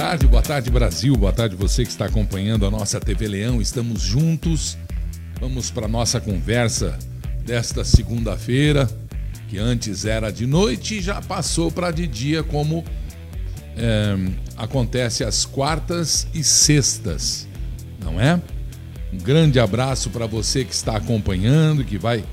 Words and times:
tarde, 0.00 0.26
boa 0.26 0.42
tarde 0.42 0.70
Brasil, 0.70 1.14
boa 1.14 1.30
tarde 1.30 1.54
você 1.54 1.84
que 1.84 1.90
está 1.90 2.06
acompanhando 2.06 2.64
a 2.64 2.70
nossa 2.70 2.98
TV 2.98 3.28
Leão. 3.28 3.60
Estamos 3.60 4.00
juntos. 4.00 4.78
Vamos 5.38 5.70
para 5.70 5.86
nossa 5.86 6.18
conversa 6.18 6.98
desta 7.44 7.84
segunda-feira, 7.84 8.88
que 9.46 9.58
antes 9.58 10.06
era 10.06 10.30
de 10.30 10.46
noite 10.46 10.96
e 10.96 11.02
já 11.02 11.20
passou 11.20 11.70
para 11.70 11.90
de 11.90 12.06
dia, 12.06 12.42
como 12.42 12.82
é, 13.76 14.16
acontece 14.56 15.22
às 15.22 15.44
quartas 15.44 16.26
e 16.32 16.42
sextas, 16.42 17.46
não 18.02 18.18
é? 18.18 18.40
Um 19.12 19.18
grande 19.18 19.60
abraço 19.60 20.08
para 20.08 20.24
você 20.24 20.64
que 20.64 20.72
está 20.72 20.96
acompanhando, 20.96 21.84
que 21.84 21.98
vai 21.98 22.24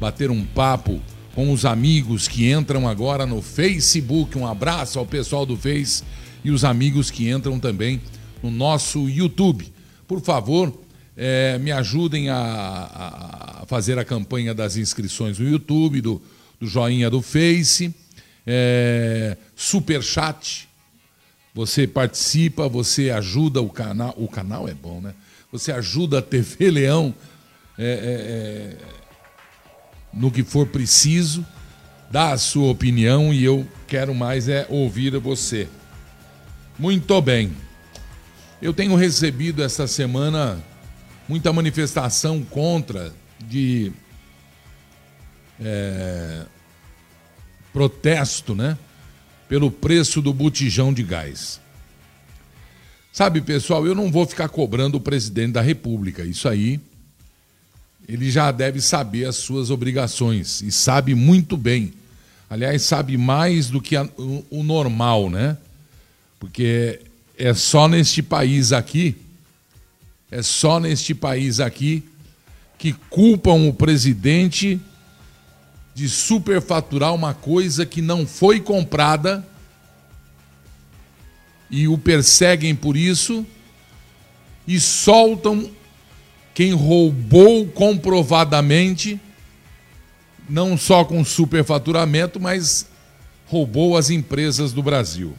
bater 0.00 0.28
um 0.28 0.44
papo 0.44 1.00
com 1.36 1.52
os 1.52 1.64
amigos 1.64 2.26
que 2.26 2.50
entram 2.50 2.88
agora 2.88 3.24
no 3.26 3.40
Facebook. 3.40 4.36
Um 4.36 4.44
abraço 4.44 4.98
ao 4.98 5.06
pessoal 5.06 5.46
do 5.46 5.56
Face 5.56 6.02
e 6.44 6.50
os 6.50 6.64
amigos 6.64 7.10
que 7.10 7.30
entram 7.30 7.58
também 7.58 8.00
no 8.42 8.50
nosso 8.50 9.08
YouTube. 9.08 9.72
Por 10.06 10.20
favor, 10.20 10.72
é, 11.16 11.58
me 11.58 11.70
ajudem 11.70 12.28
a, 12.28 13.60
a, 13.60 13.66
fazer 13.66 13.98
a 13.98 14.04
campanha 14.04 14.54
das 14.54 14.76
inscrições 14.76 15.38
no 15.38 15.48
YouTube, 15.48 16.00
do, 16.00 16.22
do 16.60 16.66
joinha 16.66 17.08
do 17.08 17.22
Face, 17.22 17.94
é, 18.46 19.36
super 19.54 20.02
chat. 20.02 20.68
Você 21.54 21.86
participa, 21.86 22.68
você 22.68 23.10
ajuda 23.10 23.60
o 23.60 23.68
canal. 23.68 24.14
O 24.16 24.26
canal 24.26 24.68
é 24.68 24.74
bom, 24.74 25.00
né? 25.00 25.14
Você 25.52 25.70
ajuda 25.70 26.20
a 26.20 26.22
TV 26.22 26.70
Leão 26.70 27.14
é, 27.78 27.84
é, 27.84 27.86
é, 27.86 28.76
no 30.12 30.30
que 30.30 30.42
for 30.42 30.66
preciso, 30.66 31.44
dá 32.10 32.32
a 32.32 32.38
sua 32.38 32.70
opinião 32.70 33.32
e 33.32 33.44
eu 33.44 33.66
quero 33.86 34.14
mais 34.14 34.48
é 34.48 34.66
ouvir 34.70 35.18
você. 35.18 35.68
Muito 36.78 37.20
bem. 37.20 37.52
Eu 38.60 38.72
tenho 38.72 38.94
recebido 38.94 39.62
essa 39.62 39.86
semana 39.86 40.62
muita 41.28 41.52
manifestação 41.52 42.42
contra 42.42 43.12
de 43.40 43.92
é, 45.60 46.44
protesto, 47.72 48.54
né? 48.54 48.78
Pelo 49.48 49.70
preço 49.70 50.22
do 50.22 50.32
botijão 50.32 50.92
de 50.92 51.02
gás. 51.02 51.60
Sabe, 53.12 53.42
pessoal, 53.42 53.86
eu 53.86 53.94
não 53.94 54.10
vou 54.10 54.26
ficar 54.26 54.48
cobrando 54.48 54.96
o 54.96 55.00
presidente 55.00 55.52
da 55.52 55.60
República. 55.60 56.24
Isso 56.24 56.48
aí, 56.48 56.80
ele 58.08 58.30
já 58.30 58.50
deve 58.50 58.80
saber 58.80 59.26
as 59.26 59.36
suas 59.36 59.70
obrigações 59.70 60.62
e 60.62 60.72
sabe 60.72 61.14
muito 61.14 61.56
bem. 61.56 61.92
Aliás, 62.48 62.82
sabe 62.82 63.18
mais 63.18 63.68
do 63.68 63.80
que 63.80 63.96
a, 63.96 64.04
o, 64.16 64.44
o 64.50 64.62
normal, 64.62 65.28
né? 65.28 65.58
Porque 66.42 66.98
é 67.38 67.54
só 67.54 67.86
neste 67.86 68.20
país 68.20 68.72
aqui, 68.72 69.16
é 70.28 70.42
só 70.42 70.80
neste 70.80 71.14
país 71.14 71.60
aqui 71.60 72.02
que 72.76 72.94
culpam 73.08 73.68
o 73.68 73.72
presidente 73.72 74.80
de 75.94 76.08
superfaturar 76.08 77.14
uma 77.14 77.32
coisa 77.32 77.86
que 77.86 78.02
não 78.02 78.26
foi 78.26 78.58
comprada 78.58 79.46
e 81.70 81.86
o 81.86 81.96
perseguem 81.96 82.74
por 82.74 82.96
isso 82.96 83.46
e 84.66 84.80
soltam 84.80 85.70
quem 86.52 86.72
roubou 86.72 87.68
comprovadamente, 87.68 89.20
não 90.48 90.76
só 90.76 91.04
com 91.04 91.24
superfaturamento, 91.24 92.40
mas 92.40 92.88
roubou 93.46 93.96
as 93.96 94.10
empresas 94.10 94.72
do 94.72 94.82
Brasil 94.82 95.36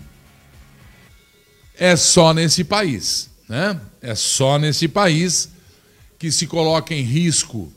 é 1.77 1.95
só 1.95 2.33
nesse 2.33 2.63
país, 2.63 3.29
né? 3.47 3.79
É 4.01 4.15
só 4.15 4.57
nesse 4.57 4.87
país 4.87 5.49
que 6.19 6.31
se 6.31 6.47
coloca 6.47 6.93
em 6.93 7.01
risco 7.01 7.71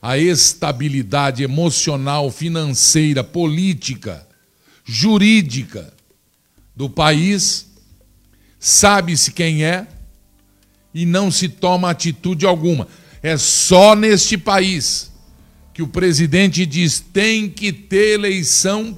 a 0.00 0.18
estabilidade 0.18 1.42
emocional, 1.42 2.30
financeira, 2.30 3.24
política, 3.24 4.26
jurídica 4.84 5.92
do 6.76 6.90
país. 6.90 7.66
Sabe-se 8.58 9.32
quem 9.32 9.64
é 9.64 9.86
e 10.92 11.04
não 11.06 11.30
se 11.30 11.48
toma 11.48 11.90
atitude 11.90 12.46
alguma. 12.46 12.86
É 13.22 13.36
só 13.36 13.94
neste 13.94 14.36
país 14.36 15.10
que 15.72 15.82
o 15.82 15.88
presidente 15.88 16.64
diz 16.66 17.00
tem 17.00 17.48
que 17.48 17.72
ter 17.72 18.14
eleição 18.14 18.96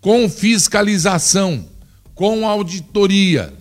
com 0.00 0.28
fiscalização, 0.28 1.68
com 2.14 2.46
auditoria. 2.46 3.52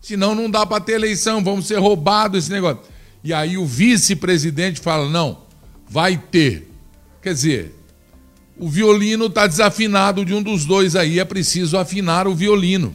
Senão 0.00 0.34
não 0.34 0.50
dá 0.50 0.64
para 0.64 0.80
ter 0.80 0.92
eleição, 0.92 1.42
vamos 1.44 1.66
ser 1.66 1.78
roubados 1.78 2.44
esse 2.44 2.52
negócio. 2.52 2.82
E 3.22 3.32
aí 3.32 3.58
o 3.58 3.66
vice-presidente 3.66 4.80
fala: 4.80 5.08
não, 5.08 5.38
vai 5.88 6.16
ter. 6.16 6.70
Quer 7.22 7.34
dizer, 7.34 7.74
o 8.58 8.68
violino 8.68 9.26
está 9.26 9.46
desafinado 9.46 10.24
de 10.24 10.32
um 10.32 10.42
dos 10.42 10.64
dois 10.64 10.96
aí, 10.96 11.18
é 11.18 11.24
preciso 11.24 11.76
afinar 11.76 12.26
o 12.26 12.34
violino. 12.34 12.94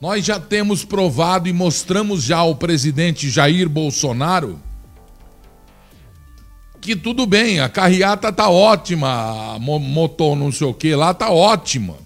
Nós 0.00 0.24
já 0.24 0.38
temos 0.38 0.84
provado 0.84 1.48
e 1.48 1.52
mostramos 1.52 2.22
já 2.22 2.38
ao 2.38 2.54
presidente 2.54 3.28
Jair 3.30 3.68
Bolsonaro 3.68 4.60
que 6.80 6.96
tudo 6.96 7.26
bem, 7.26 7.60
a 7.60 7.68
carreata 7.68 8.32
tá 8.32 8.48
ótima, 8.48 9.56
a 9.56 9.58
motor 9.58 10.34
não 10.34 10.50
sei 10.50 10.66
o 10.66 10.72
que 10.72 10.94
lá 10.94 11.12
tá 11.12 11.30
ótima. 11.30 11.96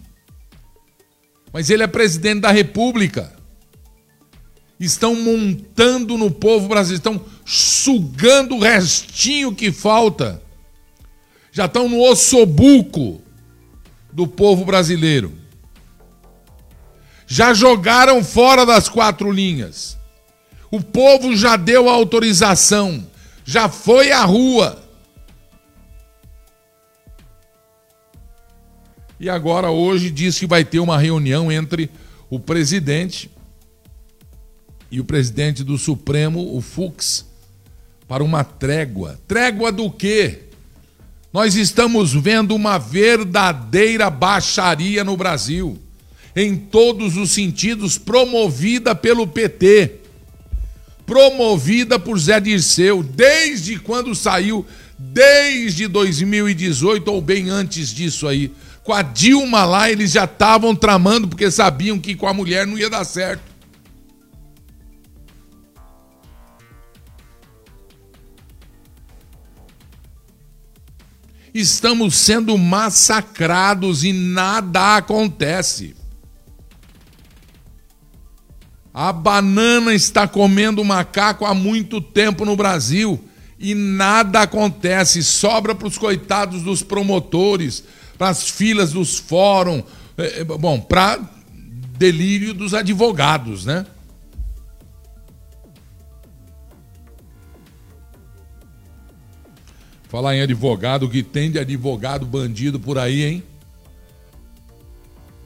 Mas 1.53 1.71
ele 1.71 1.83
é 1.83 1.87
presidente 1.87 2.41
da 2.41 2.51
República 2.51 3.33
estão 4.87 5.15
montando 5.15 6.19
no 6.19 6.31
povo 6.31 6.69
brasileiro, 6.69 6.99
estão 6.99 7.25
sugando 7.45 8.57
o 8.57 8.61
restinho 8.61 9.55
que 9.55 9.71
falta. 9.71 10.43
Já 11.53 11.67
estão 11.67 11.89
no 11.89 12.01
ossobuco 12.01 13.23
do 14.13 14.27
povo 14.27 14.65
brasileiro. 14.65 15.33
Já 17.27 17.55
jogaram 17.55 18.23
fora 18.25 18.67
das 18.67 18.89
quatro 18.89 19.31
linhas. 19.31 19.97
O 20.71 20.81
povo 20.81 21.37
já 21.37 21.57
deu 21.57 21.89
autorização, 21.89 23.07
já 23.45 23.69
foi 23.69 24.11
à 24.11 24.25
rua. 24.25 24.83
E 29.21 29.31
agora, 29.31 29.71
hoje, 29.71 30.11
diz 30.11 30.39
que 30.39 30.47
vai 30.47 30.65
ter 30.65 30.81
uma 30.81 30.99
reunião 30.99 31.53
entre 31.53 31.89
o 32.29 32.41
presidente 32.41 33.31
e 34.93 35.01
o 35.01 35.05
presidente 35.05 35.65
do 35.65 35.79
Supremo, 35.79 36.55
o 36.55 36.61
Fux, 36.61 37.25
para 38.07 38.23
uma 38.23 38.45
trégua. 38.45 39.19
Trégua 39.27 39.73
do 39.73 39.91
quê? 39.91 40.41
Nós 41.33 41.57
estamos 41.57 42.13
vendo 42.13 42.55
uma 42.55 42.77
verdadeira 42.77 44.11
baixaria 44.11 45.03
no 45.03 45.17
Brasil, 45.17 45.79
em 46.37 46.55
todos 46.55 47.17
os 47.17 47.31
sentidos, 47.31 47.97
promovida 47.97 48.95
pelo 48.95 49.27
PT, 49.27 49.93
promovida 51.07 51.99
por 51.99 52.19
Zé 52.19 52.39
Dirceu, 52.39 53.03
desde 53.03 53.79
quando 53.79 54.15
saiu, 54.15 54.67
desde 54.99 55.89
2018 55.89 57.11
ou 57.11 57.23
bem 57.23 57.49
antes 57.49 57.95
disso 57.95 58.29
aí. 58.29 58.53
Com 58.85 58.93
a 58.93 59.01
Dilma 59.01 59.65
lá, 59.65 59.91
eles 59.91 60.13
já 60.13 60.25
estavam 60.25 60.77
tramando 60.77 61.29
porque 61.29 61.51
sabiam 61.51 61.99
que 61.99 62.15
com 62.15 62.27
a 62.27 62.35
mulher 62.35 62.67
não 62.67 62.79
ia 62.79 62.91
dar 62.91 63.05
certo. 63.05 63.52
Estamos 71.55 72.17
sendo 72.17 72.57
massacrados 72.57 74.05
e 74.05 74.13
nada 74.13 74.97
acontece. 74.97 75.95
A 78.95 79.13
banana 79.13 79.95
está 79.95 80.29
comendo 80.29 80.85
macaco 80.85 81.47
há 81.47 81.55
muito 81.55 82.01
tempo 82.01 82.45
no 82.45 82.55
Brasil 82.55 83.23
e 83.59 83.75
nada 83.75 84.43
acontece. 84.43 85.23
Sobra 85.23 85.75
para 85.75 85.89
os 85.89 85.97
coitados 85.97 86.63
dos 86.63 86.83
promotores, 86.83 87.85
para 88.19 88.29
as 88.29 88.49
filas 88.49 88.93
dos 88.93 89.19
fóruns, 89.19 89.85
é, 90.19 90.41
é, 90.41 90.45
bom, 90.45 90.79
para 90.79 91.19
delírio 91.97 92.53
dos 92.53 92.75
advogados, 92.75 93.65
né? 93.65 93.87
Falar 100.13 100.37
em 100.37 100.43
advogado, 100.43 101.09
que 101.09 101.23
tem 101.23 101.51
de 101.51 101.59
advogado 101.59 102.27
bandido 102.27 102.79
por 102.79 102.99
aí, 102.99 103.23
hein? 103.23 103.43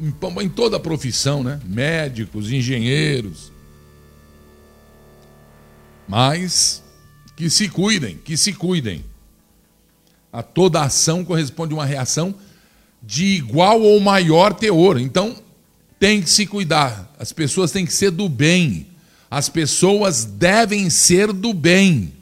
Em, 0.00 0.12
em 0.42 0.48
toda 0.48 0.76
a 0.76 0.80
profissão, 0.80 1.44
né? 1.44 1.60
Médicos, 1.64 2.50
engenheiros. 2.50 3.52
Mas 6.08 6.82
que 7.36 7.48
se 7.48 7.68
cuidem, 7.68 8.16
que 8.16 8.36
se 8.36 8.52
cuidem. 8.52 9.04
A 10.32 10.42
toda 10.42 10.82
ação 10.82 11.24
corresponde 11.24 11.72
uma 11.72 11.86
reação 11.86 12.34
de 13.00 13.24
igual 13.24 13.80
ou 13.80 14.00
maior 14.00 14.52
teor. 14.52 14.98
Então, 15.00 15.36
tem 15.96 16.20
que 16.20 16.28
se 16.28 16.44
cuidar. 16.44 17.14
As 17.20 17.32
pessoas 17.32 17.70
têm 17.70 17.86
que 17.86 17.94
ser 17.94 18.10
do 18.10 18.28
bem. 18.28 18.88
As 19.30 19.48
pessoas 19.48 20.24
devem 20.24 20.90
ser 20.90 21.32
do 21.32 21.54
bem. 21.54 22.15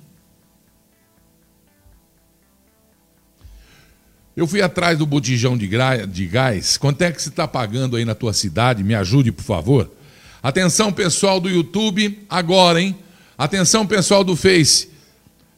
Eu 4.36 4.48
fui 4.48 4.60
atrás 4.60 4.98
do 4.98 5.06
botijão 5.06 5.56
de, 5.56 5.70
de 6.08 6.26
gás. 6.26 6.76
Quanto 6.76 7.02
é 7.02 7.12
que 7.12 7.22
você 7.22 7.28
está 7.28 7.46
pagando 7.46 7.96
aí 7.96 8.04
na 8.04 8.16
tua 8.16 8.32
cidade? 8.32 8.82
Me 8.82 8.94
ajude, 8.94 9.30
por 9.30 9.44
favor. 9.44 9.88
Atenção, 10.42 10.92
pessoal 10.92 11.38
do 11.40 11.48
YouTube, 11.48 12.18
agora, 12.28 12.82
hein? 12.82 12.96
Atenção, 13.38 13.86
pessoal 13.86 14.24
do 14.24 14.34
Face. 14.34 14.88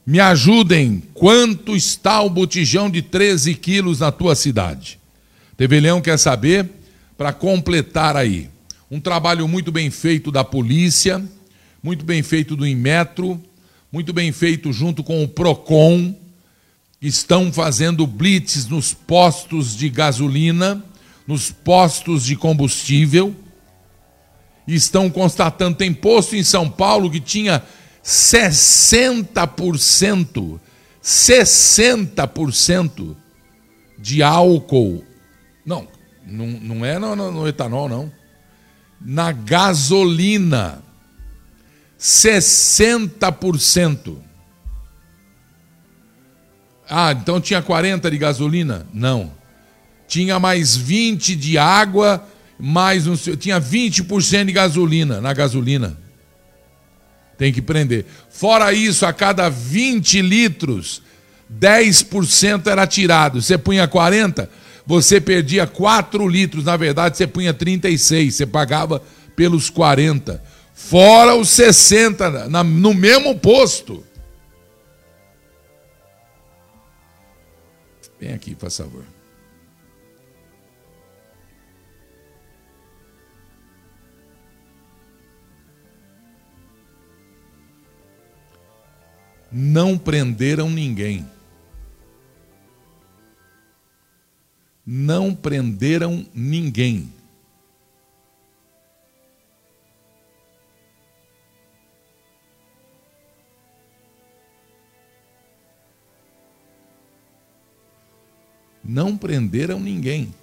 Me 0.07 0.21
ajudem. 0.21 1.03
Quanto 1.15 1.75
está 1.75 2.21
o 2.21 2.29
botijão 2.29 2.91
de 2.91 3.01
13 3.01 3.55
quilos 3.55 4.01
na 4.01 4.13
tua 4.13 4.35
cidade? 4.35 5.01
TV 5.57 5.81
Leão 5.81 6.03
quer 6.03 6.19
saber, 6.19 6.69
para 7.17 7.33
completar 7.33 8.15
aí. 8.15 8.51
Um 8.91 9.01
trabalho 9.01 9.49
muito 9.49 9.73
bem 9.73 9.91
feito 9.91 10.31
da 10.31 10.45
polícia, 10.45 11.25
muito 11.83 12.05
bem 12.05 12.23
feito 12.23 12.55
do 12.55 12.67
Inmetro, 12.67 13.43
muito 13.91 14.13
bem 14.13 14.31
feito 14.33 14.71
junto 14.71 15.03
com 15.03 15.25
o 15.25 15.29
PROCON 15.29 16.15
estão 17.01 17.53
fazendo 17.53 18.07
blitz 18.07 18.67
nos 18.67 18.93
postos 18.95 19.77
de 19.77 19.89
gasolina, 19.89 20.85
nos 21.27 21.51
postos 21.51 22.25
de 22.25 22.37
combustível, 22.37 23.35
estão 24.67 25.11
constatando, 25.11 25.77
tem 25.77 25.93
posto 25.93 26.37
em 26.37 26.43
São 26.43 26.71
Paulo 26.71 27.11
que 27.11 27.21
tinha 27.21 27.63
60%, 28.05 30.61
60% 31.03 33.17
de 33.99 34.23
álcool. 34.23 35.05
Não, 35.65 35.89
não, 36.25 36.47
não 36.47 36.85
é 36.85 36.99
no, 36.99 37.17
no, 37.17 37.33
no 37.33 37.49
etanol, 37.49 37.89
não. 37.89 38.13
Na 39.01 39.33
gasolina. 39.33 40.83
60%. 41.99 44.26
Ah, 46.89 47.13
então 47.13 47.41
tinha 47.41 47.61
40 47.61 48.11
de 48.11 48.19
gasolina? 48.19 48.87
Não. 48.93 49.33
Tinha 50.07 50.39
mais 50.39 50.77
20 50.77 51.35
de 51.35 51.59
água, 51.59 52.27
mais 52.59 53.07
um, 53.07 53.17
tinha 53.17 53.61
20% 53.61 54.45
de 54.45 54.53
gasolina 54.53 55.21
na 55.21 55.33
gasolina. 55.33 55.97
Tem 57.37 57.53
que 57.53 57.61
prender. 57.61 58.07
Fora 58.31 58.73
isso, 58.73 59.05
a 59.05 59.13
cada 59.13 59.49
20 59.49 60.23
litros, 60.23 61.03
10% 61.53 62.67
era 62.69 62.87
tirado. 62.87 63.43
Você 63.43 63.59
punha 63.59 63.87
40, 63.87 64.49
você 64.87 65.21
perdia 65.21 65.67
4 65.67 66.27
litros. 66.29 66.65
Na 66.65 66.77
verdade, 66.77 67.17
você 67.17 67.27
punha 67.27 67.53
36, 67.53 68.35
você 68.35 68.47
pagava 68.47 69.03
pelos 69.35 69.69
40. 69.69 70.43
Fora 70.73 71.35
os 71.35 71.51
60 71.51 72.49
na, 72.49 72.63
no 72.63 72.95
mesmo 72.95 73.37
posto. 73.37 74.06
Vem 78.19 78.33
aqui, 78.33 78.55
por 78.55 78.71
favor. 78.71 79.05
Não 89.51 89.97
prenderam 89.97 90.69
ninguém. 90.69 91.27
Não 94.85 95.35
prenderam 95.35 96.27
ninguém. 96.35 97.13
Não 108.97 109.15
prenderam 109.15 109.79
ninguém. 109.79 110.35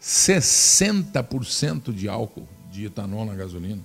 60% 0.00 1.92
de 1.92 2.08
álcool 2.08 2.46
de 2.70 2.84
etanol 2.84 3.26
na 3.26 3.34
gasolina. 3.34 3.82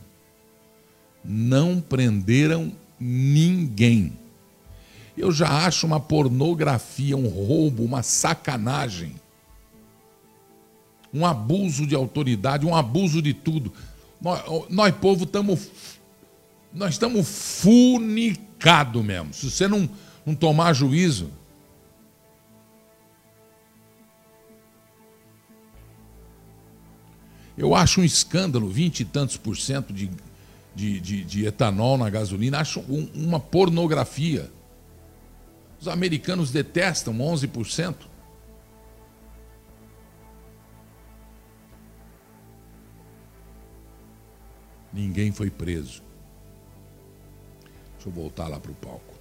Não 1.26 1.82
prenderam 1.82 2.72
ninguém. 3.00 4.16
Eu 5.18 5.32
já 5.32 5.66
acho 5.66 5.88
uma 5.88 6.00
pornografia, 6.00 7.18
um 7.18 7.28
roubo, 7.28 7.84
uma 7.84 8.04
sacanagem. 8.04 9.16
Um 11.12 11.26
abuso 11.26 11.88
de 11.88 11.96
autoridade, 11.96 12.64
um 12.64 12.76
abuso 12.76 13.24
de 13.24 13.34
tudo. 13.34 13.74
Nós, 14.22 14.44
nós 14.70 14.96
povo, 14.98 15.24
estamos. 15.24 15.72
Nós 16.72 16.94
estamos 16.94 17.28
funicados 17.60 19.04
mesmo. 19.04 19.34
Se 19.34 19.50
você 19.50 19.68
não 19.68 19.90
não 20.26 20.36
tomar 20.36 20.74
juízo. 20.74 21.32
Eu 27.58 27.76
acho 27.76 28.02
um 28.02 28.04
escândalo, 28.04 28.68
vinte 28.68 29.02
e 29.02 29.06
tantos 29.06 29.38
por 29.38 29.56
cento 29.56 29.94
de, 29.94 30.10
de, 30.74 31.00
de, 31.00 31.24
de 31.24 31.46
etanol 31.46 31.98
na 31.98 32.10
gasolina, 32.10 32.60
acho 32.60 32.80
um, 32.82 33.10
uma 33.14 33.40
pornografia. 33.40 34.52
Os 35.80 35.88
americanos 35.88 36.52
detestam 36.52 37.14
11%. 37.14 37.96
Ninguém 44.92 45.32
foi 45.32 45.50
preso. 45.50 46.04
Deixa 47.94 48.10
eu 48.10 48.12
voltar 48.12 48.48
lá 48.48 48.60
para 48.60 48.72
o 48.72 48.76
palco. 48.76 49.13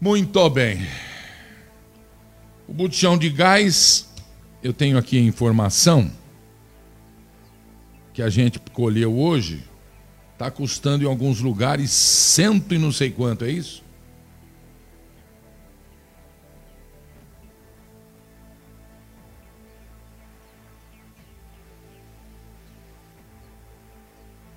Muito 0.00 0.48
bem. 0.48 0.86
O 2.68 2.72
botijão 2.72 3.18
de 3.18 3.28
gás, 3.28 4.08
eu 4.62 4.72
tenho 4.72 4.96
aqui 4.96 5.18
a 5.18 5.20
informação 5.20 6.08
que 8.14 8.22
a 8.22 8.30
gente 8.30 8.60
colheu 8.72 9.18
hoje, 9.18 9.64
está 10.34 10.50
custando 10.52 11.02
em 11.02 11.06
alguns 11.06 11.40
lugares 11.40 11.90
cento 11.90 12.72
e 12.72 12.78
não 12.78 12.92
sei 12.92 13.10
quanto, 13.10 13.44
é 13.44 13.50
isso? 13.50 13.82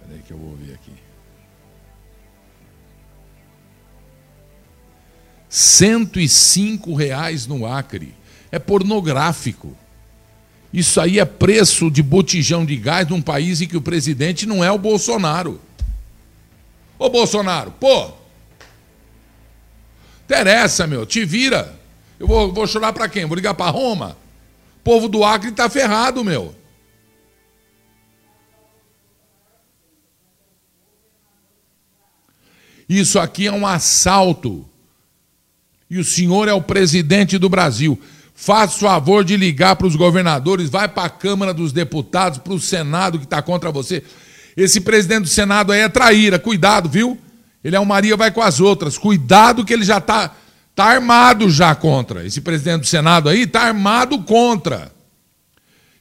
Peraí 0.02 0.22
que 0.22 0.32
eu 0.34 0.38
vou 0.38 0.56
ver 0.56 0.71
105 5.52 6.96
reais 6.96 7.46
no 7.46 7.66
Acre. 7.66 8.16
É 8.50 8.58
pornográfico. 8.58 9.76
Isso 10.74 11.02
aí 11.02 11.20
é 11.20 11.26
preço 11.26 11.92
de 11.92 12.02
botijão 12.02 12.66
de 12.66 12.78
gás 12.78 13.06
num 13.10 13.22
país 13.22 13.60
em 13.60 13.68
que 13.68 13.76
o 13.76 13.82
presidente 13.82 14.46
não 14.46 14.64
é 14.64 14.72
o 14.72 14.78
Bolsonaro. 14.78 15.60
Ô 16.98 17.10
Bolsonaro, 17.10 17.72
pô! 17.72 18.12
Interessa, 20.24 20.88
meu, 20.88 21.06
te 21.06 21.26
vira. 21.26 21.78
Eu 22.18 22.28
vou, 22.28 22.54
vou 22.54 22.66
chorar 22.66 22.94
para 22.94 23.10
quem? 23.10 23.26
Vou 23.26 23.36
ligar 23.36 23.54
para 23.54 23.70
Roma? 23.70 24.16
O 24.78 24.84
povo 24.84 25.10
do 25.10 25.26
Acre 25.26 25.52
tá 25.52 25.70
ferrado, 25.70 26.24
meu. 26.24 26.56
Isso 32.88 33.20
aqui 33.20 33.48
é 33.48 33.52
um 33.52 33.68
assalto 33.68 34.71
e 35.92 36.00
o 36.00 36.06
senhor 36.06 36.48
é 36.48 36.54
o 36.54 36.62
presidente 36.62 37.38
do 37.38 37.50
Brasil. 37.50 38.00
Faça 38.34 38.78
o 38.78 38.80
favor 38.80 39.26
de 39.26 39.36
ligar 39.36 39.76
para 39.76 39.86
os 39.86 39.98
governadores, 39.98 40.70
vai 40.70 40.88
para 40.88 41.04
a 41.04 41.10
Câmara 41.10 41.54
dos 41.54 41.74
Deputados, 41.74 42.40
para 42.40 42.54
o 42.54 42.62
Senado 42.62 43.20
que 43.20 43.26
está 43.26 43.42
contra 43.42 43.70
você. 43.70 44.02
Esse 44.56 44.80
presidente 44.80 45.24
do 45.24 45.28
Senado 45.28 45.74
aí 45.74 45.82
é 45.82 45.90
traíra, 45.90 46.40
cuidado, 46.40 46.88
viu? 46.88 47.20
Ele 47.62 47.76
é 47.76 47.80
um 47.80 47.84
Maria, 47.84 48.16
vai 48.16 48.32
com 48.32 48.42
as 48.42 48.62
outras. 48.62 48.98
Cuidado 48.98 49.66
que 49.66 49.74
ele 49.74 49.84
já 49.84 49.98
está 49.98 50.34
tá 50.74 50.86
armado 50.86 51.50
já 51.50 51.76
contra. 51.76 52.26
Esse 52.26 52.40
presidente 52.40 52.82
do 52.82 52.88
Senado 52.88 53.28
aí 53.28 53.42
está 53.42 53.64
armado 53.64 54.18
contra. 54.20 54.94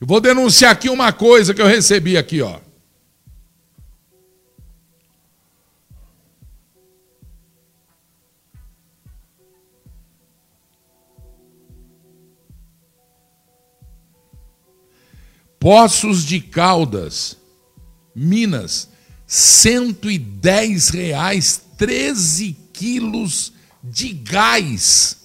Eu 0.01 0.07
vou 0.07 0.21
denunciar 0.21 0.71
aqui 0.71 0.89
uma 0.89 1.13
coisa 1.13 1.53
que 1.53 1.61
eu 1.61 1.67
recebi 1.67 2.17
aqui, 2.17 2.41
ó. 2.41 2.59
Poços 15.61 16.25
de 16.25 16.41
Caldas, 16.41 17.37
Minas, 18.17 18.89
110 19.27 20.89
reais, 20.89 21.61
13 21.77 22.57
quilos 22.73 23.53
de 23.85 24.15
gás. 24.15 25.19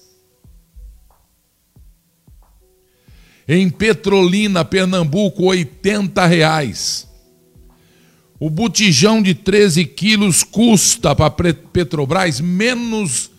Em 3.48 3.70
Petrolina, 3.70 4.62
Pernambuco, 4.62 5.44
80 5.44 6.26
reais. 6.26 7.08
O 8.38 8.50
botijão 8.50 9.22
de 9.22 9.34
13 9.34 9.86
quilos 9.86 10.42
custa 10.42 11.14
para 11.14 11.54
Petrobras 11.54 12.42
menos, 12.42 13.30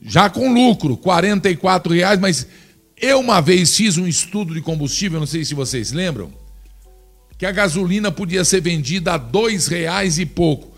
já 0.00 0.30
com 0.30 0.54
lucro, 0.54 0.96
44 0.96 1.92
reais, 1.92 2.20
mas 2.20 2.46
eu 3.04 3.20
uma 3.20 3.40
vez 3.40 3.76
fiz 3.76 3.98
um 3.98 4.06
estudo 4.06 4.54
de 4.54 4.60
combustível, 4.60 5.20
não 5.20 5.26
sei 5.26 5.44
se 5.44 5.54
vocês 5.54 5.92
lembram, 5.92 6.32
que 7.36 7.44
a 7.44 7.52
gasolina 7.52 8.10
podia 8.10 8.44
ser 8.44 8.60
vendida 8.60 9.14
a 9.14 9.18
dois 9.18 9.66
reais 9.66 10.18
e 10.18 10.24
pouco. 10.24 10.72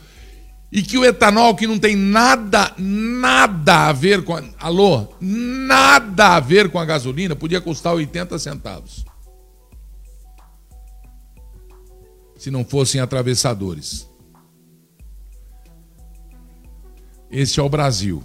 E 0.73 0.83
que 0.83 0.99
o 0.99 1.05
etanol, 1.05 1.55
que 1.55 1.67
não 1.67 1.79
tem 1.79 1.95
nada, 1.95 2.75
nada 2.77 3.89
a 3.89 3.93
ver 3.93 4.25
com 4.25 4.35
a. 4.35 4.43
Alô? 4.59 5.07
Nada 5.21 6.35
a 6.35 6.41
ver 6.41 6.69
com 6.71 6.79
a 6.79 6.85
gasolina, 6.85 7.37
podia 7.37 7.61
custar 7.61 7.95
80 7.95 8.39
centavos. 8.39 9.05
Se 12.37 12.51
não 12.51 12.65
fossem 12.65 13.01
atravessadores. 13.01 14.09
Esse 17.31 17.61
é 17.61 17.63
o 17.63 17.69
Brasil. 17.69 18.23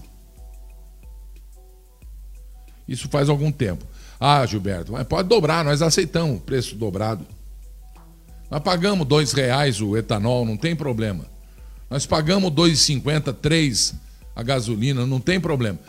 Isso 2.87 3.07
faz 3.07 3.29
algum 3.29 3.51
tempo. 3.51 3.85
Ah, 4.23 4.45
Gilberto, 4.45 4.91
mas 4.91 5.07
pode 5.07 5.27
dobrar, 5.27 5.65
nós 5.65 5.81
aceitamos 5.81 6.37
o 6.37 6.41
preço 6.41 6.75
dobrado. 6.75 7.25
Nós 8.51 8.61
pagamos 8.61 9.07
dois 9.07 9.33
reais 9.33 9.81
o 9.81 9.97
etanol, 9.97 10.45
não 10.45 10.55
tem 10.55 10.75
problema. 10.75 11.25
Nós 11.89 12.05
pagamos 12.05 12.51
2,50, 12.51 13.33
3 13.33 13.95
a 14.35 14.43
gasolina, 14.43 15.07
não 15.07 15.19
tem 15.19 15.39
problema. 15.39 15.79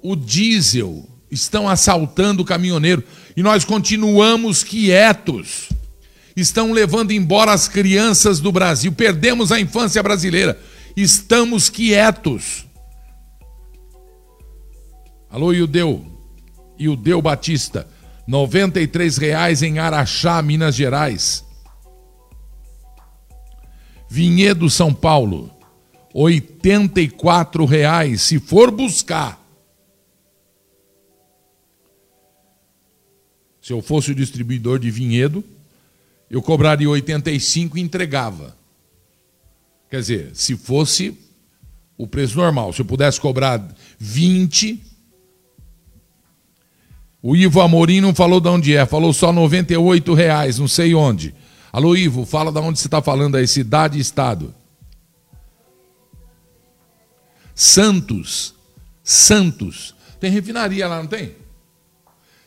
O 0.00 0.14
diesel 0.14 1.04
estão 1.28 1.68
assaltando 1.68 2.42
o 2.42 2.46
caminhoneiro 2.46 3.02
e 3.36 3.42
nós 3.42 3.64
continuamos 3.64 4.62
quietos. 4.62 5.68
Estão 6.36 6.70
levando 6.70 7.10
embora 7.10 7.52
as 7.52 7.66
crianças 7.66 8.38
do 8.38 8.52
Brasil. 8.52 8.92
Perdemos 8.92 9.50
a 9.50 9.58
infância 9.58 10.00
brasileira. 10.00 10.56
Estamos 10.96 11.68
quietos. 11.68 12.64
Alô, 15.28 15.52
Iudeu. 15.52 16.17
Iudeu 16.78 17.20
Batista. 17.20 17.86
R$ 18.26 19.18
reais 19.18 19.62
em 19.62 19.78
Araxá, 19.78 20.42
Minas 20.42 20.74
Gerais. 20.74 21.44
Vinhedo 24.08 24.70
São 24.70 24.92
Paulo, 24.92 25.50
R$ 26.14 27.66
reais 27.66 28.22
se 28.22 28.38
for 28.38 28.70
buscar. 28.70 29.38
Se 33.60 33.72
eu 33.72 33.82
fosse 33.82 34.12
o 34.12 34.14
distribuidor 34.14 34.78
de 34.78 34.90
vinhedo, 34.90 35.44
eu 36.30 36.40
cobraria 36.40 36.88
85 36.88 37.76
e 37.76 37.80
entregava. 37.82 38.56
Quer 39.90 40.00
dizer, 40.00 40.30
se 40.34 40.56
fosse 40.56 41.16
o 41.96 42.06
preço 42.06 42.36
normal, 42.36 42.72
se 42.72 42.80
eu 42.80 42.84
pudesse 42.86 43.20
cobrar 43.20 43.74
20, 43.98 44.82
o 47.22 47.34
Ivo 47.34 47.60
Amorim 47.60 48.00
não 48.00 48.14
falou 48.14 48.40
de 48.40 48.48
onde 48.48 48.76
é, 48.76 48.86
falou 48.86 49.12
só 49.12 49.32
98 49.32 50.14
reais, 50.14 50.58
não 50.58 50.68
sei 50.68 50.94
onde. 50.94 51.34
Alô, 51.72 51.96
Ivo, 51.96 52.24
fala 52.24 52.52
de 52.52 52.58
onde 52.58 52.78
você 52.78 52.86
está 52.86 53.02
falando 53.02 53.36
aí, 53.36 53.46
cidade 53.46 53.98
e 53.98 54.00
estado. 54.00 54.54
Santos, 57.54 58.54
Santos. 59.02 59.94
Tem 60.20 60.30
refinaria 60.30 60.86
lá, 60.86 60.98
não 60.98 61.08
tem? 61.08 61.34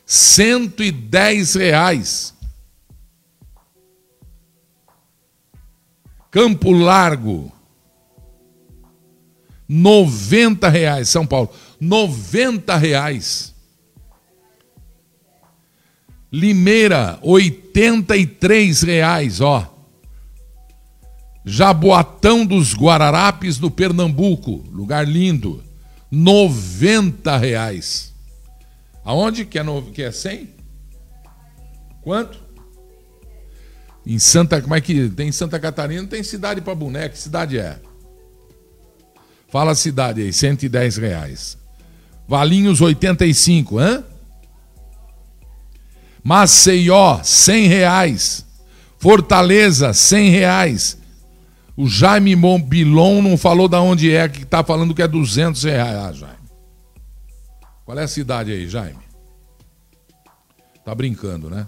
110 0.06 1.54
reais. 1.54 2.34
Campo 6.30 6.70
Largo, 6.72 7.52
90 9.68 10.68
reais. 10.68 11.10
São 11.10 11.26
Paulo, 11.26 11.50
90 11.78 12.74
reais. 12.76 13.51
Limeira, 16.32 17.20
R$ 17.22 18.86
reais, 18.86 19.40
ó. 19.42 19.68
Jaboatão 21.44 22.46
dos 22.46 22.74
Guararapes, 22.74 23.58
no 23.58 23.70
Pernambuco, 23.70 24.64
lugar 24.70 25.06
lindo, 25.06 25.62
R$ 26.10 27.38
reais. 27.38 28.14
Aonde 29.04 29.44
que 29.44 29.58
é, 29.58 29.62
no, 29.62 29.82
que 29.82 30.02
é 30.02 30.10
100? 30.10 30.48
Quanto? 32.00 32.40
Em 34.06 34.18
Santa, 34.18 34.62
como 34.62 34.74
é 34.74 34.80
que 34.80 35.08
tem 35.10 35.30
Santa 35.30 35.60
Catarina, 35.60 36.06
tem 36.06 36.22
cidade 36.22 36.60
para 36.60 36.74
boneca, 36.74 37.10
que 37.10 37.18
cidade 37.18 37.58
é? 37.58 37.78
Fala 39.48 39.72
a 39.72 39.74
cidade 39.74 40.22
aí, 40.22 40.32
110 40.32 40.96
reais. 40.96 41.58
Valinhos 42.26 42.80
85, 42.80 43.78
hã? 43.78 44.04
Maceió, 46.22 47.20
100 47.22 47.66
reais. 47.66 48.46
Fortaleza, 48.98 49.92
100 49.92 50.30
reais. 50.30 50.98
O 51.76 51.88
Jaime 51.88 52.36
Mobilon 52.36 53.22
não 53.22 53.36
falou 53.36 53.66
de 53.66 53.76
onde 53.76 54.14
é, 54.14 54.28
que 54.28 54.42
está 54.42 54.62
falando 54.62 54.94
que 54.94 55.02
é 55.02 55.08
200 55.08 55.64
reais. 55.64 55.96
Ah, 55.96 56.12
Jaime. 56.12 56.42
Qual 57.84 57.98
é 57.98 58.04
a 58.04 58.08
cidade 58.08 58.52
aí, 58.52 58.68
Jaime? 58.68 59.02
Tá 60.84 60.94
brincando, 60.94 61.50
né? 61.50 61.66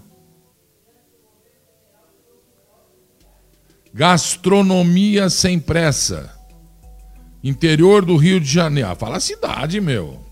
Gastronomia 3.93 5.29
sem 5.29 5.59
pressa. 5.59 6.33
Interior 7.43 8.05
do 8.05 8.15
Rio 8.15 8.39
de 8.39 8.49
Janeiro. 8.49 8.89
Ah, 8.89 8.95
fala 8.95 9.17
a 9.17 9.21
cidade, 9.21 9.79
meu. 9.81 10.23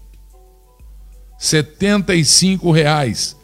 R$ 1.40 2.72
reais. 2.74 3.36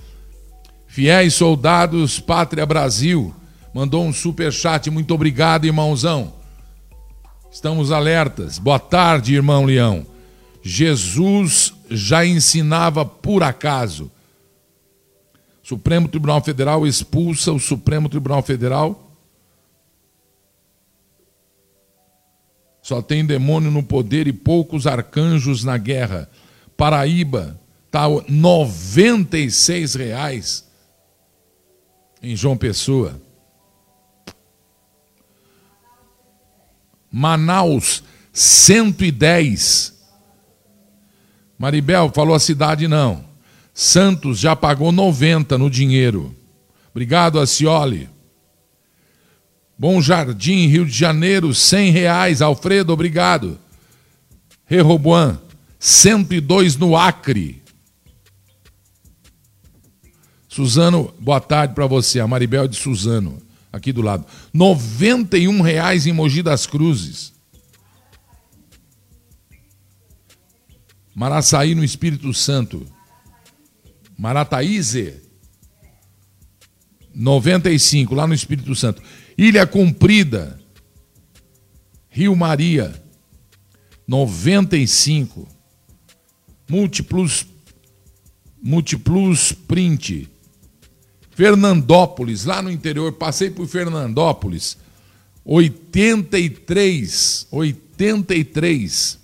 Fiéis 1.00 1.36
soldados, 1.36 2.20
Pátria 2.20 2.66
Brasil, 2.66 3.34
mandou 3.74 4.04
um 4.04 4.12
super 4.12 4.52
chat. 4.52 4.90
Muito 4.90 5.14
obrigado, 5.14 5.64
irmãozão. 5.64 6.34
Estamos 7.50 7.90
alertas. 7.90 8.60
Boa 8.60 8.80
tarde, 8.80 9.34
irmão 9.34 9.64
Leão. 9.64 10.06
Jesus 10.62 11.74
já 11.90 12.26
ensinava 12.26 13.06
por 13.06 13.44
acaso. 13.44 14.12
Supremo 15.64 16.10
Tribunal 16.10 16.44
Federal 16.44 16.86
expulsa 16.86 17.54
o 17.54 17.62
Supremo 17.62 18.10
Tribunal 18.10 18.44
Federal. 18.44 19.16
Só 22.82 23.02
tem 23.02 23.26
demônio 23.26 23.72
no 23.72 23.84
poder 23.84 24.28
e 24.28 24.34
poucos 24.34 24.86
arcanjos 24.86 25.64
na 25.64 25.78
guerra. 25.78 26.30
Paraíba 26.76 27.58
está 27.88 28.04
96 28.28 29.96
reais 29.96 30.68
em 32.22 32.36
João 32.36 32.58
Pessoa. 32.58 33.22
Manaus, 37.12 38.04
110. 38.32 39.98
Maribel 41.58 42.12
falou 42.14 42.36
a 42.36 42.40
cidade 42.40 42.88
não. 42.88 43.26
Santos 43.74 44.40
já 44.40 44.56
pagou 44.56 44.92
90 44.92 45.58
no 45.58 45.70
dinheiro. 45.70 46.36
Obrigado, 46.92 47.40
Acioli. 47.40 48.10
Bom 49.78 50.02
Jardim, 50.02 50.68
Rio 50.68 50.86
de 50.86 50.92
Janeiro, 50.92 51.54
100 51.54 51.92
reais. 51.92 52.42
Alfredo, 52.42 52.92
obrigado. 52.92 53.58
Rehoboam, 54.66 55.40
102 55.80 56.76
no 56.76 56.98
Acre. 56.98 57.62
Suzano, 60.50 61.14
boa 61.20 61.40
tarde 61.40 61.76
para 61.76 61.86
você. 61.86 62.20
A 62.20 62.28
Maribel 62.28 62.68
de 62.68 62.76
Suzano, 62.76 63.40
aqui 63.72 63.94
do 63.94 64.02
lado. 64.02 64.26
R$ 64.52 65.62
reais 65.64 66.08
em 66.08 66.12
Mogi 66.12 66.42
das 66.42 66.66
Cruzes. 66.66 67.32
Maraçaí 71.14 71.76
no 71.76 71.84
Espírito 71.84 72.34
Santo. 72.34 72.84
Marataíze. 74.18 75.22
95, 77.14 78.16
lá 78.16 78.26
no 78.26 78.34
Espírito 78.34 78.74
Santo. 78.74 79.04
Ilha 79.38 79.68
Comprida. 79.68 80.60
Rio 82.10 82.36
Maria. 82.36 83.00
95. 84.08 85.48
Múltiplos 86.68 87.46
Multiplus 88.62 89.52
Print. 89.52 90.39
Fernandópolis, 91.40 92.44
lá 92.44 92.62
no 92.62 92.70
interior, 92.70 93.14
passei 93.14 93.50
por 93.50 93.66
Fernandópolis, 93.66 94.78
83, 95.46 97.48
83. 97.50 99.18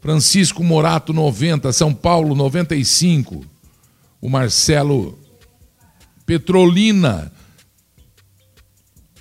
Francisco 0.00 0.62
Morato, 0.62 1.12
90, 1.12 1.72
São 1.72 1.92
Paulo, 1.92 2.36
95. 2.36 3.44
O 4.20 4.28
Marcelo 4.28 5.18
Petrolina. 6.24 7.32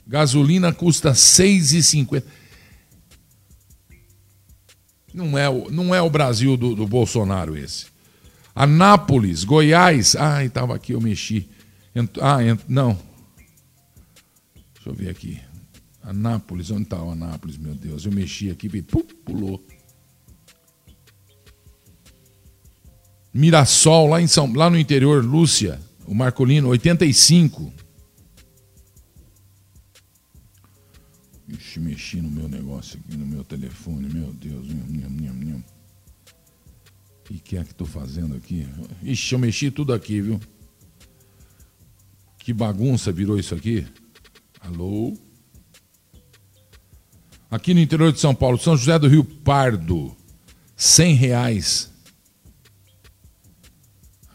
Gasolina 0.06 0.72
custa 0.72 1.10
R$ 1.10 1.16
6,50. 1.16 2.24
Não 5.12 5.36
é, 5.36 5.48
não 5.72 5.96
é 5.96 6.04
o 6.04 6.10
Brasil 6.12 6.56
do, 6.56 6.76
do 6.76 6.86
Bolsonaro 6.86 7.58
esse. 7.58 7.97
Anápolis, 8.58 9.44
Goiás. 9.44 10.16
Ah, 10.16 10.44
estava 10.44 10.76
aqui, 10.76 10.94
eu 10.94 11.00
mexi. 11.00 11.48
Ent... 11.96 12.18
Ah, 12.20 12.44
ent... 12.44 12.62
não. 12.68 12.98
Deixa 14.74 14.90
eu 14.90 14.96
ver 14.96 15.10
aqui. 15.10 15.40
Anápolis, 16.02 16.72
onde 16.72 16.84
está 16.84 17.00
o 17.00 17.12
Anápolis, 17.12 17.56
meu 17.56 17.76
Deus? 17.76 18.06
Eu 18.06 18.12
mexi 18.12 18.50
aqui 18.50 18.68
e 18.74 18.82
pulou. 18.82 19.64
Mirassol, 23.32 24.08
lá, 24.08 24.20
em 24.20 24.26
São, 24.26 24.52
lá 24.52 24.72
no 24.72 24.80
interior, 24.80 25.24
Lúcia, 25.24 25.80
o 26.08 26.16
Marcolino, 26.16 26.70
85. 26.70 27.72
Ixi, 31.48 31.80
mexi 31.80 32.22
no 32.22 32.32
meu 32.32 32.50
negócio 32.50 33.00
aqui, 33.00 33.16
no 33.16 33.28
meu 33.28 33.44
telefone, 33.44 34.12
meu 34.12 34.34
Deus. 34.34 34.66
O 37.30 37.34
que 37.34 37.58
é 37.58 37.64
que 37.64 37.72
estou 37.72 37.86
fazendo 37.86 38.36
aqui? 38.36 38.68
Ixi, 39.04 39.34
eu 39.34 39.40
mexi 39.40 39.70
tudo 39.70 39.94
aqui, 39.94 40.22
viu? 40.22 40.40
Que 42.38 42.54
bagunça 42.54 43.12
virou 43.12 43.38
isso 43.38 43.54
aqui? 43.54 43.86
Alô? 44.62 45.18
Aqui 47.52 47.74
no 47.74 47.80
interior 47.80 48.12
de 48.12 48.20
São 48.20 48.34
Paulo, 48.34 48.58
São 48.58 48.78
José 48.78 48.98
do 48.98 49.08
Rio 49.08 49.24
Pardo, 49.24 50.16
cem 50.76 51.16
reais. 51.16 51.92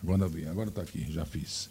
Agora 0.02 0.28
vem, 0.28 0.46
agora 0.46 0.68
está 0.68 0.82
aqui, 0.82 1.11
já 1.11 1.25
fiz. 1.25 1.70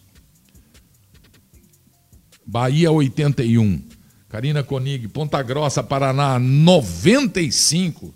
Bahia 2.46 2.90
81. 2.90 3.82
Karina 4.28 4.62
Konig, 4.62 5.08
Ponta 5.08 5.42
Grossa, 5.42 5.82
Paraná 5.82 6.38
95. 6.38 8.14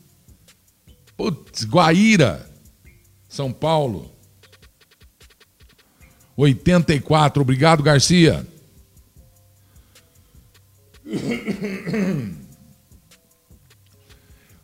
Putz, 1.16 1.64
Guaíra, 1.64 2.45
São 3.37 3.52
Paulo 3.52 4.11
84. 6.38 7.43
Obrigado, 7.43 7.83
Garcia. 7.83 8.47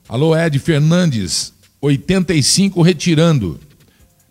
Alô, 0.09 0.35
Ed 0.35 0.59
Fernandes, 0.59 1.53
85 1.83 2.81
retirando. 2.81 3.61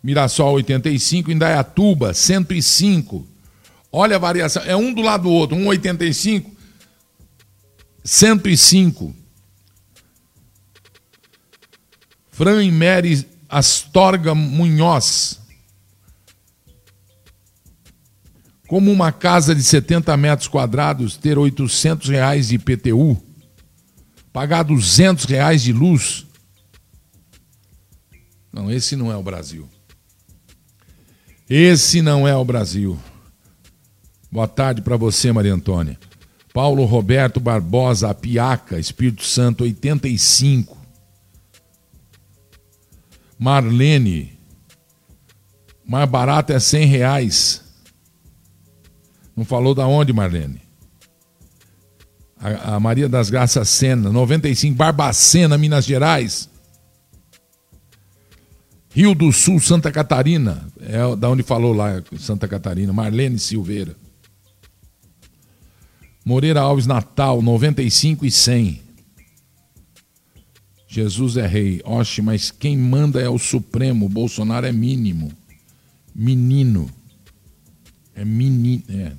Mirassol 0.02 0.54
85, 0.54 1.30
Indaiatuba 1.30 2.12
105. 2.12 3.24
Olha 3.92 4.16
a 4.16 4.18
variação, 4.18 4.64
é 4.64 4.74
um 4.74 4.92
do 4.92 5.02
lado 5.02 5.22
do 5.22 5.30
outro, 5.30 5.56
um 5.56 5.68
85, 5.68 6.50
105. 8.02 9.14
Fran 12.32 12.68
Mary 12.72 13.31
Astorga 13.52 14.34
Munhoz. 14.34 15.38
Como 18.66 18.90
uma 18.90 19.12
casa 19.12 19.54
de 19.54 19.62
70 19.62 20.16
metros 20.16 20.48
quadrados 20.48 21.16
ter 21.16 21.38
800 21.38 22.08
reais 22.08 22.48
de 22.48 22.56
IPTU? 22.56 23.32
pagar 24.32 24.62
200 24.62 25.24
reais 25.26 25.62
de 25.62 25.72
luz. 25.72 26.26
Não, 28.52 28.70
esse 28.70 28.96
não 28.96 29.12
é 29.12 29.16
o 29.16 29.22
Brasil. 29.22 29.68
Esse 31.48 32.00
não 32.00 32.26
é 32.26 32.34
o 32.34 32.44
Brasil. 32.44 32.98
Boa 34.30 34.48
tarde 34.48 34.80
para 34.80 34.96
você, 34.96 35.30
Maria 35.30 35.52
Antônia. 35.52 35.98
Paulo 36.52 36.84
Roberto 36.84 37.38
Barbosa, 37.38 38.10
Apiaca, 38.10 38.78
Espírito 38.78 39.24
Santo, 39.24 39.64
85. 39.64 40.81
Marlene, 43.42 44.38
mais 45.84 46.08
barato 46.08 46.52
é 46.52 46.60
100 46.60 46.86
reais. 46.86 47.62
Não 49.36 49.44
falou 49.44 49.74
da 49.74 49.86
onde, 49.86 50.12
Marlene? 50.12 50.62
a, 52.42 52.74
a 52.74 52.80
Maria 52.80 53.08
das 53.08 53.30
Graças 53.30 53.68
Sena, 53.68 54.10
95, 54.10 54.74
Barbacena, 54.74 55.56
Minas 55.56 55.84
Gerais. 55.84 56.50
Rio 58.90 59.14
do 59.14 59.32
Sul, 59.32 59.58
Santa 59.60 59.90
Catarina, 59.90 60.66
é 60.80 61.16
da 61.16 61.30
onde 61.30 61.42
falou 61.42 61.72
lá, 61.72 62.02
Santa 62.18 62.46
Catarina, 62.46 62.92
Marlene 62.92 63.38
Silveira. 63.38 63.96
Moreira 66.24 66.60
Alves 66.60 66.86
Natal, 66.86 67.40
95 67.40 68.26
e 68.26 68.30
100. 68.30 68.82
Jesus 70.92 71.38
é 71.38 71.46
rei. 71.46 71.80
Oxe, 71.86 72.20
mas 72.20 72.50
quem 72.50 72.76
manda 72.76 73.18
é 73.18 73.26
o 73.26 73.38
Supremo. 73.38 74.10
Bolsonaro 74.10 74.66
é 74.66 74.72
mínimo. 74.72 75.32
Menino. 76.14 76.90
É 78.14 78.26
menino. 78.26 78.84
É. 78.90 79.12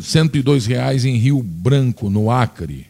102 0.00 0.66
reais 0.66 1.04
em 1.04 1.16
Rio 1.16 1.42
Branco, 1.42 2.08
no 2.08 2.30
Acre. 2.30 2.86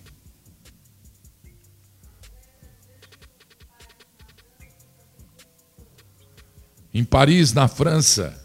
Em 6.92 7.03
Paris, 7.05 7.55
na 7.55 7.68
França. 7.68 8.38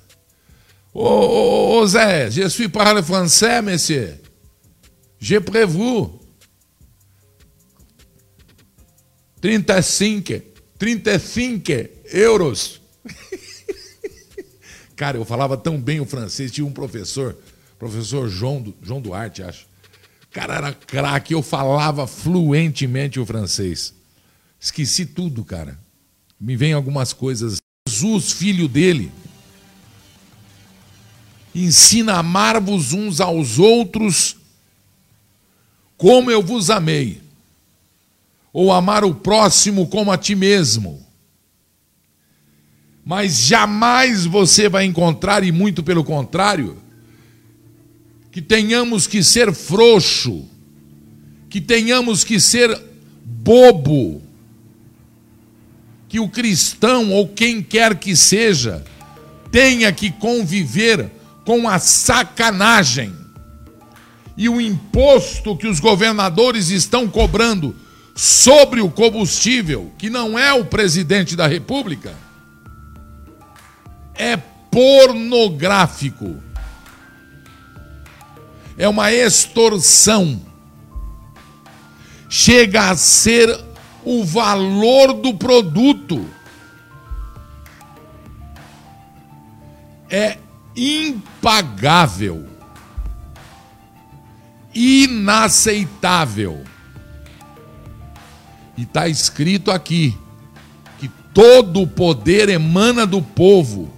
Ô, 0.94 1.04
oh, 1.04 1.80
oh, 1.82 1.86
Zé, 1.86 2.32
je 2.32 2.48
suis 2.50 2.70
parle 2.70 3.04
français, 3.04 3.62
monsieur. 3.62 4.22
J'ai 5.20 5.42
prévu 5.42 6.25
35, 9.46 10.42
35 10.76 11.72
euros. 12.06 12.82
Cara, 14.96 15.18
eu 15.18 15.24
falava 15.24 15.56
tão 15.56 15.80
bem 15.80 16.00
o 16.00 16.06
francês, 16.06 16.52
tinha 16.52 16.66
um 16.66 16.72
professor 16.72 17.38
professor 17.78 18.28
João, 18.28 18.74
João 18.82 19.00
Duarte, 19.00 19.44
acho. 19.44 19.68
Cara 20.32 20.56
era 20.56 20.74
craque, 20.74 21.36
eu 21.36 21.44
falava 21.44 22.08
fluentemente 22.08 23.20
o 23.20 23.26
francês. 23.26 23.94
Esqueci 24.60 25.06
tudo, 25.06 25.46
cara. 25.46 25.78
Me 26.42 26.56
vem 26.56 26.74
algumas 26.74 27.14
coisas. 27.14 27.58
Jesus, 27.88 28.32
filho 28.32 28.68
dele, 28.68 29.12
ensina 31.54 32.14
a 32.14 32.20
amar-vos 32.20 32.94
uns 32.94 33.22
aos 33.22 33.60
outros 33.60 34.38
como 35.98 36.32
eu 36.32 36.42
vos 36.42 36.72
amei, 36.72 37.22
ou 38.58 38.72
amar 38.72 39.04
o 39.04 39.14
próximo 39.14 39.86
como 39.86 40.10
a 40.10 40.18
ti 40.18 40.34
mesmo. 40.34 41.06
Mas 43.04 43.42
jamais 43.42 44.26
você 44.26 44.70
vai 44.70 44.86
encontrar, 44.86 45.44
e 45.44 45.52
muito 45.52 45.84
pelo 45.84 46.06
contrário, 46.06 46.78
que 48.32 48.42
tenhamos 48.42 49.08
que 49.08 49.22
ser 49.22 49.54
frouxo, 49.54 50.46
que 51.50 51.60
tenhamos 51.60 52.24
que 52.24 52.40
ser 52.40 52.82
bobo, 53.26 54.22
que 56.08 56.22
o 56.22 56.30
cristão 56.30 57.12
ou 57.12 57.28
quem 57.28 57.62
quer 57.62 58.00
que 58.00 58.16
seja 58.16 58.86
tenha 59.52 59.92
que 59.92 60.12
conviver 60.12 61.12
com 61.44 61.68
a 61.68 61.78
sacanagem 61.78 63.14
e 64.38 64.48
o 64.48 64.62
imposto 64.62 65.58
que 65.58 65.68
os 65.68 65.82
governadores 65.82 66.70
estão 66.70 67.06
cobrando 67.06 67.76
sobre 68.16 68.82
o 68.82 68.90
combustível, 68.90 69.92
que 69.98 70.10
não 70.10 70.40
é 70.40 70.54
o 70.54 70.66
presidente 70.66 71.36
da 71.36 71.46
República, 71.46 72.16
é 74.16 74.38
pornográfico 74.72 76.42
é 78.78 78.88
uma 78.88 79.12
extorsão. 79.12 80.42
Chega 82.30 82.90
a 82.90 82.96
ser 82.96 83.64
o 84.04 84.24
valor 84.24 85.14
do 85.14 85.34
produto. 85.34 86.28
É 90.10 90.38
impagável. 90.76 92.48
Inaceitável. 94.74 96.64
E 98.78 98.84
está 98.84 99.08
escrito 99.08 99.72
aqui 99.72 100.18
que 101.00 101.08
todo 101.34 101.82
o 101.82 101.88
poder 101.88 102.50
emana 102.50 103.06
do 103.06 103.22
povo. 103.22 103.92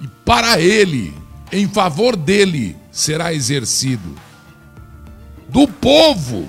E 0.00 0.08
para 0.24 0.60
ele, 0.60 1.14
em 1.50 1.68
favor 1.68 2.16
dele, 2.16 2.76
será 2.92 3.32
exercido. 3.32 4.14
Do 5.48 5.66
povo. 5.66 6.48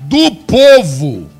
Do 0.00 0.34
povo. 0.46 1.30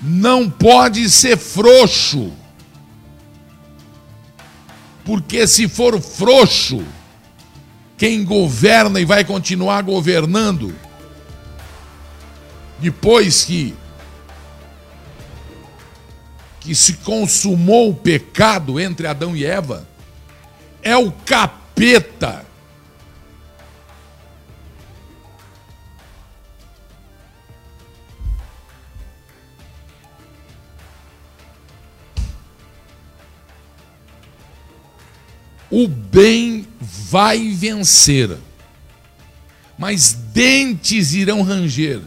Não 0.00 0.48
pode 0.48 1.10
ser 1.10 1.36
frouxo. 1.36 2.32
Porque 5.08 5.46
se 5.46 5.66
for 5.66 5.98
frouxo, 6.02 6.84
quem 7.96 8.22
governa 8.22 9.00
e 9.00 9.06
vai 9.06 9.24
continuar 9.24 9.82
governando, 9.82 10.76
depois 12.78 13.42
que 13.42 13.74
que 16.60 16.74
se 16.74 16.92
consumou 16.98 17.88
o 17.88 17.94
pecado 17.94 18.78
entre 18.78 19.06
Adão 19.06 19.34
e 19.34 19.46
Eva, 19.46 19.88
é 20.82 20.94
o 20.94 21.10
capeta. 21.10 22.44
O 35.70 35.86
bem 35.86 36.66
vai 36.80 37.50
vencer, 37.50 38.38
mas 39.78 40.12
dentes 40.12 41.12
irão 41.12 41.42
ranger. 41.42 42.00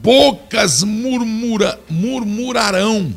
Bocas 0.00 0.84
murmura, 0.84 1.80
murmurarão. 1.90 3.12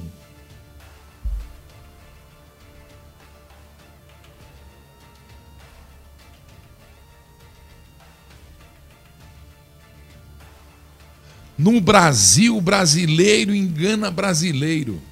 No 11.56 11.80
Brasil, 11.82 12.60
brasileiro 12.62 13.54
engana 13.54 14.10
brasileiro. 14.10 15.09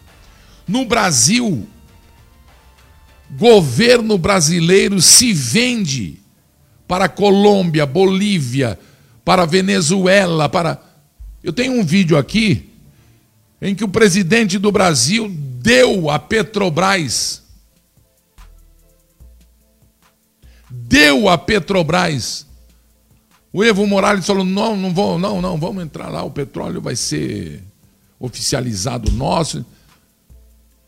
No 0.67 0.85
Brasil, 0.85 1.67
governo 3.31 4.17
brasileiro 4.17 5.01
se 5.01 5.33
vende 5.33 6.19
para 6.87 7.07
Colômbia, 7.07 7.85
Bolívia, 7.85 8.79
para 9.23 9.45
Venezuela, 9.45 10.49
para. 10.49 10.81
Eu 11.43 11.53
tenho 11.53 11.73
um 11.73 11.83
vídeo 11.83 12.17
aqui 12.17 12.69
em 13.61 13.75
que 13.75 13.83
o 13.83 13.89
presidente 13.89 14.57
do 14.57 14.71
Brasil 14.71 15.29
deu 15.29 16.09
a 16.09 16.19
Petrobras. 16.19 17.43
Deu 20.69 21.29
a 21.29 21.37
Petrobras. 21.37 22.45
O 23.51 23.63
Evo 23.63 23.87
Morales 23.87 24.25
falou: 24.25 24.45
não, 24.45 24.75
não 24.75 24.93
vou, 24.93 25.17
não, 25.17 25.41
não, 25.41 25.57
vamos 25.57 25.83
entrar 25.83 26.09
lá, 26.09 26.23
o 26.23 26.31
petróleo 26.31 26.81
vai 26.81 26.95
ser 26.95 27.63
oficializado 28.19 29.11
nosso. 29.11 29.65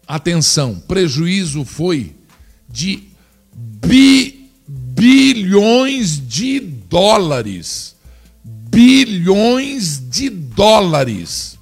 Atenção, 0.09 0.79
prejuízo 0.79 1.63
foi 1.63 2.15
de 2.67 3.09
bi, 3.55 4.49
bilhões 4.67 6.19
de 6.27 6.59
dólares. 6.59 7.95
Bilhões 8.43 9.99
de 10.09 10.31
dólares. 10.31 11.59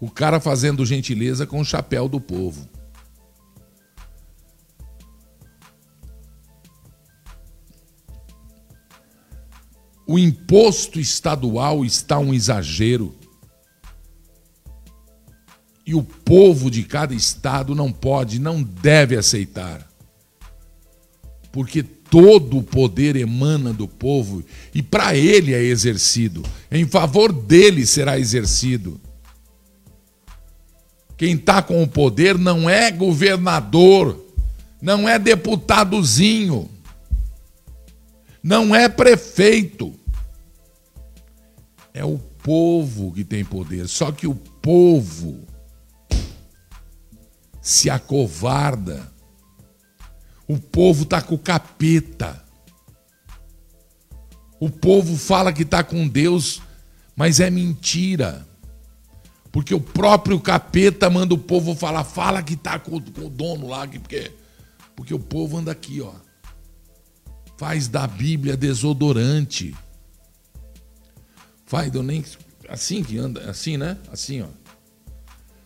O 0.00 0.10
cara 0.10 0.40
fazendo 0.40 0.86
gentileza 0.86 1.46
com 1.46 1.60
o 1.60 1.64
chapéu 1.66 2.08
do 2.08 2.18
povo. 2.18 2.66
O 10.10 10.18
imposto 10.18 10.98
estadual 10.98 11.84
está 11.84 12.18
um 12.18 12.34
exagero. 12.34 13.14
E 15.86 15.94
o 15.94 16.02
povo 16.02 16.68
de 16.68 16.82
cada 16.82 17.14
estado 17.14 17.76
não 17.76 17.92
pode, 17.92 18.40
não 18.40 18.60
deve 18.60 19.16
aceitar. 19.16 19.88
Porque 21.52 21.84
todo 21.84 22.58
o 22.58 22.62
poder 22.64 23.14
emana 23.14 23.72
do 23.72 23.86
povo 23.86 24.42
e 24.74 24.82
para 24.82 25.16
ele 25.16 25.54
é 25.54 25.62
exercido, 25.62 26.42
em 26.72 26.84
favor 26.88 27.32
dele 27.32 27.86
será 27.86 28.18
exercido. 28.18 29.00
Quem 31.16 31.36
está 31.36 31.62
com 31.62 31.84
o 31.84 31.86
poder 31.86 32.36
não 32.36 32.68
é 32.68 32.90
governador, 32.90 34.20
não 34.82 35.08
é 35.08 35.20
deputadozinho, 35.20 36.68
não 38.42 38.74
é 38.74 38.88
prefeito. 38.88 39.99
É 41.92 42.04
o 42.04 42.18
povo 42.18 43.12
que 43.12 43.24
tem 43.24 43.44
poder. 43.44 43.88
Só 43.88 44.12
que 44.12 44.26
o 44.26 44.34
povo 44.34 45.46
se 47.60 47.90
acovarda. 47.90 49.12
O 50.46 50.58
povo 50.58 51.04
está 51.04 51.22
com 51.22 51.38
capeta. 51.38 52.44
O 54.58 54.68
povo 54.68 55.16
fala 55.16 55.52
que 55.52 55.62
está 55.62 55.82
com 55.82 56.06
Deus, 56.06 56.60
mas 57.16 57.40
é 57.40 57.48
mentira. 57.48 58.46
Porque 59.50 59.74
o 59.74 59.80
próprio 59.80 60.38
capeta 60.40 61.08
manda 61.10 61.34
o 61.34 61.38
povo 61.38 61.74
falar, 61.74 62.04
fala 62.04 62.42
que 62.42 62.54
está 62.54 62.78
com, 62.78 63.00
com, 63.00 63.26
o 63.26 63.30
dono 63.30 63.68
lá, 63.68 63.86
porque, 63.86 64.30
porque 64.94 65.14
o 65.14 65.18
povo 65.18 65.58
anda 65.58 65.72
aqui, 65.72 66.00
ó. 66.00 66.12
Faz 67.56 67.88
da 67.88 68.06
Bíblia 68.06 68.56
desodorante. 68.56 69.74
Faz, 71.70 71.94
eu 71.94 72.02
nem. 72.02 72.24
Assim 72.68 73.00
que 73.00 73.16
anda, 73.16 73.48
assim, 73.48 73.76
né? 73.76 73.96
Assim, 74.10 74.42
ó. 74.42 74.48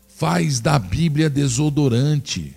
Faz 0.06 0.60
da 0.60 0.78
Bíblia 0.78 1.30
desodorante. 1.30 2.54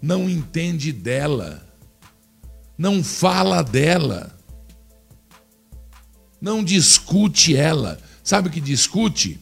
Não 0.00 0.26
entende 0.26 0.90
dela. 0.90 1.62
Não 2.78 3.04
fala 3.04 3.62
dela. 3.62 4.34
Não 6.40 6.64
discute 6.64 7.54
ela. 7.54 8.00
Sabe 8.24 8.48
o 8.48 8.50
que 8.50 8.58
discute? 8.58 9.38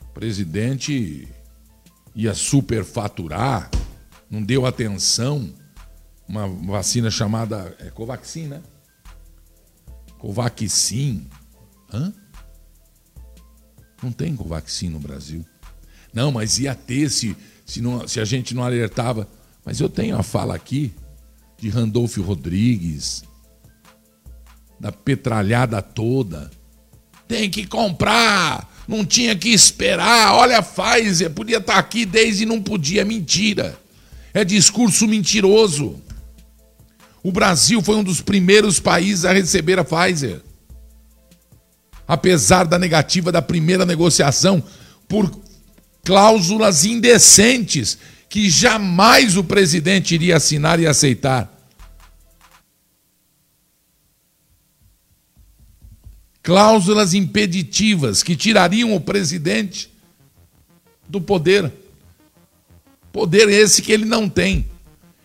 O 0.00 0.12
presidente 0.14 1.26
ia 2.14 2.34
superfaturar 2.34 3.68
não 4.30 4.42
deu 4.42 4.66
atenção, 4.66 5.52
uma 6.28 6.48
vacina 6.48 7.10
chamada 7.10 7.76
é 7.78 7.90
Covaxin, 7.90 8.46
né? 8.46 8.62
Covaxin. 10.18 11.26
Hã? 11.92 12.12
Não 14.02 14.10
tem 14.10 14.34
Covaxin 14.34 14.88
no 14.88 14.98
Brasil. 14.98 15.44
Não, 16.12 16.32
mas 16.32 16.58
ia 16.58 16.74
ter 16.74 17.10
se, 17.10 17.36
se, 17.64 17.80
não, 17.80 18.06
se 18.08 18.18
a 18.18 18.24
gente 18.24 18.54
não 18.54 18.62
alertava. 18.62 19.28
Mas 19.64 19.80
eu 19.80 19.88
tenho 19.88 20.16
a 20.16 20.22
fala 20.22 20.54
aqui 20.54 20.92
de 21.58 21.68
Randolfo 21.68 22.22
Rodrigues, 22.22 23.24
da 24.78 24.90
petralhada 24.92 25.80
toda. 25.80 26.50
Tem 27.26 27.50
que 27.50 27.66
comprar, 27.66 28.84
não 28.86 29.04
tinha 29.04 29.34
que 29.36 29.48
esperar. 29.48 30.34
Olha 30.34 30.58
a 30.58 30.62
Pfizer, 30.62 31.30
podia 31.30 31.58
estar 31.58 31.78
aqui 31.78 32.04
desde 32.04 32.44
e 32.44 32.46
não 32.46 32.62
podia. 32.62 33.04
Mentira. 33.04 33.78
É 34.36 34.44
discurso 34.44 35.08
mentiroso. 35.08 35.98
O 37.22 37.32
Brasil 37.32 37.80
foi 37.80 37.96
um 37.96 38.04
dos 38.04 38.20
primeiros 38.20 38.78
países 38.78 39.24
a 39.24 39.32
receber 39.32 39.78
a 39.78 39.82
Pfizer. 39.82 40.42
Apesar 42.06 42.64
da 42.64 42.78
negativa 42.78 43.32
da 43.32 43.40
primeira 43.40 43.86
negociação 43.86 44.62
por 45.08 45.40
cláusulas 46.04 46.84
indecentes 46.84 47.96
que 48.28 48.50
jamais 48.50 49.38
o 49.38 49.42
presidente 49.42 50.14
iria 50.14 50.36
assinar 50.36 50.78
e 50.80 50.86
aceitar. 50.86 51.50
Cláusulas 56.42 57.14
impeditivas 57.14 58.22
que 58.22 58.36
tirariam 58.36 58.94
o 58.94 59.00
presidente 59.00 59.90
do 61.08 61.22
poder. 61.22 61.85
Poder 63.16 63.48
esse 63.48 63.80
que 63.80 63.92
ele 63.92 64.04
não 64.04 64.28
tem. 64.28 64.66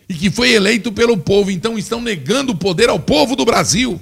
E 0.07 0.13
que 0.13 0.31
foi 0.31 0.53
eleito 0.53 0.93
pelo 0.93 1.17
povo. 1.17 1.51
Então 1.51 1.77
estão 1.77 1.99
negando 1.99 2.53
o 2.53 2.57
poder 2.57 2.87
ao 2.87 2.97
povo 2.97 3.35
do 3.35 3.43
Brasil. 3.43 4.01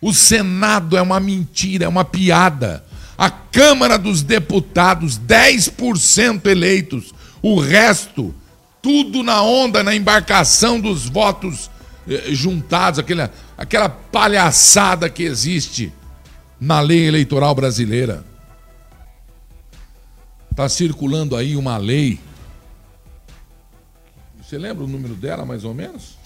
O 0.00 0.14
Senado 0.14 0.96
é 0.96 1.02
uma 1.02 1.20
mentira, 1.20 1.84
é 1.84 1.88
uma 1.88 2.02
piada. 2.02 2.82
A 3.18 3.28
Câmara 3.28 3.98
dos 3.98 4.22
Deputados, 4.22 5.18
10% 5.18 6.46
eleitos. 6.46 7.12
O 7.42 7.60
resto, 7.60 8.34
tudo 8.80 9.22
na 9.22 9.42
onda, 9.42 9.84
na 9.84 9.94
embarcação 9.94 10.80
dos 10.80 11.10
votos 11.10 11.70
eh, 12.08 12.28
juntados, 12.30 12.98
aquele, 12.98 13.28
aquela 13.58 13.90
palhaçada 13.90 15.10
que 15.10 15.24
existe 15.24 15.92
na 16.58 16.80
lei 16.80 17.06
eleitoral 17.06 17.54
brasileira. 17.54 18.29
Está 20.60 20.68
circulando 20.68 21.36
aí 21.36 21.56
uma 21.56 21.78
lei. 21.78 22.20
Você 24.42 24.58
lembra 24.58 24.84
o 24.84 24.86
número 24.86 25.14
dela, 25.14 25.46
mais 25.46 25.64
ou 25.64 25.72
menos? 25.72 26.18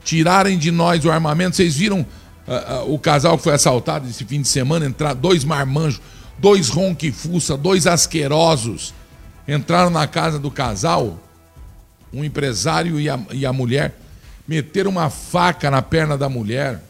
tirarem 0.07 0.57
de 0.57 0.71
nós 0.71 1.05
o 1.05 1.11
armamento. 1.11 1.57
Vocês 1.57 1.77
viram 1.77 2.01
uh, 2.01 2.85
uh, 2.85 2.95
o 2.95 2.99
casal 2.99 3.37
que 3.37 3.45
foi 3.45 3.53
assaltado 3.53 4.09
esse 4.09 4.25
fim 4.25 4.41
de 4.41 4.49
semana 4.49 4.87
entrar 4.87 5.13
dois 5.13 5.45
marmanjos, 5.45 6.01
dois 6.39 6.69
ronquifuça, 6.69 7.57
dois 7.57 7.87
asquerosos 7.87 8.95
entraram 9.47 9.91
na 9.91 10.07
casa 10.07 10.39
do 10.39 10.51
casal, 10.51 11.21
um 12.13 12.25
empresário 12.25 12.99
e 12.99 13.09
a, 13.09 13.19
e 13.33 13.47
a 13.47 13.53
mulher, 13.53 13.97
meteram 14.47 14.91
uma 14.91 15.11
faca 15.11 15.71
na 15.71 15.83
perna 15.83 16.19
da 16.19 16.29
mulher. 16.29 16.83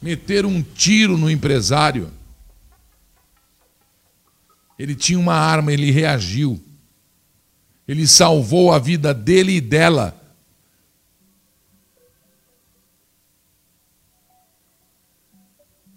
Meteram 0.00 0.48
um 0.48 0.62
tiro 0.62 1.16
no 1.16 1.30
empresário. 1.30 2.10
Ele 4.78 4.94
tinha 4.94 5.18
uma 5.18 5.34
arma, 5.34 5.72
ele 5.72 5.90
reagiu. 5.90 6.62
Ele 7.88 8.06
salvou 8.06 8.70
a 8.70 8.78
vida 8.78 9.14
dele 9.14 9.56
e 9.56 9.60
dela. 9.62 10.14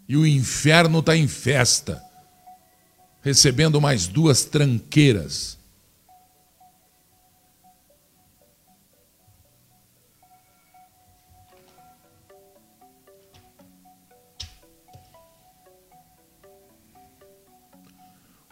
E 0.08 0.16
o 0.16 0.26
inferno 0.26 1.00
está 1.00 1.18
em 1.18 1.28
festa, 1.28 2.02
recebendo 3.22 3.82
mais 3.82 4.08
duas 4.08 4.46
tranqueiras. 4.46 5.60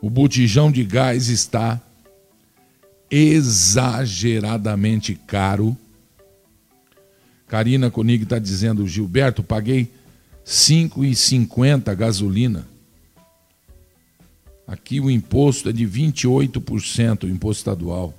O 0.01 0.09
botijão 0.09 0.71
de 0.71 0.83
gás 0.83 1.27
está 1.27 1.81
exageradamente 3.09 5.15
caro. 5.15 5.75
Karina 7.47 7.89
Konig 7.89 8.23
está 8.23 8.37
dizendo, 8.37 8.87
Gilberto, 8.87 9.41
paguei 9.41 9.81
R$ 9.81 9.89
5,50 10.45 11.95
gasolina. 11.95 12.67
Aqui 14.67 14.99
o 14.99 15.09
imposto 15.09 15.69
é 15.69 15.71
de 15.71 15.87
28%, 15.87 17.23
o 17.23 17.27
imposto 17.27 17.61
estadual. 17.61 18.13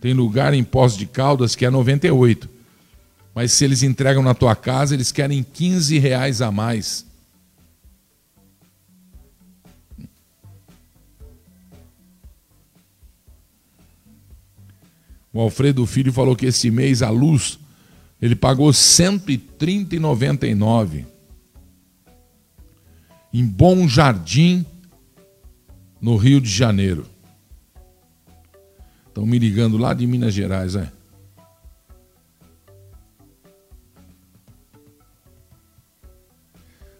Tem 0.00 0.14
lugar 0.14 0.54
em 0.54 0.64
Poços 0.64 0.98
de 0.98 1.06
Caldas 1.06 1.54
que 1.54 1.64
é 1.64 1.70
98. 1.70 2.48
Mas 3.34 3.52
se 3.52 3.64
eles 3.64 3.82
entregam 3.82 4.22
na 4.22 4.34
tua 4.34 4.54
casa, 4.56 4.94
eles 4.94 5.12
querem 5.12 5.42
15 5.42 5.98
reais 5.98 6.42
a 6.42 6.50
mais. 6.50 7.06
O 15.32 15.40
Alfredo 15.40 15.86
Filho 15.86 16.12
falou 16.12 16.36
que 16.36 16.46
esse 16.46 16.70
mês 16.70 17.02
a 17.02 17.10
luz 17.10 17.58
ele 18.20 18.36
pagou 18.36 18.66
R$ 18.66 18.72
130,99 18.72 21.06
em 23.32 23.46
Bom 23.46 23.88
Jardim, 23.88 24.66
no 26.00 26.16
Rio 26.16 26.40
de 26.40 26.50
Janeiro. 26.50 27.06
Estão 29.08 29.24
me 29.24 29.38
ligando 29.38 29.78
lá 29.78 29.94
de 29.94 30.06
Minas 30.06 30.34
Gerais, 30.34 30.74
é? 30.74 30.90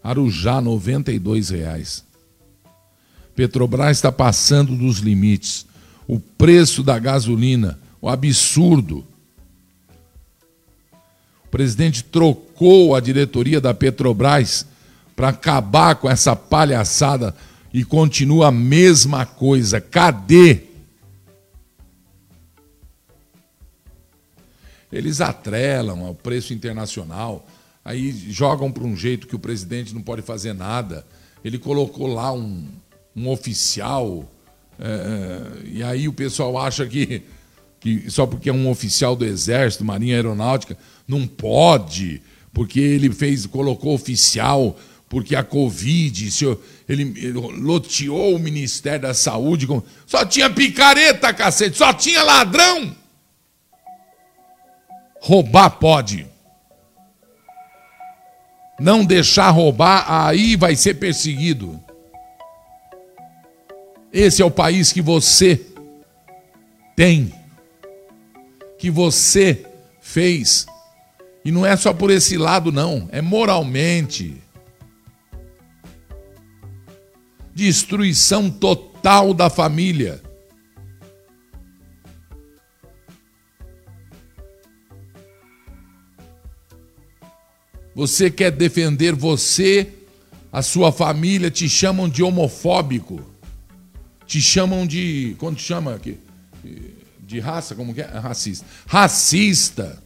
Arujá, 0.03 0.59
R$ 0.59 0.67
92,00. 0.67 2.05
Petrobras 3.35 3.97
está 3.97 4.11
passando 4.11 4.77
dos 4.77 4.99
limites. 4.99 5.67
O 6.07 6.19
preço 6.19 6.83
da 6.83 6.99
gasolina, 6.99 7.79
o 8.03 8.09
absurdo. 8.11 9.07
O 11.47 11.49
presidente 11.51 12.05
trocou 12.05 12.95
a 12.95 13.01
diretoria 13.01 13.63
da 13.63 13.73
Petrobras 13.73 14.67
para 15.17 15.29
acabar 15.29 15.95
com 15.95 16.11
essa 16.11 16.37
palhaçada 16.37 17.35
e 17.73 17.83
continua 17.85 18.49
a 18.49 18.53
mesma 18.53 19.25
coisa. 19.25 19.81
Cadê? 19.81 20.65
Eles 24.93 25.23
atrelam 25.23 26.05
ao 26.05 26.15
preço 26.15 26.53
internacional 26.53 27.47
aí 27.85 28.13
jogam 28.31 28.71
para 28.71 28.85
um 28.85 28.97
jeito 28.97 29.27
que 29.27 29.37
o 29.37 29.39
presidente 29.39 29.95
não 29.95 30.03
pode 30.03 30.23
fazer 30.23 30.53
nada. 30.53 31.05
Ele 31.45 31.59
colocou 31.59 32.07
lá 32.07 32.33
um, 32.33 32.65
um 33.15 33.29
oficial, 33.29 34.31
é, 34.79 34.87
é, 34.87 35.69
e 35.69 35.83
aí 35.83 36.09
o 36.09 36.13
pessoal 36.13 36.57
acha 36.59 36.87
que, 36.87 37.23
que 37.83 38.11
só 38.11 38.27
porque 38.27 38.49
é 38.49 38.53
um 38.53 38.71
oficial 38.71 39.15
do 39.15 39.25
Exército, 39.25 39.85
Marinha 39.85 40.17
Aeronáutica, 40.17 40.79
não 41.07 41.27
pode, 41.27 42.23
porque 42.53 42.81
ele 42.81 43.11
fez, 43.11 43.45
colocou 43.45 43.95
oficial, 43.95 44.79
porque 45.09 45.37
a 45.37 45.43
Covid, 45.43 46.31
ele, 46.89 47.03
ele 47.17 47.33
loteou 47.33 48.35
o 48.35 48.39
Ministério 48.39 49.03
da 49.03 49.13
Saúde, 49.13 49.67
só 50.07 50.25
tinha 50.25 50.49
picareta, 50.49 51.35
cacete, 51.35 51.77
só 51.77 51.93
tinha 51.93 52.23
ladrão. 52.23 52.97
Roubar 55.21 55.71
pode 55.79 56.33
não 58.83 59.05
deixar 59.05 59.49
roubar, 59.51 60.05
aí 60.09 60.57
vai 60.57 60.75
ser 60.75 60.95
perseguido. 60.95 61.81
Esse 64.13 64.43
é 64.43 64.45
o 64.45 64.51
país 64.51 64.93
que 64.93 65.01
você 65.01 65.65
tem, 66.97 67.33
que 68.83 68.91
você 68.91 69.65
fez. 70.01 70.67
E 71.45 71.53
não 71.53 71.65
é 71.65 71.77
só 71.77 71.95
por 71.95 72.11
esse 72.11 72.37
lado, 72.37 72.73
não, 72.73 73.09
é 73.13 73.23
moralmente. 73.23 74.43
Destruição 77.55 78.51
total 78.51 79.33
da 79.33 79.49
família. 79.49 80.21
Você 87.95 88.33
quer 88.33 88.51
defender 88.51 89.15
você, 89.15 89.93
a 90.51 90.61
sua 90.61 90.91
família 90.91 91.53
te 91.53 91.69
chamam 91.69 92.09
de 92.09 92.25
homofóbico. 92.25 93.25
Te 94.27 94.41
chamam 94.41 94.85
de. 94.85 95.37
Quando 95.39 95.61
chama 95.61 95.95
aqui? 95.95 96.19
De 97.33 97.41
raça, 97.41 97.75
como 97.75 97.95
que 97.95 98.03
é? 98.03 98.05
Racista. 98.05 98.67
Racista. 98.87 99.99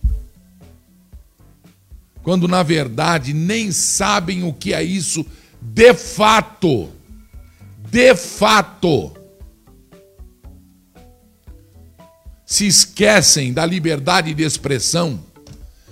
Quando 2.23 2.47
na 2.47 2.63
verdade 2.63 3.33
nem 3.33 3.73
sabem 3.73 4.45
o 4.45 4.53
que 4.53 4.73
é 4.73 4.81
isso 4.81 5.27
de 5.61 5.93
fato. 5.93 6.89
De 7.91 8.15
fato. 8.15 9.13
Se 12.47 12.65
esquecem 12.65 13.53
da 13.53 13.67
liberdade 13.67 14.33
de 14.33 14.45
expressão. 14.45 15.21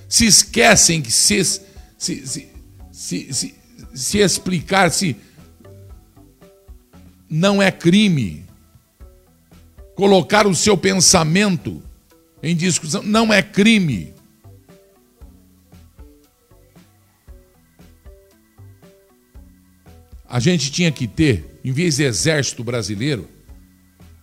Se 0.08 0.26
esquecem 0.26 1.02
que 1.02 1.10
se 1.10 1.42
se, 1.44 1.60
se, 1.98 2.48
se, 2.92 3.32
se, 3.32 3.54
se 3.92 4.18
explicar 4.18 4.92
se 4.92 5.16
não 7.28 7.60
é 7.60 7.72
crime 7.72 8.43
colocar 9.94 10.46
o 10.46 10.54
seu 10.54 10.76
pensamento 10.76 11.82
em 12.42 12.54
discussão, 12.54 13.02
não 13.02 13.32
é 13.32 13.42
crime. 13.42 14.12
A 20.28 20.40
gente 20.40 20.70
tinha 20.70 20.90
que 20.90 21.06
ter, 21.06 21.60
em 21.64 21.72
vez 21.72 21.96
de 21.96 22.02
exército 22.02 22.64
brasileiro, 22.64 23.28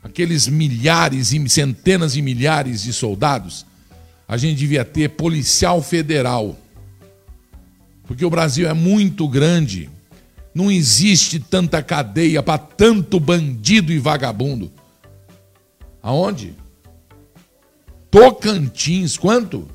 aqueles 0.03 0.47
milhares 0.47 1.31
e 1.31 1.49
centenas 1.49 2.13
de 2.13 2.21
milhares 2.21 2.83
de 2.83 2.91
soldados, 2.91 3.65
a 4.27 4.35
gente 4.37 4.57
devia 4.57 4.83
ter 4.83 5.09
policial 5.09 5.81
federal 5.81 6.57
Porque 8.11 8.25
o 8.25 8.29
Brasil 8.29 8.67
é 8.67 8.73
muito 8.73 9.25
grande. 9.25 9.89
Não 10.53 10.69
existe 10.69 11.39
tanta 11.39 11.81
cadeia 11.81 12.43
para 12.43 12.57
tanto 12.57 13.21
bandido 13.21 13.93
e 13.93 13.99
vagabundo. 13.99 14.69
Aonde? 16.01 16.55
Tocantins, 18.09 19.17
quanto? 19.17 19.69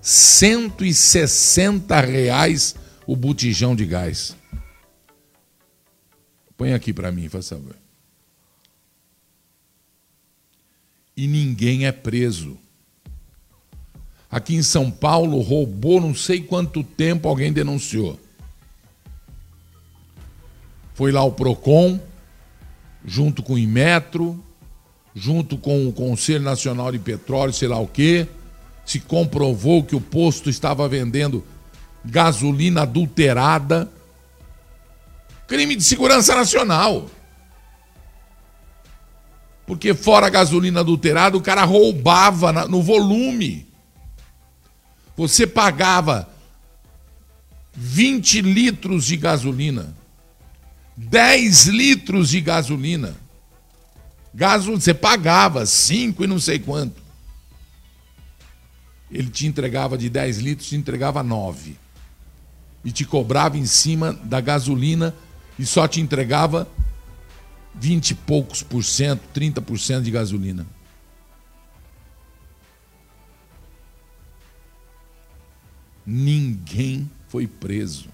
160 0.00 2.00
reais 2.00 2.74
o 3.06 3.16
botijão 3.16 3.74
de 3.74 3.86
gás. 3.86 4.36
Põe 6.56 6.74
aqui 6.74 6.92
para 6.92 7.12
mim, 7.12 7.28
faz 7.28 7.48
favor. 7.48 7.76
E 11.16 11.26
ninguém 11.26 11.86
é 11.86 11.92
preso. 11.92 12.58
Aqui 14.30 14.54
em 14.54 14.62
São 14.62 14.90
Paulo 14.90 15.40
roubou 15.40 16.00
não 16.00 16.14
sei 16.14 16.42
quanto 16.42 16.84
tempo, 16.84 17.28
alguém 17.28 17.52
denunciou. 17.52 18.20
Foi 20.94 21.12
lá 21.12 21.22
o 21.22 21.32
Procon, 21.32 22.00
junto 23.04 23.42
com 23.42 23.54
o 23.54 23.58
Inmetro, 23.58 24.44
junto 25.14 25.58
com 25.58 25.88
o 25.88 25.92
Conselho 25.92 26.44
Nacional 26.44 26.92
de 26.92 26.98
Petróleo, 26.98 27.52
sei 27.52 27.68
lá 27.68 27.78
o 27.78 27.86
quê, 27.86 28.28
se 28.84 29.00
comprovou 29.00 29.84
que 29.84 29.94
o 29.96 30.00
posto 30.00 30.48
estava 30.48 30.88
vendendo 30.88 31.44
gasolina 32.04 32.82
adulterada. 32.82 33.90
Crime 35.46 35.76
de 35.76 35.82
segurança 35.82 36.34
nacional. 36.34 37.10
Porque 39.66 39.92
fora 39.92 40.28
a 40.28 40.30
gasolina 40.30 40.80
adulterada, 40.80 41.36
o 41.36 41.42
cara 41.42 41.64
roubava 41.64 42.66
no 42.66 42.82
volume. 42.82 43.66
Você 45.14 45.46
pagava 45.46 46.28
20 47.74 48.40
litros 48.40 49.04
de 49.04 49.16
gasolina, 49.16 49.94
10 50.96 51.66
litros 51.66 52.30
de 52.30 52.40
gasolina. 52.40 53.14
Gasolina, 54.38 54.80
você 54.80 54.94
pagava 54.94 55.66
5 55.66 56.24
e 56.24 56.26
não 56.26 56.38
sei 56.38 56.58
quanto. 56.58 57.02
Ele 59.10 59.28
te 59.28 59.46
entregava 59.46 59.98
de 59.98 60.08
10 60.08 60.38
litros, 60.38 60.68
te 60.68 60.76
entregava 60.76 61.22
9. 61.22 61.76
E 62.84 62.92
te 62.92 63.04
cobrava 63.04 63.58
em 63.58 63.66
cima 63.66 64.12
da 64.12 64.40
gasolina 64.40 65.14
e 65.58 65.66
só 65.66 65.86
te 65.86 66.00
entregava 66.00 66.68
20 67.74 68.10
e 68.10 68.14
poucos 68.14 68.62
por 68.62 68.84
cento, 68.84 69.22
30 69.34 69.60
por 69.60 69.78
cento 69.78 70.04
de 70.04 70.10
gasolina. 70.10 70.66
ninguém 76.08 77.10
foi 77.28 77.46
preso. 77.46 78.08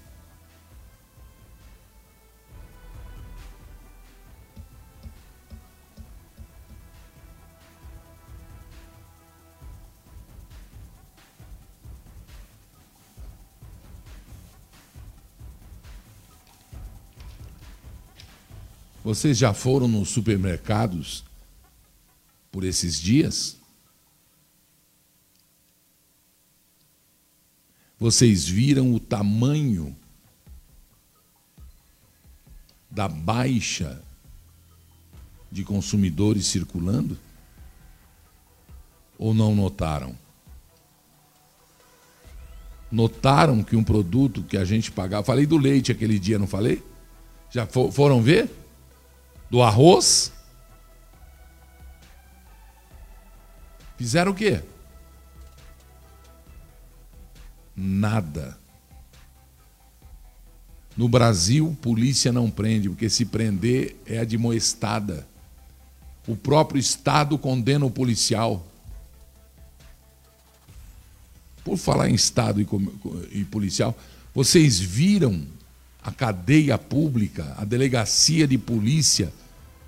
Vocês 19.05 19.37
já 19.37 19.53
foram 19.53 19.87
nos 19.87 20.09
supermercados 20.09 21.23
por 22.51 22.63
esses 22.63 22.99
dias? 22.99 23.55
Vocês 27.99 28.47
viram 28.47 28.95
o 28.95 28.99
tamanho 28.99 29.95
da 32.89 33.07
baixa 33.07 34.01
de 35.51 35.63
consumidores 35.63 36.47
circulando? 36.47 37.15
Ou 39.19 39.35
não 39.35 39.53
notaram? 39.53 40.17
Notaram 42.91 43.63
que 43.63 43.75
um 43.75 43.83
produto 43.83 44.41
que 44.41 44.57
a 44.57 44.65
gente 44.65 44.91
pagava. 44.91 45.23
Falei 45.23 45.45
do 45.45 45.59
leite 45.59 45.91
aquele 45.91 46.17
dia, 46.17 46.39
não 46.39 46.47
falei? 46.47 46.83
Já 47.51 47.67
foram 47.67 48.19
ver? 48.19 48.64
Do 49.49 49.61
arroz? 49.61 50.31
Fizeram 53.97 54.31
o 54.31 54.35
quê? 54.35 54.61
nada. 57.75 58.57
No 60.95 61.09
Brasil, 61.09 61.77
polícia 61.81 62.31
não 62.31 62.49
prende, 62.49 62.87
porque 62.87 63.09
se 63.09 63.25
prender 63.25 63.97
é 64.05 64.19
admoestada. 64.19 65.27
O 66.25 66.35
próprio 66.35 66.79
Estado 66.79 67.37
condena 67.37 67.85
o 67.85 67.91
policial. 67.91 68.65
Por 71.63 71.77
falar 71.77 72.09
em 72.09 72.13
Estado 72.13 72.61
e, 73.31 73.43
policial, 73.43 73.97
vocês 74.33 74.79
viram 74.79 75.45
a 76.05 76.11
cadeia 76.11 76.77
pública, 76.77 77.55
a 77.57 77.65
delegacia 77.65 78.47
de 78.47 78.59
polícia 78.59 79.33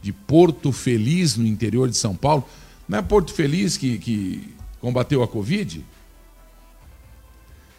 de 0.01 0.12
Porto 0.12 0.71
Feliz, 0.71 1.38
no 1.38 1.45
interior 1.45 1.88
de 1.88 1.95
São 1.95 2.15
Paulo? 2.15 2.43
Não 2.89 2.97
é 2.97 3.01
Porto 3.03 3.32
Feliz 3.32 3.77
que, 3.77 3.99
que 3.99 4.56
combateu 4.82 5.21
a 5.21 5.27
Covid? 5.27 5.86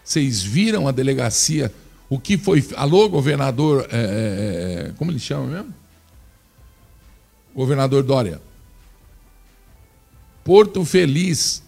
Vocês 0.04 0.40
viram 0.40 0.86
a 0.86 0.92
delegacia? 0.92 1.74
O 2.08 2.18
que 2.18 2.38
foi. 2.38 2.64
Alô, 2.76 3.08
governador. 3.08 3.88
É, 3.90 3.96
é, 3.96 4.88
é, 4.88 4.92
como 4.96 5.10
ele 5.10 5.18
chama 5.18 5.46
mesmo? 5.48 5.74
Governador 7.52 8.04
Dória. 8.04 8.40
Porto 10.44 10.84
Feliz, 10.84 11.60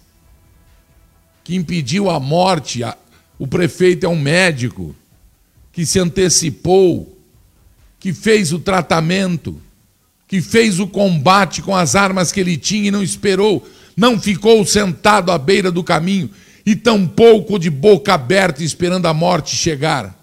que 1.43 1.57
impediu 1.57 2.09
a 2.09 2.21
morte. 2.21 2.83
O 3.39 3.47
prefeito 3.47 4.07
é 4.07 4.09
um 4.09 4.19
médico 4.19 4.95
que 5.81 5.87
se 5.87 5.99
antecipou, 5.99 7.19
que 7.99 8.13
fez 8.13 8.53
o 8.53 8.59
tratamento, 8.59 9.59
que 10.29 10.43
fez 10.43 10.79
o 10.79 10.87
combate 10.87 11.63
com 11.63 11.75
as 11.75 11.97
armas 11.97 12.31
que 12.31 12.39
ele 12.39 12.59
tinha 12.59 12.89
e 12.89 12.91
não 12.91 13.03
esperou, 13.03 13.67
não 13.97 14.21
ficou 14.21 14.63
sentado 14.67 15.33
à 15.33 15.39
beira 15.39 15.73
do 15.73 15.83
caminho 15.83 16.29
e 16.67 16.77
tampouco 16.77 17.59
de 17.59 17.71
boca 17.71 18.13
aberta 18.13 18.63
esperando 18.63 19.07
a 19.07 19.15
morte 19.15 19.57
chegar. 19.57 20.15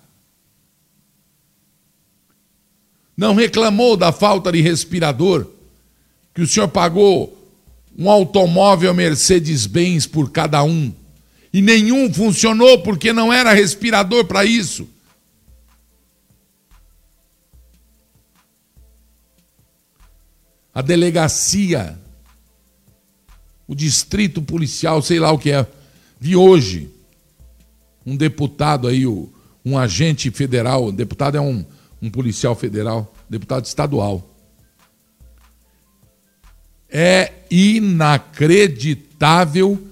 Não 3.17 3.34
reclamou 3.34 3.98
da 3.98 4.12
falta 4.12 4.52
de 4.52 4.62
respirador, 4.62 5.48
que 6.36 6.41
o 6.43 6.48
senhor 6.48 6.67
pagou 6.67 7.36
um 7.98 8.12
automóvel 8.12 8.93
Mercedes-Benz 8.93 10.06
por 10.06 10.30
cada 10.30 10.63
um, 10.63 10.93
e 11.52 11.63
nenhum 11.63 12.13
funcionou 12.13 12.84
porque 12.84 13.12
não 13.12 13.34
era 13.34 13.54
respirador 13.54 14.26
para 14.26 14.46
isso. 14.46 14.88
A 20.77 20.81
delegacia, 20.83 21.97
o 23.67 23.73
distrito 23.73 24.43
policial, 24.43 25.01
sei 25.01 25.19
lá 25.19 25.31
o 25.31 25.39
que 25.39 25.51
é, 25.51 25.65
Vi 26.19 26.35
hoje 26.35 26.93
um 28.05 28.15
deputado 28.15 28.87
aí, 28.87 29.07
um 29.07 29.75
agente 29.75 30.29
federal, 30.29 30.91
deputado 30.91 31.35
é 31.35 31.41
um, 31.41 31.65
um 31.99 32.11
policial 32.11 32.53
federal, 32.53 33.11
deputado 33.28 33.65
estadual. 33.65 34.30
É 36.88 37.34
inacreditável 37.49 39.84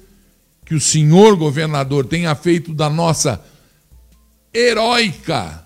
que 0.63 0.75
o 0.75 0.79
senhor 0.79 1.35
governador 1.35 2.05
tenha 2.05 2.35
feito 2.35 2.75
da 2.75 2.91
nossa 2.91 3.43
heróica 4.53 5.65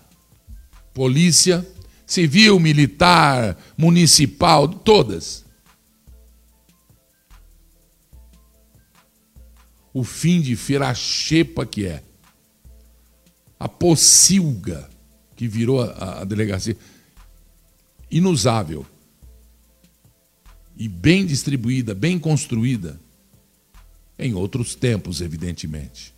polícia 0.94 1.62
civil, 2.10 2.58
militar, 2.58 3.56
municipal, 3.76 4.68
todas 4.68 5.44
o 9.92 10.04
fim 10.04 10.40
de 10.40 10.56
feira, 10.56 10.88
a 10.88 10.94
xepa 10.94 11.66
que 11.66 11.86
é. 11.86 12.02
A 13.58 13.68
pocilga 13.68 14.88
que 15.36 15.46
virou 15.46 15.82
a, 15.82 16.20
a 16.20 16.24
delegacia. 16.24 16.76
Inusável. 18.10 18.86
E 20.76 20.88
bem 20.88 21.26
distribuída, 21.26 21.94
bem 21.94 22.18
construída. 22.18 22.98
Em 24.18 24.34
outros 24.34 24.74
tempos, 24.74 25.20
evidentemente. 25.20 26.14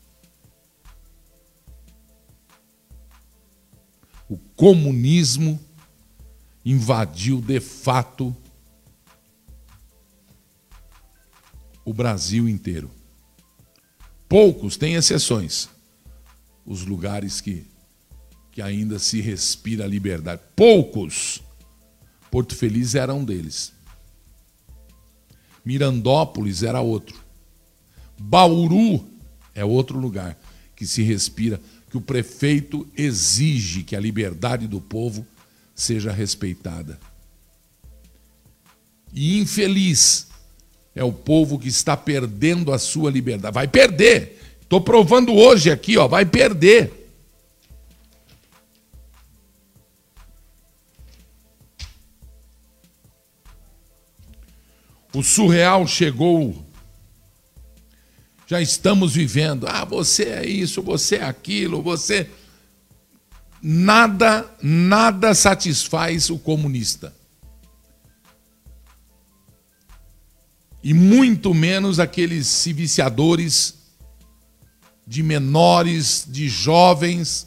O 4.28 4.36
comunismo 4.54 5.58
invadiu 6.64 7.40
de 7.40 7.60
fato 7.60 8.34
o 11.84 11.92
Brasil 11.92 12.48
inteiro. 12.48 12.90
Poucos 14.28 14.76
têm 14.76 14.94
exceções. 14.94 15.68
os 16.64 16.86
lugares 16.86 17.40
que, 17.40 17.66
que 18.52 18.62
ainda 18.62 18.98
se 18.98 19.20
respira 19.20 19.86
liberdade. 19.86 20.40
Poucos. 20.54 21.42
Porto 22.30 22.54
Feliz 22.54 22.94
era 22.94 23.12
um 23.12 23.24
deles. 23.24 23.72
Mirandópolis 25.64 26.62
era 26.62 26.80
outro. 26.80 27.20
Bauru 28.18 29.04
é 29.54 29.64
outro 29.64 29.98
lugar 29.98 30.38
que 30.76 30.86
se 30.86 31.02
respira, 31.02 31.60
que 31.90 31.96
o 31.96 32.00
prefeito 32.00 32.88
exige 32.96 33.82
que 33.82 33.94
a 33.94 34.00
liberdade 34.00 34.66
do 34.66 34.80
povo 34.80 35.26
seja 35.74 36.12
respeitada. 36.12 36.98
E 39.12 39.38
infeliz 39.38 40.28
é 40.94 41.04
o 41.04 41.12
povo 41.12 41.58
que 41.58 41.68
está 41.68 41.96
perdendo 41.96 42.72
a 42.72 42.78
sua 42.78 43.10
liberdade. 43.10 43.54
Vai 43.54 43.68
perder. 43.68 44.38
Estou 44.60 44.80
provando 44.80 45.34
hoje 45.34 45.70
aqui, 45.70 45.98
ó, 45.98 46.08
vai 46.08 46.24
perder. 46.24 47.02
O 55.14 55.22
surreal 55.22 55.86
chegou. 55.86 56.64
Já 58.46 58.60
estamos 58.60 59.14
vivendo. 59.14 59.66
Ah, 59.68 59.84
você 59.84 60.24
é 60.24 60.46
isso, 60.46 60.82
você 60.82 61.16
é 61.16 61.24
aquilo, 61.24 61.82
você. 61.82 62.28
Nada, 63.62 64.50
nada 64.60 65.34
satisfaz 65.34 66.30
o 66.30 66.38
comunista. 66.38 67.14
E 70.82 70.92
muito 70.92 71.54
menos 71.54 72.00
aqueles 72.00 72.64
viciadores 72.66 73.74
de 75.06 75.22
menores, 75.22 76.26
de 76.28 76.48
jovens 76.48 77.46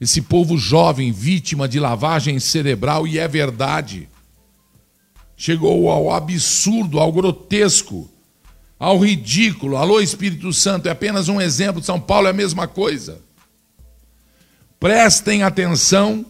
esse 0.00 0.20
povo 0.20 0.58
jovem 0.58 1.10
vítima 1.10 1.66
de 1.66 1.80
lavagem 1.80 2.38
cerebral, 2.38 3.06
e 3.06 3.18
é 3.18 3.26
verdade. 3.26 4.08
Chegou 5.36 5.90
ao 5.90 6.10
absurdo, 6.10 6.98
ao 6.98 7.12
grotesco, 7.12 8.08
ao 8.78 8.98
ridículo. 8.98 9.76
Alô, 9.76 10.00
Espírito 10.00 10.52
Santo, 10.52 10.88
é 10.88 10.90
apenas 10.90 11.28
um 11.28 11.40
exemplo. 11.40 11.82
São 11.82 12.00
Paulo 12.00 12.26
é 12.26 12.30
a 12.30 12.34
mesma 12.34 12.66
coisa. 12.66 13.20
Prestem 14.78 15.42
atenção 15.42 16.24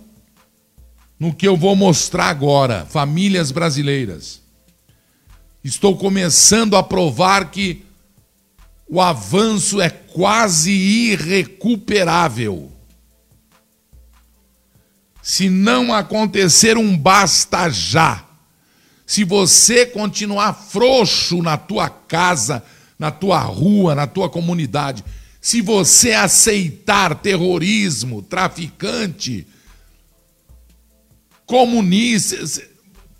no 1.19 1.35
que 1.35 1.49
eu 1.49 1.57
vou 1.57 1.75
mostrar 1.75 2.27
agora, 2.27 2.87
famílias 2.87 3.51
brasileiras. 3.51 4.41
Estou 5.65 5.97
começando 5.97 6.77
a 6.77 6.83
provar 6.83 7.51
que 7.51 7.85
o 8.89 9.01
avanço 9.01 9.81
é 9.81 9.91
quase 9.91 10.71
irrecuperável. 10.71 12.71
Se 15.21 15.51
não 15.51 15.93
acontecer 15.93 16.79
um 16.79 16.97
basta 16.97 17.69
já, 17.69 18.26
se 19.07 19.23
você 19.23 19.87
continuar 19.87 20.53
frouxo 20.53 21.41
na 21.41 21.57
tua 21.57 21.89
casa, 21.89 22.63
na 22.99 23.13
tua 23.13 23.39
rua, 23.39 23.95
na 23.95 24.07
tua 24.07 24.29
comunidade, 24.29 25.05
se 25.41 25.61
você 25.61 26.13
aceitar 26.13 27.15
terrorismo, 27.15 28.21
traficante, 28.21 29.47
comunistas, 31.47 32.61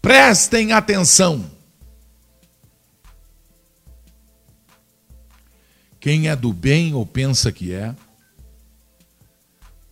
prestem 0.03 0.73
atenção. 0.73 1.49
Quem 6.01 6.29
é 6.29 6.35
do 6.35 6.53
bem 6.53 6.95
ou 6.95 7.07
pensa 7.07 7.53
que 7.53 7.73
é, 7.73 7.95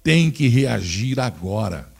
tem 0.02 0.28
que 0.28 0.48
reagir 0.48 1.20
agora. 1.20 1.93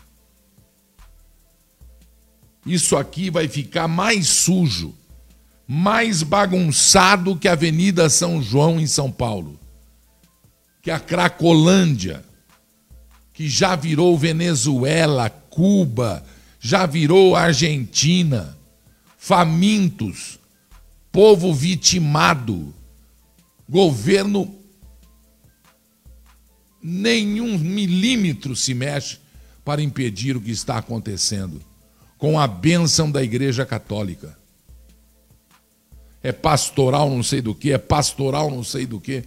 Isso 2.66 2.96
aqui 2.96 3.28
vai 3.28 3.46
ficar 3.46 3.86
mais 3.86 4.26
sujo, 4.26 4.94
mais 5.68 6.22
bagunçado 6.22 7.36
que 7.36 7.46
a 7.46 7.52
Avenida 7.52 8.08
São 8.08 8.42
João 8.42 8.80
em 8.80 8.86
São 8.86 9.12
Paulo, 9.12 9.58
que 10.80 10.90
a 10.90 10.98
Cracolândia, 10.98 12.24
que 13.34 13.48
já 13.48 13.76
virou 13.76 14.16
Venezuela, 14.16 15.28
Cuba, 15.28 16.24
já 16.58 16.86
virou 16.86 17.36
Argentina, 17.36 18.56
famintos, 19.18 20.38
povo 21.12 21.52
vitimado, 21.52 22.74
governo 23.68 24.54
nenhum 26.82 27.58
milímetro 27.58 28.54
se 28.54 28.74
mexe 28.74 29.18
para 29.64 29.82
impedir 29.82 30.36
o 30.36 30.40
que 30.40 30.50
está 30.50 30.76
acontecendo 30.76 31.60
com 32.18 32.38
a 32.38 32.46
bênção 32.46 33.10
da 33.10 33.22
Igreja 33.22 33.66
Católica. 33.66 34.36
É 36.22 36.32
pastoral 36.32 37.10
não 37.10 37.22
sei 37.22 37.42
do 37.42 37.54
que, 37.54 37.72
é 37.72 37.78
pastoral 37.78 38.50
não 38.50 38.64
sei 38.64 38.86
do 38.86 39.00
que. 39.00 39.24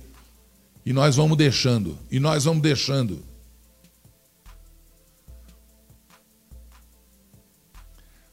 E 0.86 0.94
nós 0.94 1.16
vamos 1.16 1.38
deixando, 1.38 1.98
e 2.10 2.20
nós 2.20 2.46
vamos 2.46 2.64
deixando. 2.64 3.24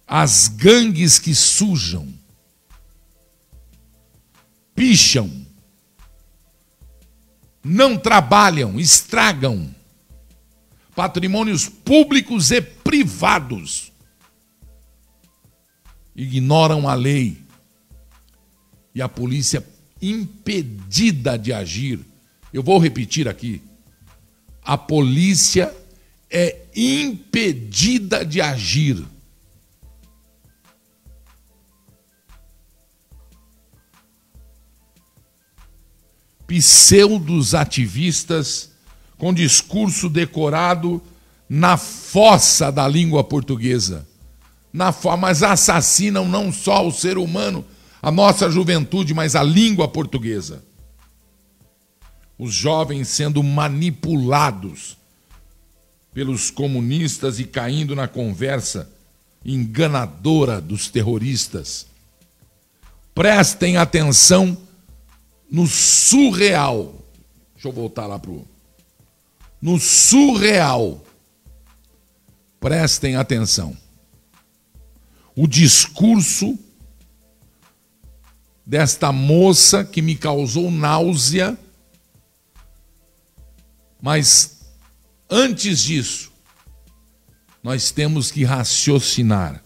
As 0.07 0.49
gangues 0.49 1.19
que 1.19 1.35
sujam, 1.35 2.09
picham, 4.75 5.45
não 7.63 7.97
trabalham, 7.97 8.79
estragam 8.79 9.75
patrimônios 10.95 11.69
públicos 11.69 12.51
e 12.51 12.61
privados 12.61 13.93
ignoram 16.15 16.89
a 16.89 16.95
lei 16.95 17.43
e 18.95 19.03
a 19.03 19.09
polícia 19.09 19.67
impedida 20.01 21.37
de 21.37 21.53
agir. 21.53 22.01
Eu 22.53 22.63
vou 22.63 22.79
repetir 22.79 23.29
aqui. 23.29 23.61
A 24.63 24.79
polícia 24.79 25.75
é 26.31 26.67
impedida 26.75 28.25
de 28.25 28.41
agir. 28.41 29.05
Pseudos 36.47 37.55
ativistas 37.55 38.71
com 39.19 39.35
discurso 39.35 40.09
decorado 40.09 41.03
na 41.49 41.77
fossa 41.77 42.71
da 42.71 42.87
língua 42.87 43.25
portuguesa 43.25 44.07
na 44.75 44.91
forma, 44.91 45.29
mas 45.29 45.45
assassinam 45.45 46.27
não 46.27 46.53
só 46.53 46.85
o 46.85 46.91
ser 46.91 47.17
humano, 47.17 47.65
a 48.03 48.11
nossa 48.11 48.51
juventude, 48.51 49.15
mas 49.15 49.37
a 49.37 49.43
língua 49.45 49.87
portuguesa. 49.87 50.65
Os 52.37 52.53
jovens 52.53 53.07
sendo 53.07 53.41
manipulados 53.41 54.97
pelos 56.13 56.51
comunistas 56.51 57.39
e 57.39 57.45
caindo 57.45 57.95
na 57.95 58.09
conversa 58.09 58.91
enganadora 59.45 60.61
dos 60.61 60.89
terroristas. 60.89 61.87
Prestem 63.15 63.77
atenção 63.77 64.59
no 65.49 65.69
surreal. 65.69 66.97
Deixa 67.55 67.69
eu 67.69 67.73
voltar 67.73 68.09
lá 68.09 68.19
pro 68.19 68.45
no 69.63 69.79
surreal. 69.79 71.01
Prestem 72.59 73.15
atenção 73.15 73.84
o 75.37 75.47
discurso 75.47 76.59
desta 78.65 79.13
moça 79.13 79.85
que 79.85 80.01
me 80.01 80.15
causou 80.15 80.71
náusea, 80.71 81.59
mas 84.01 84.61
antes 85.29 85.83
disso, 85.83 86.33
nós 87.63 87.91
temos 87.91 88.31
que 88.31 88.45
raciocinar. 88.45 89.63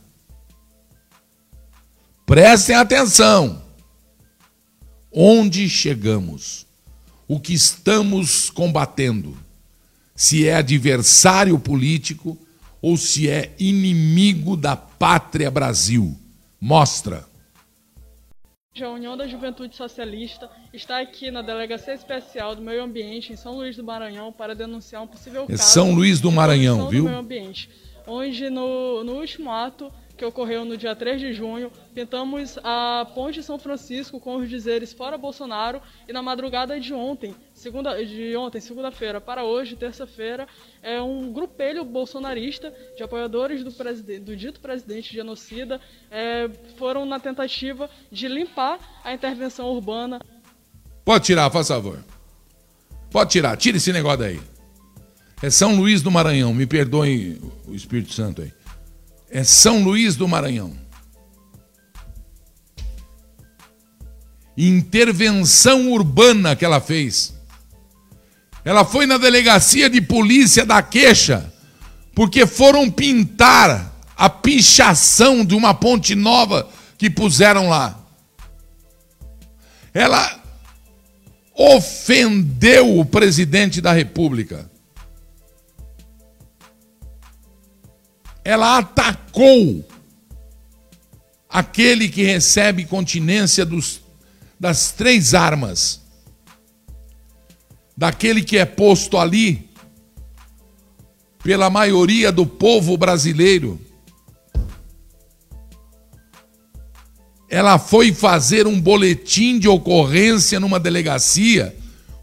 Prestem 2.25 2.77
atenção. 2.77 3.63
Onde 5.11 5.69
chegamos? 5.69 6.67
O 7.27 7.41
que 7.41 7.53
estamos 7.53 8.51
combatendo? 8.51 9.37
Se 10.15 10.47
é 10.47 10.57
adversário 10.57 11.59
político 11.59 12.39
ou 12.81 12.97
se 12.97 13.29
é 13.29 13.55
inimigo 13.59 14.57
da 14.57 14.77
pátria 14.77 15.51
Brasil. 15.51 16.17
Mostra. 16.61 17.27
A 18.81 18.91
União 18.91 19.17
da 19.17 19.27
Juventude 19.27 19.75
Socialista 19.75 20.49
está 20.73 21.01
aqui 21.01 21.33
na 21.33 21.43
Delegacia 21.43 21.95
Especial 21.95 22.55
do 22.55 22.63
Meio 22.63 22.83
Ambiente 22.85 23.33
em 23.33 23.37
São 23.37 23.57
Luís 23.57 23.77
do 23.77 23.83
Maranhão 23.83 24.33
para 24.33 24.55
denunciar 24.55 25.03
um 25.03 25.07
possível 25.07 25.45
é 25.45 25.57
caso 25.57 25.63
São 25.65 25.93
Luís 25.93 26.21
do 26.21 26.31
Maranhão, 26.31 26.89
viu? 26.89 27.03
Do 27.03 27.09
meio 27.09 27.19
ambiente, 27.19 27.69
onde 28.07 28.49
no, 28.49 29.03
no 29.03 29.15
último 29.15 29.51
ato 29.51 29.93
que 30.19 30.25
ocorreu 30.25 30.65
no 30.65 30.77
dia 30.77 30.95
3 30.95 31.21
de 31.21 31.33
junho. 31.33 31.71
Pintamos 31.95 32.59
a 32.63 33.07
Ponte 33.15 33.43
São 33.43 33.59
Francisco 33.59 34.19
com 34.19 34.37
os 34.37 34.49
dizeres 34.49 34.93
fora 34.93 35.17
Bolsonaro 35.17 35.81
e 36.07 36.13
na 36.13 36.21
madrugada 36.21 36.79
de 36.79 36.93
ontem, 36.93 37.35
segunda 37.55 38.05
de 38.05 38.37
ontem, 38.37 38.61
segunda-feira, 38.61 39.21
para 39.21 39.45
hoje, 39.45 39.77
terça-feira, 39.77 40.47
é 40.83 41.01
um 41.01 41.33
grupelho 41.33 41.85
bolsonarista 41.85 42.75
de 42.97 43.03
apoiadores 43.03 43.63
do, 43.63 43.71
do 44.21 44.37
dito 44.37 44.61
presidente 44.61 45.15
genocida 45.15 45.81
é, 46.11 46.51
foram 46.77 47.07
na 47.07 47.21
tentativa 47.21 47.89
de 48.11 48.27
limpar 48.27 49.01
a 49.05 49.15
intervenção 49.15 49.69
urbana. 49.69 50.21
Pode 51.05 51.25
tirar, 51.25 51.49
faz 51.51 51.69
favor. 51.69 52.05
Pode 53.11 53.31
tirar, 53.31 53.57
tira 53.57 53.77
esse 53.77 53.93
negócio 53.93 54.19
daí. 54.19 54.41
É 55.41 55.49
São 55.49 55.77
Luís 55.77 56.03
do 56.03 56.11
Maranhão, 56.11 56.53
me 56.53 56.67
perdoe 56.67 57.41
o 57.67 57.75
Espírito 57.75 58.13
Santo 58.13 58.43
aí 58.43 58.58
é 59.31 59.45
São 59.45 59.83
Luís 59.83 60.17
do 60.17 60.27
Maranhão. 60.27 60.77
Intervenção 64.57 65.93
urbana 65.93 66.57
que 66.57 66.65
ela 66.65 66.81
fez. 66.81 67.35
Ela 68.65 68.85
foi 68.85 69.07
na 69.07 69.17
delegacia 69.17 69.89
de 69.89 70.01
polícia 70.01 70.67
da 70.67 70.83
queixa, 70.83 71.53
porque 72.15 72.47
foram 72.47 72.91
pintar 72.91 73.95
a 74.17 74.29
pichação 74.29 75.45
de 75.45 75.55
uma 75.55 75.73
ponte 75.73 76.15
nova 76.15 76.69
que 76.99 77.09
puseram 77.09 77.69
lá. 77.69 77.99
Ela 79.95 80.43
ofendeu 81.55 82.99
o 82.99 83.05
presidente 83.05 83.81
da 83.81 83.93
República. 83.93 84.71
Ela 88.49 88.79
atacou 88.79 89.87
aquele 91.47 92.09
que 92.09 92.23
recebe 92.23 92.87
continência 92.87 93.63
dos, 93.63 94.01
das 94.59 94.91
três 94.91 95.35
armas, 95.35 96.01
daquele 97.95 98.43
que 98.43 98.57
é 98.57 98.65
posto 98.65 99.19
ali 99.19 99.69
pela 101.45 101.69
maioria 101.69 102.33
do 102.33 102.47
povo 102.47 102.97
brasileiro. 102.97 103.79
Ela 107.51 107.79
foi 107.79 108.15
fazer 108.15 108.67
um 108.67 108.81
boletim 108.81 109.59
de 109.59 109.69
ocorrência 109.69 110.59
numa 110.59 110.81
delegacia 110.81 111.77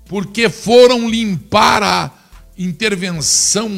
porque 0.06 0.50
foram 0.50 1.08
limpar 1.08 1.84
a 1.84 2.12
intervenção 2.58 3.70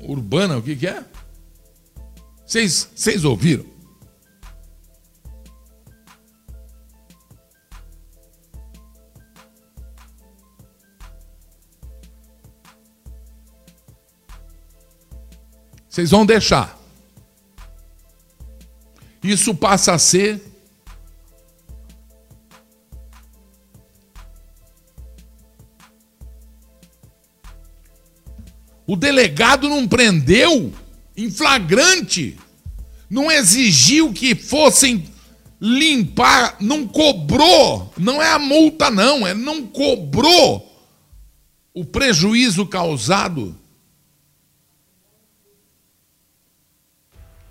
urbana, 0.00 0.58
o 0.58 0.62
que, 0.62 0.74
que 0.74 0.88
é? 0.88 1.04
Vocês, 2.48 2.88
ouviram? 3.26 3.66
Vocês 15.86 16.10
vão 16.10 16.24
deixar. 16.24 16.78
Isso 19.22 19.54
passa 19.54 19.92
a 19.92 19.98
ser 19.98 20.42
O 28.86 28.96
delegado 28.96 29.68
não 29.68 29.86
prendeu 29.86 30.72
em 31.18 31.28
flagrante, 31.32 32.38
não 33.10 33.28
exigiu 33.28 34.12
que 34.12 34.36
fossem 34.36 35.04
limpar, 35.60 36.56
não 36.60 36.86
cobrou, 36.86 37.92
não 37.98 38.22
é 38.22 38.30
a 38.30 38.38
multa, 38.38 38.88
não, 38.88 39.26
é 39.26 39.34
não 39.34 39.66
cobrou 39.66 40.64
o 41.74 41.84
prejuízo 41.84 42.64
causado. 42.64 43.58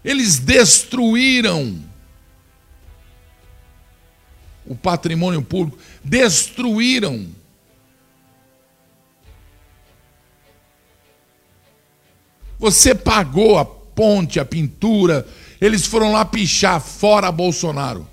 Eles 0.01 0.39
destruíram 0.39 1.83
o 4.65 4.77
patrimônio 4.77 5.41
público, 5.41 5.77
destruíram 6.01 7.27
Você 12.59 12.95
pagou 12.95 13.57
a 13.57 13.65
ponte, 13.65 14.39
a 14.39 14.45
pintura, 14.45 15.27
eles 15.59 15.85
foram 15.85 16.11
lá 16.11 16.25
pichar 16.25 16.79
fora 16.81 17.31
Bolsonaro. 17.31 18.07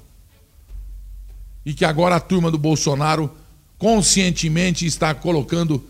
E 1.64 1.72
que 1.72 1.84
agora 1.84 2.16
a 2.16 2.20
turma 2.20 2.51
do 2.51 2.59
Bolsonaro 2.59 3.30
conscientemente 3.78 4.86
está 4.86 5.14
colocando 5.14 5.82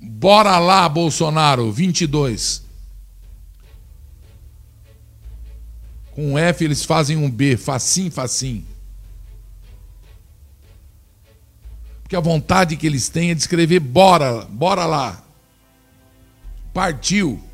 bora 0.00 0.58
lá 0.58 0.88
Bolsonaro 0.88 1.70
22. 1.72 2.64
Com 6.12 6.36
F 6.36 6.64
eles 6.64 6.84
fazem 6.84 7.16
um 7.16 7.30
B, 7.30 7.56
facinho, 7.56 8.10
facinho. 8.10 8.66
Porque 12.02 12.16
a 12.16 12.20
vontade 12.20 12.76
que 12.76 12.86
eles 12.86 13.08
têm 13.08 13.30
é 13.30 13.34
de 13.34 13.40
escrever 13.40 13.80
bora, 13.80 14.44
bora 14.46 14.86
lá. 14.86 15.22
Partiu. 16.72 17.47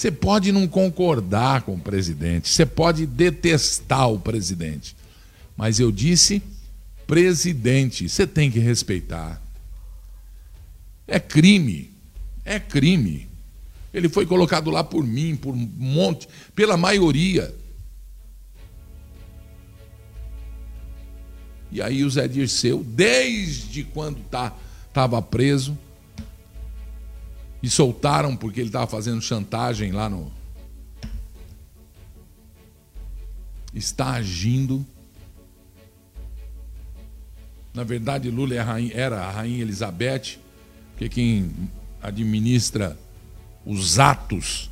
Você 0.00 0.10
pode 0.10 0.50
não 0.50 0.66
concordar 0.66 1.60
com 1.60 1.74
o 1.74 1.78
presidente, 1.78 2.48
você 2.48 2.64
pode 2.64 3.04
detestar 3.04 4.10
o 4.10 4.18
presidente, 4.18 4.96
mas 5.54 5.78
eu 5.78 5.92
disse 5.92 6.42
presidente, 7.06 8.08
você 8.08 8.26
tem 8.26 8.50
que 8.50 8.58
respeitar. 8.58 9.38
É 11.06 11.20
crime, 11.20 11.90
é 12.46 12.58
crime. 12.58 13.28
Ele 13.92 14.08
foi 14.08 14.24
colocado 14.24 14.70
lá 14.70 14.82
por 14.82 15.04
mim, 15.04 15.36
por 15.36 15.52
um 15.52 15.70
monte, 15.76 16.26
pela 16.54 16.78
maioria. 16.78 17.54
E 21.70 21.82
aí 21.82 22.02
o 22.04 22.08
Zé 22.08 22.26
Dirceu, 22.26 22.82
desde 22.82 23.84
quando 23.84 24.18
estava 24.20 25.20
tá, 25.20 25.20
preso, 25.20 25.76
e 27.62 27.68
soltaram 27.68 28.36
porque 28.36 28.60
ele 28.60 28.68
estava 28.68 28.86
fazendo 28.86 29.20
chantagem 29.20 29.92
lá 29.92 30.08
no. 30.08 30.30
Está 33.74 34.12
agindo. 34.12 34.84
Na 37.72 37.84
verdade, 37.84 38.30
Lula 38.30 38.54
é 38.54 38.90
era 38.92 39.20
a 39.22 39.30
rainha 39.30 39.62
Elizabeth, 39.62 40.38
porque 40.92 41.08
quem 41.08 41.52
administra 42.02 42.98
os 43.64 43.98
atos 43.98 44.70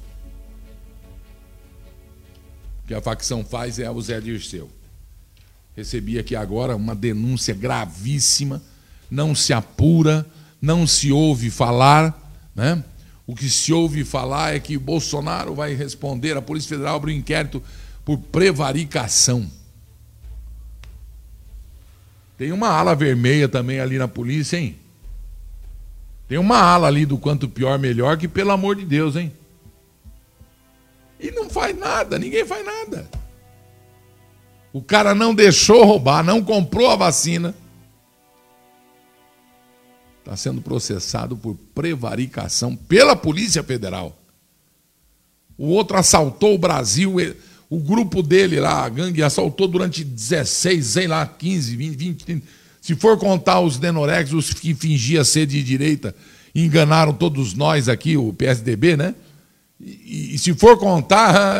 que 2.86 2.94
a 2.94 3.02
facção 3.02 3.44
faz 3.44 3.78
é 3.78 3.90
o 3.90 4.00
Zé 4.00 4.18
Dirceu. 4.18 4.70
Recebi 5.76 6.18
aqui 6.18 6.34
agora 6.34 6.74
uma 6.74 6.96
denúncia 6.96 7.54
gravíssima, 7.54 8.62
não 9.10 9.34
se 9.34 9.52
apura, 9.52 10.26
não 10.60 10.86
se 10.86 11.12
ouve 11.12 11.50
falar 11.50 12.27
né? 12.58 12.82
O 13.24 13.36
que 13.36 13.48
se 13.48 13.72
ouve 13.72 14.04
falar 14.04 14.54
é 14.54 14.58
que 14.58 14.76
Bolsonaro 14.76 15.54
vai 15.54 15.74
responder, 15.74 16.36
a 16.36 16.42
Polícia 16.42 16.70
Federal 16.70 16.96
abre 16.96 17.12
um 17.12 17.16
inquérito 17.16 17.62
por 18.04 18.18
prevaricação. 18.18 19.48
Tem 22.36 22.50
uma 22.50 22.68
ala 22.68 22.96
vermelha 22.96 23.48
também 23.48 23.78
ali 23.78 23.96
na 23.96 24.08
polícia, 24.08 24.56
hein? 24.56 24.76
Tem 26.26 26.36
uma 26.36 26.58
ala 26.58 26.88
ali 26.88 27.06
do 27.06 27.16
quanto 27.16 27.48
pior, 27.48 27.78
melhor, 27.78 28.16
que 28.18 28.26
pelo 28.26 28.50
amor 28.50 28.74
de 28.74 28.84
Deus, 28.84 29.14
hein? 29.14 29.32
E 31.20 31.30
não 31.30 31.48
faz 31.48 31.76
nada, 31.76 32.18
ninguém 32.18 32.44
faz 32.44 32.64
nada. 32.66 33.08
O 34.72 34.82
cara 34.82 35.14
não 35.14 35.34
deixou 35.34 35.84
roubar, 35.84 36.24
não 36.24 36.42
comprou 36.42 36.90
a 36.90 36.96
vacina 36.96 37.54
está 40.28 40.36
sendo 40.36 40.60
processado 40.60 41.34
por 41.38 41.56
prevaricação 41.74 42.76
pela 42.76 43.16
Polícia 43.16 43.62
Federal. 43.62 44.14
O 45.56 45.68
outro 45.68 45.96
assaltou 45.96 46.54
o 46.54 46.58
Brasil, 46.58 47.16
o 47.70 47.78
grupo 47.78 48.22
dele 48.22 48.60
lá, 48.60 48.84
a 48.84 48.88
gangue, 48.90 49.22
assaltou 49.22 49.66
durante 49.66 50.04
16, 50.04 50.84
sei 50.86 51.06
lá, 51.06 51.26
15, 51.26 51.74
20, 51.74 51.96
20 51.96 52.24
30. 52.24 52.46
Se 52.82 52.94
for 52.94 53.18
contar 53.18 53.60
os 53.60 53.78
Denorex, 53.78 54.32
os 54.34 54.52
que 54.52 54.74
fingia 54.74 55.24
ser 55.24 55.46
de 55.46 55.62
direita, 55.62 56.14
enganaram 56.54 57.14
todos 57.14 57.54
nós 57.54 57.88
aqui, 57.88 58.16
o 58.18 58.32
PSDB, 58.32 58.98
né? 58.98 59.14
E, 59.80 60.34
e 60.34 60.38
se 60.38 60.52
for 60.52 60.78
contar. 60.78 61.56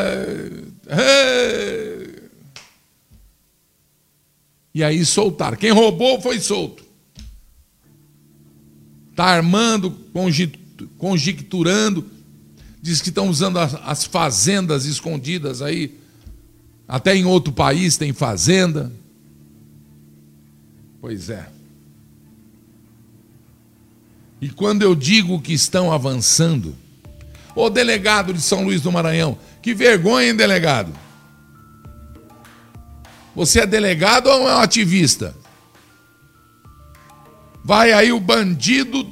E 4.73 4.83
aí 4.83 5.03
soltaram. 5.03 5.57
Quem 5.57 5.71
roubou 5.71 6.21
foi 6.21 6.39
solto 6.39 6.88
está 9.19 9.25
armando 9.25 9.91
conjecturando, 10.97 12.09
diz 12.81 13.01
que 13.01 13.09
estão 13.09 13.27
usando 13.27 13.59
as 13.59 14.05
fazendas 14.05 14.85
escondidas 14.85 15.61
aí, 15.61 15.99
até 16.87 17.13
em 17.17 17.25
outro 17.25 17.51
país 17.51 17.97
tem 17.97 18.13
fazenda. 18.13 18.89
Pois 21.01 21.29
é. 21.29 21.49
E 24.39 24.49
quando 24.49 24.83
eu 24.83 24.95
digo 24.95 25.41
que 25.41 25.51
estão 25.51 25.91
avançando, 25.91 26.73
o 27.53 27.69
delegado 27.69 28.33
de 28.33 28.39
São 28.39 28.63
Luís 28.63 28.79
do 28.79 28.89
Maranhão, 28.89 29.37
que 29.61 29.73
vergonha, 29.73 30.29
hein, 30.29 30.35
delegado? 30.35 30.93
Você 33.35 33.59
é 33.59 33.67
delegado 33.67 34.27
ou 34.27 34.47
é 34.47 34.55
um 34.55 34.59
ativista? 34.59 35.35
Vai 37.63 37.91
aí 37.91 38.11
o 38.11 38.19
bandido, 38.19 39.07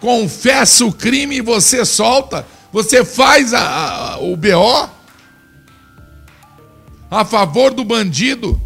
confessa 0.00 0.84
o 0.84 0.92
crime 0.92 1.36
e 1.36 1.40
você 1.40 1.84
solta. 1.84 2.46
Você 2.72 3.04
faz 3.04 3.52
a, 3.52 4.14
a, 4.14 4.18
o 4.18 4.36
BO 4.36 4.90
a 7.10 7.24
favor 7.24 7.74
do 7.74 7.84
bandido 7.84 8.60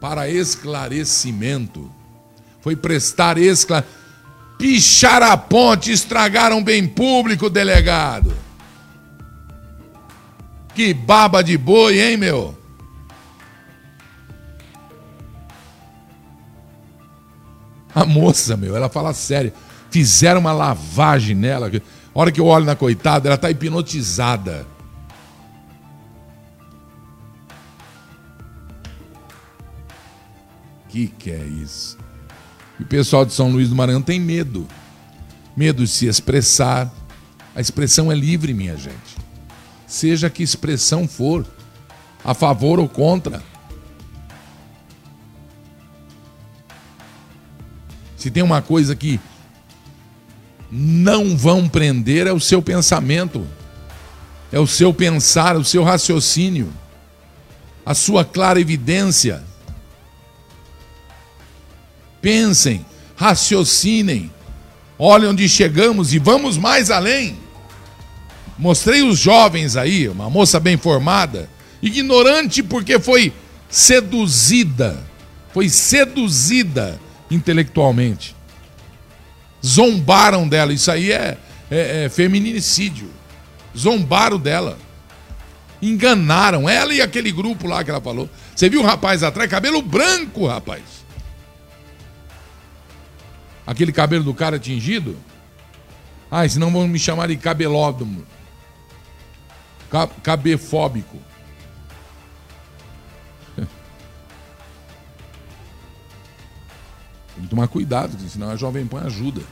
para 0.00 0.28
esclarecimento. 0.28 1.90
Foi 2.60 2.74
prestar 2.74 3.36
esclarecimento. 3.38 4.04
Pichar 4.56 5.22
a 5.22 5.36
ponte, 5.36 5.90
estragaram 5.90 6.62
bem 6.62 6.86
público, 6.86 7.50
delegado. 7.50 8.34
Que 10.74 10.94
baba 10.94 11.42
de 11.42 11.58
boi, 11.58 12.00
hein, 12.00 12.16
meu? 12.16 12.56
A 17.94 18.04
moça, 18.04 18.56
meu, 18.56 18.76
ela 18.76 18.88
fala 18.88 19.14
sério. 19.14 19.52
Fizeram 19.90 20.40
uma 20.40 20.52
lavagem 20.52 21.36
nela. 21.36 21.68
A 21.68 22.18
hora 22.18 22.32
que 22.32 22.40
eu 22.40 22.46
olho 22.46 22.64
na 22.64 22.74
coitada, 22.74 23.28
ela 23.28 23.38
tá 23.38 23.50
hipnotizada. 23.50 24.66
Que 30.88 31.08
que 31.08 31.30
é 31.30 31.44
isso? 31.44 31.98
E 32.78 32.82
o 32.82 32.86
pessoal 32.86 33.24
de 33.24 33.32
São 33.32 33.50
Luís 33.50 33.68
do 33.68 33.74
Maranhão 33.74 34.02
tem 34.02 34.18
medo. 34.18 34.66
Medo 35.56 35.84
de 35.84 35.90
se 35.90 36.06
expressar. 36.06 36.92
A 37.54 37.60
expressão 37.60 38.10
é 38.10 38.14
livre, 38.14 38.52
minha 38.52 38.76
gente. 38.76 39.16
Seja 39.86 40.28
que 40.28 40.42
expressão 40.42 41.06
for, 41.06 41.46
a 42.24 42.34
favor 42.34 42.80
ou 42.80 42.88
contra. 42.88 43.42
Se 48.24 48.30
tem 48.30 48.42
uma 48.42 48.62
coisa 48.62 48.96
que 48.96 49.20
não 50.72 51.36
vão 51.36 51.68
prender 51.68 52.26
é 52.26 52.32
o 52.32 52.40
seu 52.40 52.62
pensamento, 52.62 53.46
é 54.50 54.58
o 54.58 54.66
seu 54.66 54.94
pensar, 54.94 55.58
o 55.58 55.62
seu 55.62 55.84
raciocínio, 55.84 56.72
a 57.84 57.92
sua 57.92 58.24
clara 58.24 58.58
evidência. 58.58 59.44
Pensem, 62.22 62.86
raciocinem, 63.14 64.32
olhem 64.98 65.28
onde 65.28 65.46
chegamos 65.46 66.14
e 66.14 66.18
vamos 66.18 66.56
mais 66.56 66.90
além. 66.90 67.38
Mostrei 68.56 69.02
os 69.02 69.18
jovens 69.18 69.76
aí, 69.76 70.08
uma 70.08 70.30
moça 70.30 70.58
bem 70.58 70.78
formada, 70.78 71.46
ignorante 71.82 72.62
porque 72.62 72.98
foi 72.98 73.34
seduzida, 73.68 74.98
foi 75.52 75.68
seduzida 75.68 76.98
intelectualmente. 77.34 78.34
Zombaram 79.64 80.48
dela, 80.48 80.72
isso 80.72 80.90
aí 80.90 81.10
é, 81.10 81.38
é, 81.70 82.04
é 82.04 82.08
feminicídio. 82.08 83.10
Zombaram 83.76 84.38
dela. 84.38 84.78
Enganaram 85.82 86.68
ela 86.68 86.94
e 86.94 87.02
aquele 87.02 87.30
grupo 87.30 87.66
lá 87.66 87.82
que 87.82 87.90
ela 87.90 88.00
falou. 88.00 88.28
Você 88.54 88.68
viu 88.68 88.80
o 88.80 88.84
rapaz 88.84 89.22
atrás? 89.22 89.50
Cabelo 89.50 89.82
branco, 89.82 90.46
rapaz. 90.46 90.82
Aquele 93.66 93.92
cabelo 93.92 94.24
do 94.24 94.34
cara 94.34 94.58
tingido? 94.58 95.16
Ai, 96.30 96.48
senão 96.48 96.70
vão 96.70 96.86
me 96.86 96.98
chamar 96.98 97.28
de 97.28 97.36
cabelódromo. 97.36 98.24
Cabefóbico. 100.22 101.18
Tem 107.34 107.44
que 107.44 107.50
tomar 107.50 107.68
cuidado, 107.68 108.16
senão 108.28 108.50
a 108.50 108.56
Jovem 108.56 108.86
Pan 108.86 109.02
ajuda. 109.06 109.42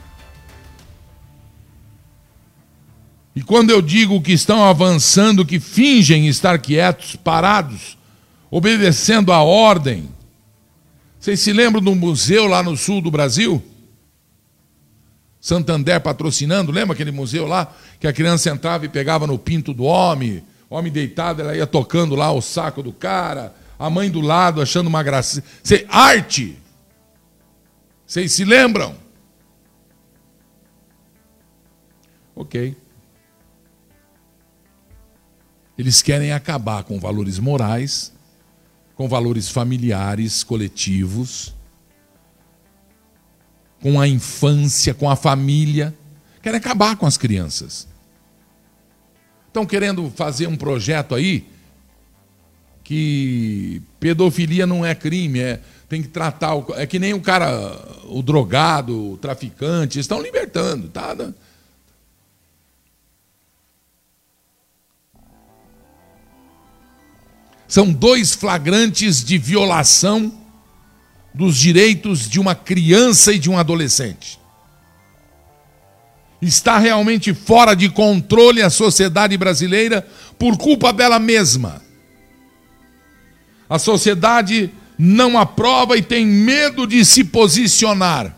E 3.35 3.41
quando 3.41 3.71
eu 3.71 3.81
digo 3.81 4.21
que 4.21 4.31
estão 4.31 4.63
avançando, 4.63 5.45
que 5.45 5.59
fingem 5.59 6.27
estar 6.27 6.59
quietos, 6.59 7.15
parados, 7.15 7.97
obedecendo 8.49 9.31
a 9.31 9.41
ordem. 9.41 10.07
Vocês 11.19 11.39
se 11.39 11.51
lembram 11.51 11.81
do 11.81 11.95
museu 11.95 12.45
lá 12.45 12.61
no 12.61 12.77
sul 12.77 13.01
do 13.01 13.09
Brasil? 13.09 13.63
Santander 15.41 15.99
patrocinando, 15.99 16.71
lembra 16.71 16.93
aquele 16.93 17.11
museu 17.11 17.47
lá 17.47 17.73
que 17.99 18.07
a 18.07 18.13
criança 18.13 18.49
entrava 18.49 18.85
e 18.85 18.89
pegava 18.89 19.25
no 19.25 19.37
pinto 19.39 19.73
do 19.73 19.83
homem, 19.83 20.43
o 20.69 20.75
homem 20.75 20.91
deitado, 20.91 21.41
ela 21.41 21.55
ia 21.55 21.67
tocando 21.67 22.15
lá 22.15 22.31
o 22.31 22.41
saco 22.41 22.83
do 22.83 22.93
cara, 22.93 23.53
a 23.77 23.89
mãe 23.89 24.09
do 24.09 24.21
lado 24.21 24.61
achando 24.61 24.87
uma 24.87 25.03
graça. 25.03 25.43
Arte! 25.89 26.57
Vocês 28.05 28.31
se 28.31 28.43
lembram? 28.43 28.95
Ok. 32.35 32.75
Eles 35.77 36.01
querem 36.01 36.31
acabar 36.31 36.83
com 36.83 36.99
valores 36.99 37.39
morais, 37.39 38.13
com 38.95 39.07
valores 39.07 39.49
familiares, 39.49 40.43
coletivos, 40.43 41.53
com 43.81 43.99
a 43.99 44.07
infância, 44.07 44.93
com 44.93 45.09
a 45.09 45.15
família. 45.15 45.93
Querem 46.41 46.57
acabar 46.57 46.95
com 46.95 47.05
as 47.05 47.17
crianças. 47.17 47.87
Estão 49.47 49.65
querendo 49.65 50.11
fazer 50.15 50.47
um 50.47 50.55
projeto 50.55 51.15
aí 51.15 51.47
que 52.83 53.81
pedofilia 53.99 54.67
não 54.67 54.85
é 54.85 54.93
crime, 54.93 55.39
é 55.39 55.61
tem 55.93 56.01
que 56.01 56.07
tratar. 56.07 56.55
O, 56.55 56.65
é 56.75 56.87
que 56.87 56.97
nem 56.97 57.13
o 57.13 57.21
cara, 57.21 57.79
o 58.05 58.23
drogado, 58.23 59.11
o 59.11 59.17
traficante, 59.17 59.99
estão 59.99 60.19
libertando, 60.19 60.87
tá? 60.87 61.15
São 67.67 67.93
dois 67.93 68.33
flagrantes 68.33 69.23
de 69.23 69.37
violação 69.37 70.33
dos 71.31 71.57
direitos 71.57 72.27
de 72.27 72.39
uma 72.39 72.55
criança 72.55 73.31
e 73.31 73.37
de 73.37 73.51
um 73.51 73.57
adolescente. 73.59 74.39
Está 76.41 76.79
realmente 76.79 77.35
fora 77.35 77.75
de 77.75 77.87
controle 77.87 78.63
a 78.63 78.69
sociedade 78.71 79.37
brasileira 79.37 80.07
por 80.39 80.57
culpa 80.57 80.91
dela 80.91 81.19
mesma. 81.19 81.83
A 83.69 83.77
sociedade 83.77 84.71
não 84.97 85.37
aprova 85.37 85.97
e 85.97 86.01
tem 86.01 86.25
medo 86.25 86.85
de 86.85 87.03
se 87.03 87.23
posicionar. 87.23 88.35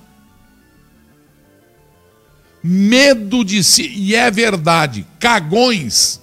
Medo 2.63 3.43
de 3.43 3.63
se. 3.63 3.87
E 3.87 4.15
é 4.15 4.31
verdade, 4.31 5.05
cagões. 5.19 6.19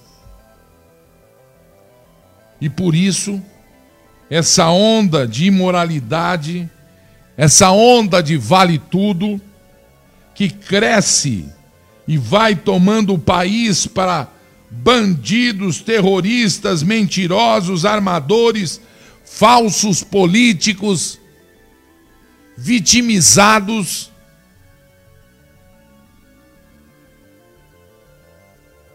E 2.59 2.69
por 2.69 2.95
isso, 2.95 3.41
essa 4.29 4.69
onda 4.69 5.27
de 5.27 5.45
imoralidade, 5.45 6.69
essa 7.37 7.71
onda 7.71 8.21
de 8.21 8.37
vale 8.37 8.77
tudo, 8.77 9.39
que 10.33 10.49
cresce 10.49 11.45
e 12.07 12.17
vai 12.17 12.55
tomando 12.55 13.13
o 13.13 13.19
país 13.19 13.85
para 13.87 14.27
bandidos, 14.69 15.81
terroristas, 15.81 16.81
mentirosos, 16.81 17.85
armadores 17.85 18.81
falsos 19.35 20.03
políticos, 20.03 21.19
vitimizados, 22.55 24.11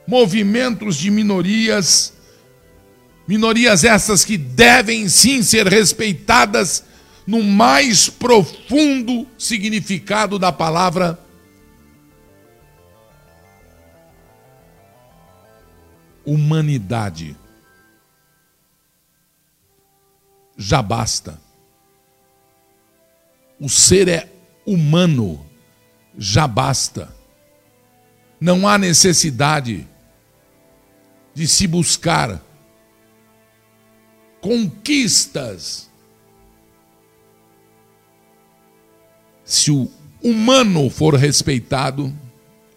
movimentos 0.07 0.97
de 0.97 1.11
minorias, 1.11 2.13
minorias 3.27 3.83
essas 3.83 4.25
que 4.25 4.39
devem 4.39 5.09
sim 5.09 5.43
ser 5.43 5.67
respeitadas 5.67 6.85
no 7.27 7.43
mais 7.43 8.09
profundo 8.09 9.27
significado 9.37 10.39
da 10.39 10.53
palavra 10.53 11.19
humanidade. 16.25 17.37
Já 20.59 20.83
basta. 20.83 21.41
O 23.61 23.69
ser 23.69 24.09
é 24.09 24.29
humano, 24.67 25.47
já 26.19 26.49
basta. 26.49 27.15
Não 28.41 28.67
há 28.67 28.77
necessidade 28.77 29.89
de 31.33 31.47
se 31.47 31.69
buscar 31.69 32.43
conquistas. 34.41 35.89
Se 39.45 39.71
o 39.71 39.91
humano 40.23 40.91
for 40.91 41.15
respeitado, 41.15 42.15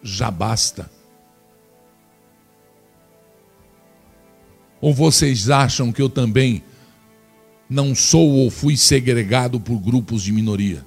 já 0.04 0.30
basta. 0.30 0.90
Ou 4.80 4.94
vocês 4.94 5.50
acham 5.50 5.92
que 5.92 6.02
eu 6.02 6.10
também 6.10 6.64
não 7.72 7.96
sou 7.96 8.30
ou 8.32 8.52
fui 8.52 8.76
segregado 8.76 9.58
por 9.58 9.80
grupos 9.80 10.24
de 10.24 10.34
minoria? 10.34 10.86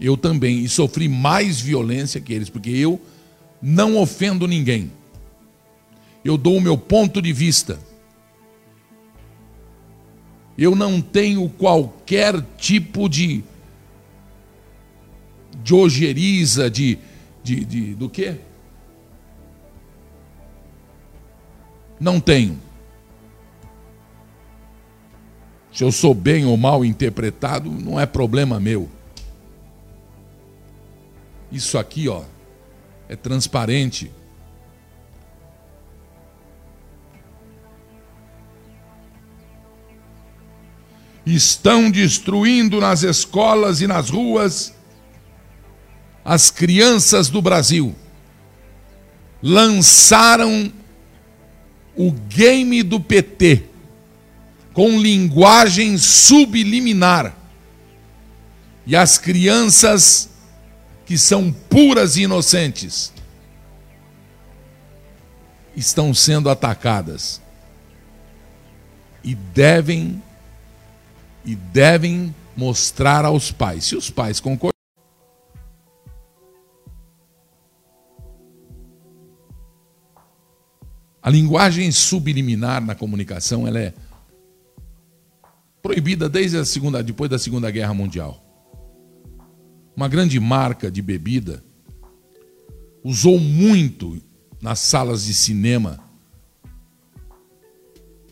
Eu 0.00 0.16
também, 0.16 0.60
e 0.60 0.68
sofri 0.68 1.10
mais 1.10 1.60
violência 1.60 2.18
que 2.18 2.32
eles, 2.32 2.48
porque 2.48 2.70
eu 2.70 2.98
não 3.60 3.98
ofendo 3.98 4.48
ninguém. 4.48 4.90
Eu 6.24 6.38
dou 6.38 6.56
o 6.56 6.60
meu 6.60 6.78
ponto 6.78 7.20
de 7.20 7.34
vista. 7.34 7.78
Eu 10.56 10.74
não 10.74 11.02
tenho 11.02 11.46
qualquer 11.50 12.40
tipo 12.56 13.10
de 13.10 13.44
de 15.62 15.74
ojeriza, 15.74 16.70
de, 16.70 16.96
de, 17.44 17.62
de 17.62 17.94
do 17.94 18.08
quê? 18.08 18.36
Não 22.00 22.18
tenho. 22.18 22.58
Se 25.72 25.84
eu 25.84 25.92
sou 25.92 26.14
bem 26.14 26.46
ou 26.46 26.56
mal 26.56 26.84
interpretado, 26.84 27.70
não 27.70 28.00
é 28.00 28.06
problema 28.06 28.58
meu. 28.58 28.88
Isso 31.52 31.78
aqui, 31.78 32.08
ó, 32.08 32.24
é 33.08 33.14
transparente. 33.14 34.10
Estão 41.26 41.90
destruindo 41.90 42.80
nas 42.80 43.02
escolas 43.02 43.80
e 43.80 43.86
nas 43.86 44.08
ruas 44.08 44.74
as 46.24 46.50
crianças 46.50 47.28
do 47.28 47.42
Brasil. 47.42 47.94
Lançaram 49.42 50.72
o 51.96 52.10
game 52.10 52.82
do 52.82 53.00
PT 53.00 53.64
com 54.72 54.98
linguagem 54.98 55.98
subliminar. 55.98 57.36
E 58.86 58.96
as 58.96 59.18
crianças 59.18 60.30
que 61.04 61.18
são 61.18 61.52
puras 61.52 62.16
e 62.16 62.22
inocentes 62.22 63.12
estão 65.76 66.14
sendo 66.14 66.48
atacadas. 66.48 67.40
E 69.22 69.34
devem 69.34 70.22
e 71.44 71.54
devem 71.54 72.34
mostrar 72.56 73.24
aos 73.24 73.50
pais. 73.50 73.84
Se 73.84 73.96
os 73.96 74.10
pais 74.10 74.40
concordam 74.40 74.69
A 81.22 81.28
linguagem 81.28 81.90
subliminar 81.92 82.84
na 82.84 82.94
comunicação 82.94 83.66
ela 83.66 83.78
é 83.78 83.94
proibida 85.82 86.28
desde 86.28 86.56
a 86.56 86.64
segunda, 86.64 87.02
depois 87.02 87.30
da 87.30 87.38
Segunda 87.38 87.70
Guerra 87.70 87.92
Mundial. 87.92 88.42
Uma 89.94 90.08
grande 90.08 90.40
marca 90.40 90.90
de 90.90 91.02
bebida 91.02 91.62
usou 93.04 93.38
muito 93.38 94.20
nas 94.62 94.78
salas 94.78 95.24
de 95.24 95.34
cinema 95.34 95.98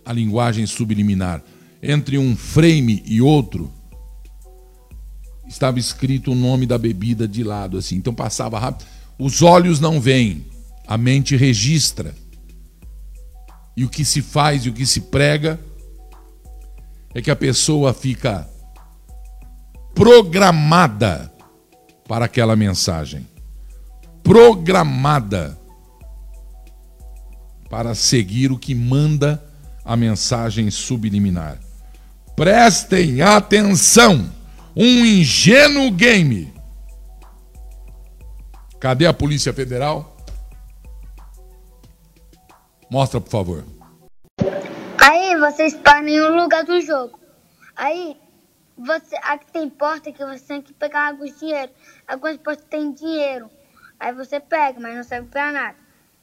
a 0.04 0.12
linguagem 0.12 0.66
subliminar. 0.66 1.44
Entre 1.82 2.16
um 2.16 2.34
frame 2.34 3.02
e 3.04 3.20
outro 3.20 3.70
estava 5.46 5.78
escrito 5.78 6.32
o 6.32 6.34
nome 6.34 6.66
da 6.66 6.78
bebida 6.78 7.28
de 7.28 7.44
lado 7.44 7.76
assim. 7.76 7.96
Então 7.96 8.14
passava 8.14 8.58
rápido. 8.58 8.88
Os 9.18 9.42
olhos 9.42 9.78
não 9.78 10.00
veem, 10.00 10.46
a 10.86 10.96
mente 10.96 11.36
registra 11.36 12.14
e 13.78 13.84
o 13.84 13.88
que 13.88 14.04
se 14.04 14.20
faz 14.20 14.66
e 14.66 14.70
o 14.70 14.72
que 14.72 14.84
se 14.84 15.02
prega 15.02 15.56
é 17.14 17.22
que 17.22 17.30
a 17.30 17.36
pessoa 17.36 17.94
fica 17.94 18.50
programada 19.94 21.32
para 22.08 22.24
aquela 22.24 22.56
mensagem. 22.56 23.24
Programada 24.20 25.56
para 27.70 27.94
seguir 27.94 28.50
o 28.50 28.58
que 28.58 28.74
manda 28.74 29.40
a 29.84 29.96
mensagem 29.96 30.68
subliminar. 30.72 31.60
Prestem 32.34 33.22
atenção! 33.22 34.28
Um 34.74 35.06
ingênuo 35.06 35.92
game. 35.92 36.52
Cadê 38.80 39.06
a 39.06 39.12
Polícia 39.12 39.52
Federal? 39.52 40.17
Mostra, 42.90 43.20
por 43.20 43.30
favor. 43.30 43.64
Aí 44.98 45.36
você 45.36 45.66
spawna 45.66 46.08
em 46.08 46.22
um 46.22 46.36
lugar 46.36 46.64
do 46.64 46.80
jogo. 46.80 47.20
Aí 47.76 48.18
você 48.78 49.14
aqui 49.22 49.52
tem 49.52 49.68
porta 49.68 50.10
que 50.10 50.24
você 50.24 50.44
tem 50.44 50.62
que 50.62 50.72
pegar 50.72 51.08
alguns 51.08 51.38
dinheiro. 51.38 51.70
Algumas 52.06 52.38
portas 52.38 52.64
tem 52.64 52.90
dinheiro. 52.92 53.50
Aí 54.00 54.14
você 54.14 54.40
pega, 54.40 54.80
mas 54.80 54.96
não 54.96 55.02
serve 55.02 55.28
pra 55.28 55.52
nada. 55.52 55.76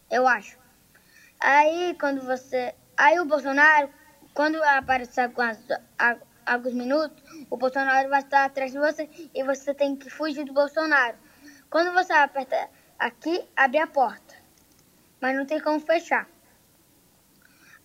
Eu 0.09 0.27
acho. 0.27 0.57
Aí 1.39 1.95
quando 1.99 2.21
você. 2.21 2.73
Aí 2.97 3.19
o 3.19 3.25
Bolsonaro, 3.25 3.89
quando 4.33 4.55
aparecer 4.63 5.21
algumas, 5.21 5.59
alguns 6.45 6.73
minutos, 6.73 7.21
o 7.47 7.57
Bolsonaro 7.57 8.09
vai 8.09 8.21
estar 8.21 8.43
atrás 8.43 8.71
de 8.71 8.79
você 8.79 9.07
e 9.35 9.43
você 9.43 9.71
tem 9.71 9.95
que 9.95 10.09
fugir 10.09 10.45
do 10.45 10.53
Bolsonaro. 10.53 11.17
Quando 11.69 11.93
você 11.93 12.11
aperta 12.11 12.69
aqui, 12.97 13.47
abre 13.55 13.77
a 13.77 13.85
porta. 13.85 14.33
Mas 15.21 15.35
não 15.35 15.45
tem 15.45 15.59
como 15.59 15.79
fechar. 15.79 16.27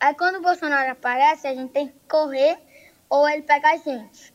Aí 0.01 0.15
quando 0.15 0.37
o 0.37 0.43
Bolsonaro 0.43 0.91
aparece, 0.91 1.47
a 1.47 1.55
gente 1.55 1.73
tem 1.73 1.89
que 1.89 1.95
correr 2.09 2.59
ou 3.11 3.29
ele 3.29 3.43
pega 3.43 3.73
a 3.73 3.77
gente. 3.77 4.33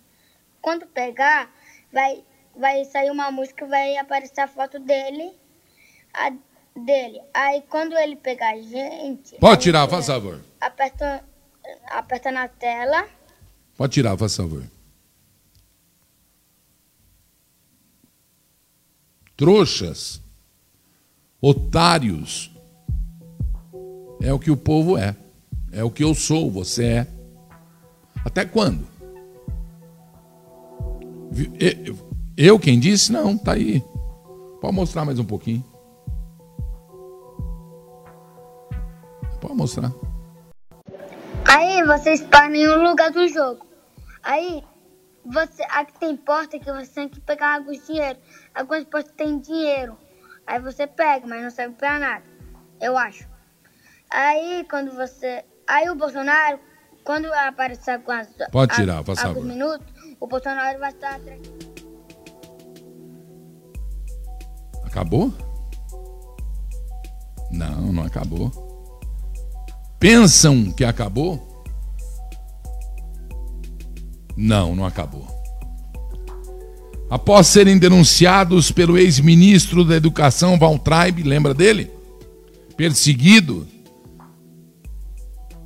Quando 0.61 0.85
pegar, 0.85 1.51
vai, 1.91 2.23
vai 2.55 2.85
sair 2.85 3.09
uma 3.09 3.31
música, 3.31 3.65
vai 3.65 3.97
aparecer 3.97 4.41
a 4.41 4.47
foto 4.47 4.77
dele, 4.77 5.33
a, 6.13 6.29
dele. 6.79 7.19
Aí 7.33 7.63
quando 7.67 7.97
ele 7.97 8.15
pegar 8.15 8.53
a 8.53 8.61
gente. 8.61 9.37
Pode 9.37 9.63
tirar, 9.63 9.89
faz 9.89 10.05
favor. 10.05 10.39
Aperta, 10.61 11.25
aperta 11.87 12.31
na 12.31 12.47
tela. 12.47 13.07
Pode 13.75 13.93
tirar, 13.93 14.15
faz 14.15 14.35
favor. 14.35 14.63
Trouxas, 19.35 20.21
otários, 21.41 22.51
é 24.21 24.31
o 24.31 24.39
que 24.39 24.51
o 24.51 24.55
povo 24.55 24.95
é. 24.97 25.24
É 25.75 25.83
o 25.83 25.91
que 25.91 26.05
eu 26.05 26.15
sou, 26.15 26.49
você 26.49 26.85
é. 26.85 27.07
Até 28.23 28.45
quando? 28.45 28.87
Eu 32.37 32.57
quem 32.57 32.79
disse? 32.79 33.11
Não, 33.11 33.37
tá 33.37 33.51
aí. 33.51 33.83
Pode 34.61 34.73
mostrar 34.73 35.03
mais 35.03 35.19
um 35.19 35.25
pouquinho. 35.25 35.61
Pode 39.41 39.53
mostrar. 39.53 39.91
Aí 41.45 41.83
você 41.83 42.13
spawna 42.13 42.55
em 42.55 42.69
um 42.69 42.81
lugar 42.81 43.11
do 43.11 43.27
jogo. 43.27 43.67
Aí 44.23 44.63
você 45.25 45.61
aqui 45.63 45.99
tem 45.99 46.15
porta 46.15 46.57
que 46.57 46.71
você 46.71 46.89
tem 46.89 47.09
que 47.09 47.19
pegar 47.19 47.55
alguns 47.55 47.85
dinheiro. 47.85 48.17
Algumas 48.53 48.85
portas 48.85 49.11
tem 49.17 49.37
dinheiro. 49.39 49.97
Aí 50.47 50.57
você 50.57 50.87
pega, 50.87 51.27
mas 51.27 51.43
não 51.43 51.49
serve 51.49 51.75
pra 51.75 51.99
nada. 51.99 52.23
Eu 52.79 52.97
acho. 52.97 53.27
Aí 54.09 54.65
quando 54.69 54.95
você 54.95 55.43
Aí 55.67 55.89
o 55.89 55.95
Bolsonaro, 55.95 56.59
quando 57.03 57.31
aparecer 57.33 57.99
com 57.99 58.11
as. 58.11 58.27
Pode 58.51 58.75
tirar, 58.75 59.03
por 59.03 59.15
favor. 59.15 59.43
minutos, 59.43 59.87
o 60.19 60.27
Bolsonaro 60.27 60.79
vai 60.79 60.91
estar 60.91 61.15
atrás. 61.15 61.41
Acabou? 64.83 65.33
Não, 67.51 67.91
não 67.91 68.03
acabou. 68.03 68.65
Pensam 69.99 70.71
que 70.71 70.83
acabou? 70.83 71.63
Não, 74.37 74.75
não 74.75 74.85
acabou. 74.85 75.25
Após 77.09 77.47
serem 77.47 77.77
denunciados 77.77 78.71
pelo 78.71 78.97
ex-ministro 78.97 79.85
da 79.85 79.95
Educação, 79.95 80.57
Valtraib, 80.57 81.23
lembra 81.23 81.53
dele? 81.53 81.91
Perseguido, 82.75 83.67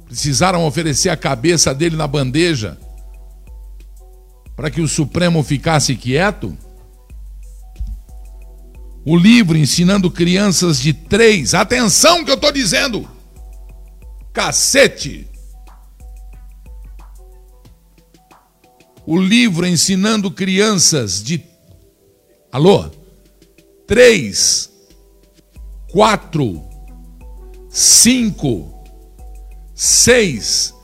Precisaram 0.10 0.66
oferecer 0.66 1.10
a 1.10 1.16
cabeça 1.16 1.72
dele 1.72 1.96
na 1.96 2.08
bandeja 2.08 2.80
para 4.56 4.72
que 4.72 4.82
o 4.82 4.88
Supremo 4.88 5.44
ficasse 5.44 5.96
quieto? 5.96 6.58
O 9.06 9.16
livro 9.16 9.56
ensinando 9.56 10.10
crianças 10.10 10.82
de 10.82 10.94
três, 10.94 11.54
atenção 11.54 12.26
que 12.26 12.32
eu 12.32 12.36
estou 12.36 12.52
dizendo, 12.52 13.08
cacete! 14.34 15.30
O 19.06 19.16
livro 19.16 19.68
ensinando 19.68 20.32
crianças 20.32 21.24
de. 21.24 21.44
Alô? 22.52 22.90
Três, 23.86 24.72
quatro, 25.92 26.64
cinco, 27.70 28.79
seis, 29.80 30.76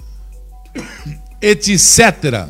etc. 1.42 2.50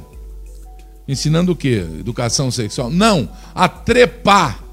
Ensinando 1.08 1.54
o 1.54 1.56
quê? 1.56 1.84
Educação 2.00 2.52
sexual? 2.52 2.92
Não, 2.92 3.36
a 3.56 3.68
trepar, 3.68 4.64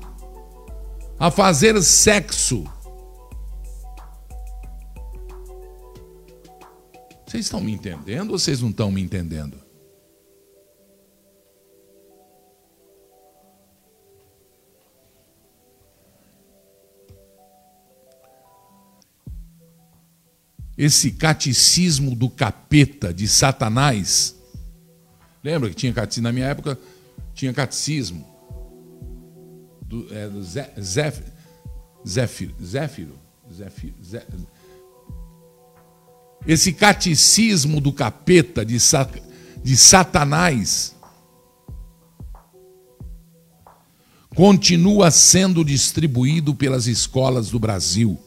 a 1.19 1.31
fazer 1.31 1.81
sexo. 1.83 2.65
Vocês 7.27 7.47
estão 7.47 7.63
me 7.63 7.73
entendendo 7.73 8.33
ou 8.33 8.39
vocês 8.39 8.61
não 8.61 8.69
estão 8.69 8.91
me 8.91 9.01
entendendo? 9.01 9.62
Esse 20.77 21.13
catecismo 21.13 22.15
do 22.15 22.31
capeta, 22.31 23.13
de 23.13 23.29
Satanás. 23.29 24.35
Lembra 25.43 25.69
que 25.69 25.75
tinha 25.75 25.93
catecismo? 25.93 26.25
Na 26.25 26.33
minha 26.33 26.47
época 26.47 26.79
tinha 27.35 27.53
catecismo. 27.53 28.27
Do, 29.83 30.15
é, 30.15 30.29
do 30.29 30.43
Zé, 30.43 30.73
Zéfiro, 30.81 31.33
Zéfiro, 32.07 32.55
Zéfiro, 32.63 33.15
Zéfiro, 34.03 34.47
Esse 36.47 36.73
catecismo 36.73 37.81
do 37.81 37.93
capeta, 37.93 38.65
de, 38.65 38.79
de 39.63 39.77
Satanás, 39.77 40.97
continua 44.35 45.11
sendo 45.11 45.63
distribuído 45.63 46.55
pelas 46.55 46.87
escolas 46.87 47.51
do 47.51 47.59
Brasil, 47.59 48.19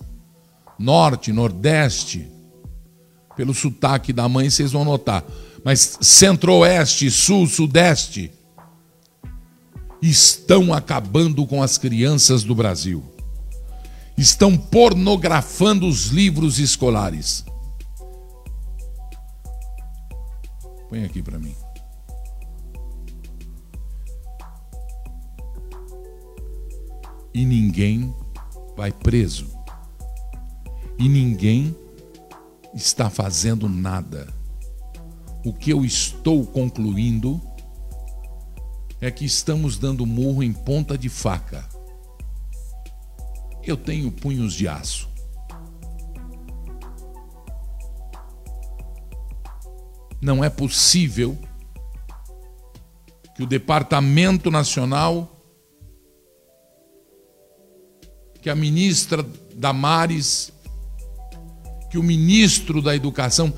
Norte, 0.78 1.34
Nordeste, 1.34 2.35
pelo 3.36 3.54
sotaque 3.54 4.14
da 4.14 4.28
mãe, 4.28 4.50
vocês 4.50 4.72
vão 4.72 4.86
notar. 4.86 5.24
Mas 5.64 5.98
centro-oeste, 6.02 7.10
sul, 7.10 7.48
sudeste 7.48 8.32
estão 10.02 10.74
acabando 10.74 11.46
com 11.46 11.62
as 11.62 11.78
crianças 11.78 12.44
do 12.44 12.54
Brasil. 12.54 13.04
Estão 14.18 14.56
pornografando 14.56 15.88
os 15.88 16.08
livros 16.08 16.60
escolares. 16.60 17.44
Põe 20.90 21.04
aqui 21.04 21.22
para 21.22 21.40
mim. 21.40 21.56
E 27.34 27.44
ninguém 27.44 28.16
vai 28.78 28.92
preso. 28.92 29.48
E 30.98 31.10
ninguém 31.10 31.76
está 32.76 33.10
fazendo 33.10 33.70
nada. 33.70 34.28
O 35.46 35.54
que 35.54 35.72
eu 35.72 35.86
estou 35.86 36.46
concluindo 36.46 37.42
é 39.00 39.10
que 39.10 39.24
estamos 39.24 39.78
dando 39.78 40.06
murro 40.06 40.44
em 40.44 40.52
ponta 40.52 40.98
de 40.98 41.08
faca. 41.08 41.68
Eu 43.64 43.78
tenho 43.78 44.12
punhos 44.12 44.54
de 44.54 44.68
aço. 44.68 45.10
Não 50.22 50.44
é 50.44 50.50
possível 50.50 51.38
que 53.36 53.44
o 53.44 53.48
Departamento 53.48 54.50
Nacional, 54.50 55.32
que 58.42 58.50
a 58.50 58.56
ministra 58.56 59.24
Damares 59.54 60.52
que 61.96 62.00
o 62.00 62.04
ministro 62.04 62.82
da 62.82 62.94
Educação, 62.94 63.54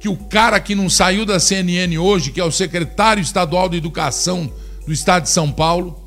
que 0.00 0.08
o 0.08 0.16
cara 0.16 0.58
que 0.58 0.74
não 0.74 0.90
saiu 0.90 1.24
da 1.24 1.38
CNN 1.38 1.96
hoje, 1.96 2.32
que 2.32 2.40
é 2.40 2.44
o 2.44 2.50
secretário 2.50 3.22
estadual 3.22 3.68
de 3.68 3.76
Educação 3.76 4.52
do 4.84 4.92
estado 4.92 5.22
de 5.22 5.28
São 5.28 5.52
Paulo, 5.52 6.02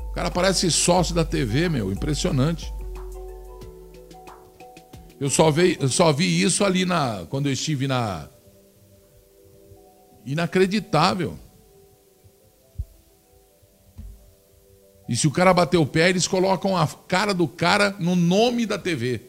o 0.00 0.12
cara 0.12 0.30
parece 0.30 0.70
sócio 0.70 1.14
da 1.14 1.24
TV, 1.24 1.70
meu, 1.70 1.90
impressionante. 1.90 2.70
Eu 5.18 5.30
só 5.30 5.50
vi, 5.50 5.78
eu 5.80 5.88
só 5.88 6.12
vi 6.12 6.42
isso 6.42 6.62
ali 6.62 6.84
na 6.84 7.24
quando 7.30 7.46
eu 7.46 7.54
estive 7.54 7.88
na 7.88 8.28
inacreditável. 10.26 11.38
E 15.14 15.16
se 15.16 15.28
o 15.28 15.30
cara 15.30 15.54
bater 15.54 15.76
o 15.76 15.86
pé, 15.86 16.08
eles 16.08 16.26
colocam 16.26 16.76
a 16.76 16.88
cara 16.88 17.32
do 17.32 17.46
cara 17.46 17.94
no 18.00 18.16
nome 18.16 18.66
da 18.66 18.76
TV. 18.76 19.20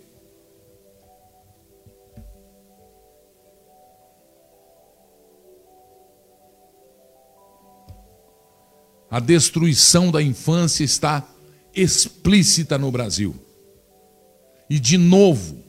A 9.12 9.20
destruição 9.20 10.10
da 10.10 10.24
infância 10.24 10.84
está 10.84 11.24
explícita 11.72 12.80
no 12.80 12.92
Brasil. 12.92 13.36
E 14.68 14.80
de 14.80 14.98
novo, 14.98 15.64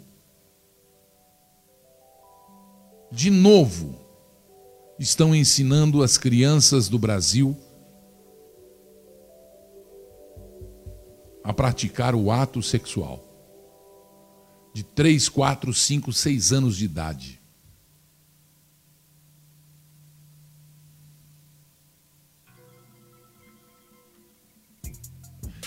de 3.12 3.28
novo, 3.28 4.00
estão 4.98 5.34
ensinando 5.34 6.02
as 6.02 6.16
crianças 6.16 6.88
do 6.88 6.98
Brasil 6.98 7.54
a 11.46 11.52
praticar 11.52 12.12
o 12.12 12.32
ato 12.32 12.60
sexual. 12.60 13.22
De 14.74 14.82
3, 14.82 15.28
4, 15.28 15.72
5, 15.72 16.12
6 16.12 16.52
anos 16.52 16.76
de 16.76 16.84
idade. 16.84 17.40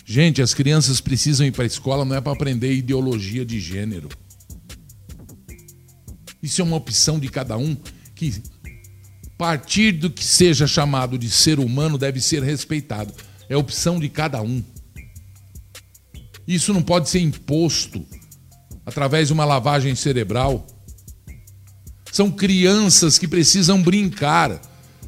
Gente, 0.05 0.41
as 0.41 0.53
crianças 0.53 0.99
precisam 0.99 1.47
ir 1.47 1.53
para 1.53 1.63
a 1.63 1.67
escola 1.67 2.03
não 2.03 2.15
é 2.15 2.19
para 2.19 2.33
aprender 2.33 2.73
ideologia 2.73 3.45
de 3.45 3.57
gênero. 3.57 4.09
Isso 6.43 6.59
é 6.59 6.63
uma 6.65 6.75
opção 6.75 7.17
de 7.17 7.29
cada 7.29 7.55
um 7.57 7.73
que, 8.15 8.43
partir 9.37 9.93
do 9.93 10.09
que 10.09 10.25
seja 10.25 10.67
chamado 10.67 11.17
de 11.17 11.29
ser 11.29 11.57
humano, 11.57 11.97
deve 11.97 12.19
ser 12.19 12.43
respeitado. 12.43 13.13
É 13.47 13.55
opção 13.55 13.97
de 13.97 14.09
cada 14.09 14.41
um. 14.41 14.61
Isso 16.49 16.73
não 16.73 16.81
pode 16.81 17.07
ser 17.07 17.19
imposto 17.19 18.03
através 18.83 19.27
de 19.27 19.33
uma 19.33 19.45
lavagem 19.45 19.93
cerebral. 19.93 20.65
São 22.11 22.31
crianças 22.31 23.19
que 23.19 23.27
precisam 23.27 23.79
brincar, 23.79 24.59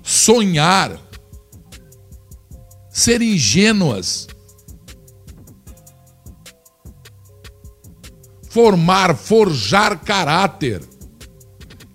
sonhar, 0.03 1.01
ser 2.91 3.23
ingênuas. 3.23 4.27
Formar, 8.47 9.15
forjar 9.15 9.99
caráter, 9.99 10.83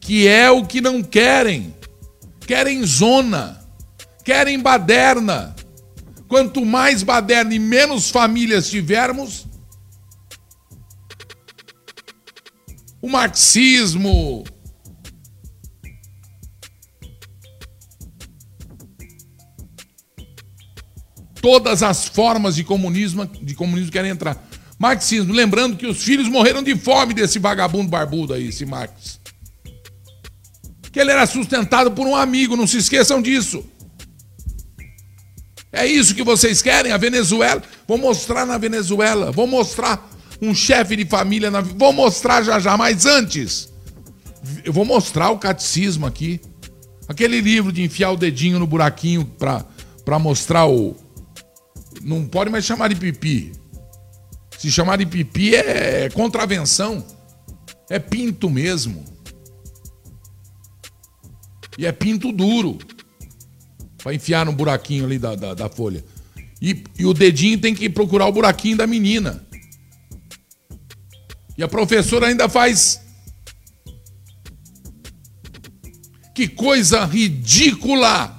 que 0.01 0.26
é 0.26 0.51
o 0.51 0.66
que 0.66 0.80
não 0.80 1.05
querem. 1.05 1.72
Querem 2.40 2.84
zona, 2.84 3.64
querem 4.24 4.59
baderna, 4.59 5.55
Quanto 6.29 6.64
mais 6.64 7.03
baderna 7.03 7.55
e 7.55 7.59
menos 7.59 8.11
famílias 8.11 8.68
tivermos, 8.68 9.47
o 13.01 13.09
marxismo, 13.09 14.45
todas 21.41 21.81
as 21.85 22.09
formas 22.09 22.57
de 22.57 22.64
comunismo, 22.64 23.24
de 23.24 23.55
comunismo 23.55 23.93
querem 23.93 24.11
entrar. 24.11 24.37
Marxismo, 24.77 25.33
lembrando 25.33 25.77
que 25.77 25.87
os 25.87 26.03
filhos 26.03 26.29
morreram 26.29 26.61
de 26.61 26.77
fome 26.77 27.14
desse 27.14 27.39
vagabundo 27.39 27.89
barbudo 27.89 28.35
aí, 28.35 28.49
esse 28.49 28.66
Marx. 28.66 29.20
Que 30.91 30.99
ele 30.99 31.12
era 31.12 31.24
sustentado 31.24 31.93
por 31.93 32.05
um 32.05 32.16
amigo, 32.16 32.57
não 32.57 32.66
se 32.66 32.79
esqueçam 32.79 33.22
disso. 33.22 33.64
É 35.77 35.87
isso 35.87 36.14
que 36.14 36.24
vocês 36.24 36.62
querem? 36.62 36.91
A 36.91 36.97
Venezuela? 36.97 37.62
Vou 37.87 37.99
mostrar 37.99 38.47
na 38.47 38.57
Venezuela. 38.57 39.31
Vou 39.31 39.47
mostrar 39.47 40.11
um 40.41 40.55
chefe 40.55 40.97
de 40.97 41.05
família 41.05 41.51
na. 41.51 41.61
Vou 41.61 41.93
mostrar 41.93 42.43
já 42.43 42.59
já, 42.59 42.79
mas 42.79 43.05
antes. 43.05 43.70
Eu 44.64 44.72
vou 44.72 44.87
mostrar 44.87 45.29
o 45.31 45.39
catecismo 45.39 46.07
aqui. 46.07 46.41
Aquele 47.07 47.43
livro 47.43 47.70
de 47.70 47.83
enfiar 47.83 48.11
o 48.11 48.16
dedinho 48.16 48.59
no 48.59 48.66
buraquinho 48.66 49.27
para 49.37 50.18
mostrar 50.18 50.66
o. 50.66 50.97
Não 52.03 52.27
pode 52.27 52.51
mais 52.51 52.64
chamar 52.64 52.89
de 52.89 52.97
pipi. 52.97 53.53
Se 54.59 54.72
chamar 54.72 54.97
de 54.97 55.05
pipi 55.05 55.55
é 55.55 56.09
contravenção. 56.09 57.05
É 57.91 57.99
pinto 57.99 58.49
mesmo. 58.49 59.05
E 61.77 61.85
é 61.85 61.93
pinto 61.93 62.33
duro. 62.33 62.79
Para 64.07 64.14
enfiar 64.14 64.46
no 64.46 64.52
buraquinho 64.52 65.04
ali 65.04 65.18
da, 65.18 65.34
da, 65.34 65.52
da 65.52 65.68
folha. 65.68 66.04
E, 66.62 66.84
e 66.96 67.04
o 67.04 67.12
dedinho 67.12 67.61
tem 67.61 67.74
que 67.74 67.90
procurar 67.90 68.26
o 68.26 68.32
buraquinho 68.32 68.76
da 68.76 68.86
menina. 68.86 69.44
E 71.59 71.62
a 71.64 71.66
professora 71.66 72.28
ainda 72.28 72.48
faz. 72.48 73.00
Que 76.32 76.46
coisa 76.46 77.04
ridícula! 77.04 78.38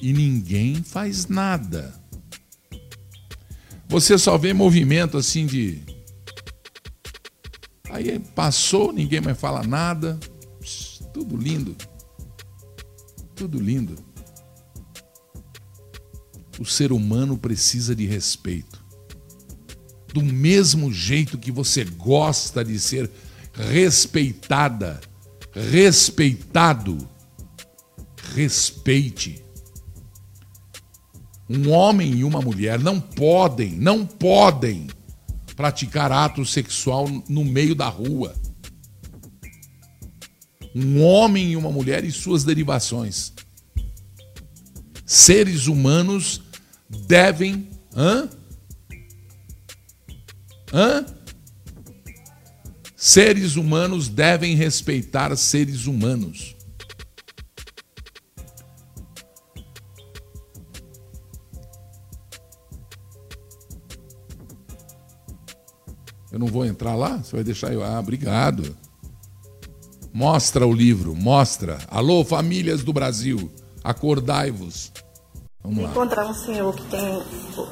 E 0.00 0.14
ninguém 0.14 0.76
faz 0.82 1.26
nada. 1.26 1.94
Você 3.88 4.16
só 4.16 4.38
vê 4.38 4.54
movimento 4.54 5.18
assim 5.18 5.44
de. 5.44 5.82
Aí 7.90 8.18
passou, 8.18 8.90
ninguém 8.90 9.20
mais 9.20 9.38
fala 9.38 9.62
nada. 9.62 10.18
Tudo 11.12 11.36
lindo. 11.36 11.76
Tudo 13.34 13.58
lindo. 13.60 13.96
O 16.58 16.64
ser 16.64 16.92
humano 16.92 17.36
precisa 17.36 17.94
de 17.94 18.06
respeito. 18.06 18.82
Do 20.12 20.22
mesmo 20.22 20.92
jeito 20.92 21.36
que 21.36 21.50
você 21.50 21.84
gosta 21.84 22.64
de 22.64 22.78
ser 22.78 23.10
respeitada, 23.52 25.00
respeitado, 25.52 27.08
respeite. 28.34 29.44
Um 31.50 31.70
homem 31.70 32.14
e 32.14 32.24
uma 32.24 32.40
mulher 32.40 32.78
não 32.78 33.00
podem, 33.00 33.72
não 33.72 34.06
podem 34.06 34.86
praticar 35.56 36.10
ato 36.12 36.44
sexual 36.44 37.08
no 37.28 37.44
meio 37.44 37.74
da 37.74 37.88
rua. 37.88 38.34
Um 40.74 41.02
homem 41.02 41.52
e 41.52 41.56
uma 41.56 41.70
mulher 41.70 42.04
e 42.04 42.10
suas 42.10 42.42
derivações. 42.42 43.32
Seres 45.06 45.66
humanos 45.66 46.42
devem. 47.06 47.68
Hã? 47.94 48.28
Hã? 50.72 51.06
Seres 52.96 53.54
humanos 53.56 54.08
devem 54.08 54.56
respeitar 54.56 55.36
seres 55.36 55.86
humanos. 55.86 56.56
Eu 66.32 66.40
não 66.40 66.48
vou 66.48 66.66
entrar 66.66 66.96
lá? 66.96 67.18
Você 67.18 67.36
vai 67.36 67.44
deixar 67.44 67.72
eu. 67.72 67.84
Ah, 67.84 68.00
obrigado. 68.00 68.76
Mostra 70.14 70.64
o 70.64 70.72
livro, 70.72 71.12
mostra. 71.12 71.76
Alô, 71.90 72.24
famílias 72.24 72.84
do 72.84 72.92
Brasil, 72.92 73.50
acordai-vos. 73.82 74.92
Vamos 75.60 75.82
lá. 75.82 75.90
Encontrar 75.90 76.26
um 76.26 76.34
senhor 76.34 76.72
que 76.72 76.84
tem 76.84 77.20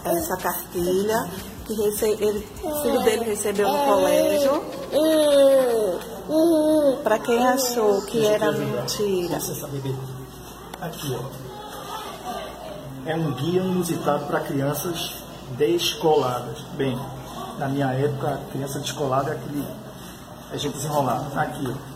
essa 0.05 0.36
cartilha, 0.38 1.30
que 1.64 1.72
ele, 1.72 2.45
o 2.64 2.82
filho 2.82 3.01
dele 3.05 3.24
recebeu 3.26 3.70
no 3.70 3.78
colégio. 3.84 4.61
Para 7.05 7.20
quem 7.20 7.47
achou 7.47 8.03
que 8.07 8.26
era 8.26 8.51
mentira. 8.51 9.38
Aqui, 10.80 11.14
ó. 11.14 11.30
É 13.07 13.14
um 13.14 13.34
guia 13.34 13.62
inusitado 13.62 14.26
para 14.26 14.40
crianças 14.40 15.22
descoladas. 15.57 16.61
Bem, 16.76 16.99
na 17.61 17.68
minha 17.68 17.93
época, 17.93 18.34
a 18.34 18.38
criança 18.51 18.80
descolada 18.80 19.30
é 19.30 19.34
aquele. 19.34 19.64
A 20.51 20.57
gente 20.57 20.74
desenrolar. 20.74 21.30
Aqui, 21.36 21.68
ó. 21.68 21.91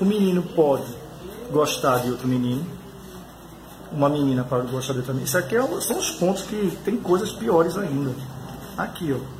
O 0.00 0.04
menino 0.04 0.42
pode 0.42 0.84
gostar 1.50 1.98
de 1.98 2.10
outro 2.10 2.28
menino 2.28 2.64
uma 3.92 4.08
menina 4.08 4.44
para 4.44 4.58
gostar 4.62 4.92
de 4.92 4.98
outra 5.00 5.12
menina. 5.12 5.28
Isso 5.28 5.38
aqui 5.38 5.56
é, 5.56 5.80
são 5.80 5.98
os 5.98 6.10
pontos 6.12 6.42
que 6.42 6.76
tem 6.84 6.96
coisas 6.96 7.32
piores 7.32 7.76
ainda. 7.78 8.12
Aqui, 8.76 9.14
ó. 9.14 9.36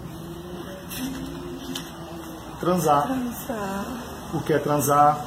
Transar. 2.60 3.06
Transar. 3.06 3.84
O 4.32 4.40
que 4.40 4.52
é 4.52 4.58
transar? 4.58 5.26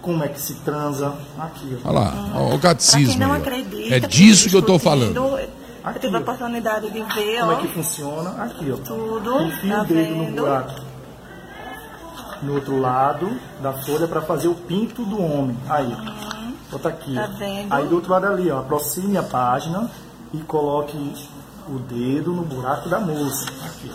Como 0.00 0.22
é 0.22 0.28
que 0.28 0.40
se 0.40 0.54
transa? 0.56 1.14
Aqui, 1.38 1.78
ó. 1.84 1.88
Olha 1.88 1.98
lá, 1.98 2.30
ó, 2.34 2.54
o 2.54 2.58
catecismo. 2.60 3.18
não 3.18 3.32
acredita, 3.32 3.96
é 3.96 4.00
disso 4.00 4.48
que 4.48 4.56
eu 4.56 4.60
estou 4.60 4.78
falando. 4.78 5.18
Aqui, 5.82 5.96
eu 5.96 6.00
tive 6.00 6.16
a 6.16 6.20
oportunidade 6.20 6.90
de 6.90 7.02
ver, 7.02 7.40
Como 7.40 7.52
ó. 7.52 7.54
é 7.54 7.60
que 7.60 7.68
funciona? 7.68 8.30
Aqui, 8.42 8.72
ó. 8.72 8.76
Tudo. 8.76 9.42
Enfia 9.42 9.76
tá 9.76 9.82
o 9.82 9.84
dedo 9.86 10.14
vendo? 10.14 10.30
no 10.30 10.42
buraco. 10.42 10.93
No 12.44 12.54
outro 12.54 12.78
lado 12.78 13.30
da 13.60 13.72
folha 13.72 14.06
para 14.06 14.20
fazer 14.22 14.48
o 14.48 14.54
pinto 14.54 15.04
do 15.04 15.20
homem. 15.20 15.56
Aí. 15.68 15.86
Uhum. 15.86 16.54
Bota 16.70 16.88
aqui. 16.88 17.14
Tá 17.14 17.26
vendo? 17.26 17.72
Aí 17.72 17.86
do 17.86 17.94
outro 17.96 18.12
lado 18.12 18.26
ali, 18.26 18.50
ó, 18.50 18.60
aproxime 18.60 19.16
a 19.16 19.22
página 19.22 19.90
e 20.32 20.38
coloque 20.38 20.96
o 21.68 21.78
dedo 21.78 22.32
no 22.32 22.42
buraco 22.42 22.88
da 22.88 23.00
moça. 23.00 23.46
Aqui. 23.64 23.90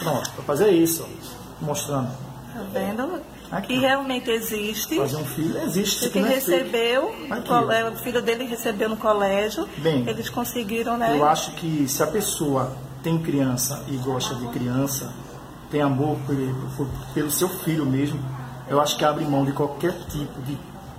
Pronto, 0.00 0.30
para 0.30 0.44
fazer 0.44 0.70
isso, 0.70 1.04
ó, 1.04 1.64
mostrando. 1.64 2.08
Tá 2.52 2.60
vendo? 2.72 3.20
Aqui. 3.50 3.68
Que 3.68 3.78
realmente 3.78 4.30
existe. 4.30 4.96
Fazer 4.96 5.16
um 5.16 5.24
filho 5.24 5.58
existe. 5.62 6.10
Que 6.10 6.20
recebeu, 6.20 7.14
Aqui, 7.30 7.50
o, 7.50 7.92
o 7.92 7.96
filho 7.96 8.22
dele 8.22 8.44
recebeu 8.44 8.88
no 8.88 8.96
colégio. 8.96 9.68
Bem, 9.78 10.08
eles 10.08 10.28
conseguiram, 10.28 10.96
né? 10.96 11.16
Eu 11.16 11.24
acho 11.24 11.52
que 11.52 11.86
se 11.88 12.02
a 12.02 12.06
pessoa 12.06 12.72
tem 13.02 13.18
criança 13.18 13.84
e 13.88 13.96
gosta 13.98 14.34
de 14.34 14.48
criança, 14.48 15.12
tem 15.70 15.82
amor 15.82 16.16
por, 16.26 16.36
por, 16.76 16.88
pelo 17.14 17.30
seu 17.30 17.48
filho 17.48 17.84
mesmo, 17.84 18.20
eu 18.68 18.80
acho 18.80 18.96
que 18.96 19.04
abre 19.04 19.24
mão 19.24 19.44
de 19.44 19.52
qualquer 19.52 19.92
tipo 20.08 20.40
de 20.42 20.58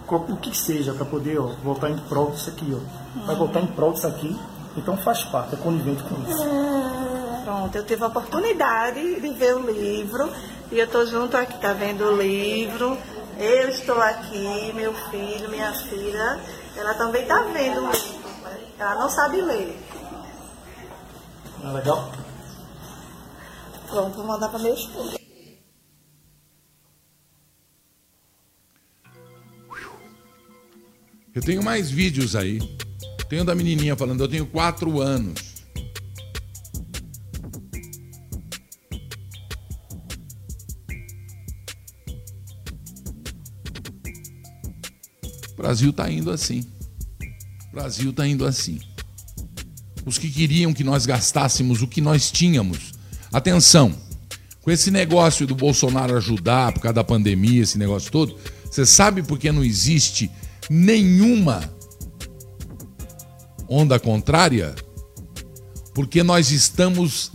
o 0.09 0.37
que 0.37 0.57
seja, 0.57 0.93
para 0.93 1.05
poder 1.05 1.37
ó, 1.37 1.47
voltar 1.61 1.89
em 1.89 1.97
prol 1.97 2.31
disso 2.31 2.49
aqui. 2.49 2.73
Ó. 2.73 3.25
Vai 3.25 3.35
voltar 3.35 3.59
em 3.59 3.67
prol 3.67 3.91
disso 3.91 4.07
aqui, 4.07 4.39
então 4.77 4.95
faz 4.95 5.23
parte, 5.23 5.55
é 5.55 5.57
conivente 5.57 6.01
com 6.03 6.15
isso. 6.29 6.45
Pronto, 7.43 7.75
eu 7.75 7.85
tive 7.85 8.03
a 8.03 8.07
oportunidade 8.07 9.19
de 9.19 9.29
ver 9.33 9.55
o 9.55 9.69
livro 9.69 10.31
e 10.71 10.79
eu 10.79 10.85
estou 10.85 11.05
junto 11.05 11.35
aqui, 11.35 11.57
tá 11.59 11.73
vendo 11.73 12.05
o 12.05 12.21
livro. 12.21 12.97
Eu 13.39 13.69
estou 13.69 14.01
aqui, 14.01 14.71
meu 14.73 14.93
filho, 15.11 15.49
minha 15.49 15.71
filha, 15.73 16.39
ela 16.75 16.93
também 16.95 17.21
está 17.21 17.41
vendo 17.43 17.81
o 17.81 17.91
livro. 17.91 18.17
Ela 18.79 18.95
não 18.95 19.09
sabe 19.09 19.41
ler. 19.41 19.79
É 21.63 21.67
legal? 21.67 22.09
Pronto, 23.87 24.17
vou 24.17 24.25
mandar 24.27 24.49
para 24.49 24.59
meu 24.59 24.73
esposo. 24.73 25.17
Eu 31.33 31.41
tenho 31.41 31.63
mais 31.63 31.89
vídeos 31.89 32.35
aí. 32.35 32.59
Tenho 33.29 33.45
da 33.45 33.53
menininha 33.53 33.95
falando, 33.95 34.21
eu 34.21 34.27
tenho 34.27 34.45
quatro 34.45 34.99
anos. 34.99 35.39
O 45.51 45.55
Brasil 45.55 45.91
está 45.91 46.09
indo 46.09 46.31
assim. 46.31 46.61
O 47.69 47.71
Brasil 47.71 48.09
está 48.09 48.27
indo 48.27 48.45
assim. 48.45 48.79
Os 50.05 50.17
que 50.17 50.31
queriam 50.31 50.73
que 50.73 50.83
nós 50.83 51.05
gastássemos 51.05 51.81
o 51.81 51.87
que 51.87 52.01
nós 52.01 52.31
tínhamos. 52.31 52.96
Atenção, 53.31 53.93
com 54.61 54.71
esse 54.71 54.91
negócio 54.91 55.47
do 55.47 55.55
Bolsonaro 55.55 56.15
ajudar 56.17 56.73
por 56.73 56.81
causa 56.81 56.95
da 56.95 57.03
pandemia, 57.03 57.63
esse 57.63 57.77
negócio 57.77 58.11
todo, 58.11 58.37
você 58.69 58.85
sabe 58.85 59.23
por 59.23 59.39
que 59.39 59.51
não 59.51 59.63
existe 59.63 60.29
nenhuma 60.69 61.73
onda 63.67 63.99
contrária, 63.99 64.75
porque 65.93 66.21
nós 66.21 66.51
estamos 66.51 67.31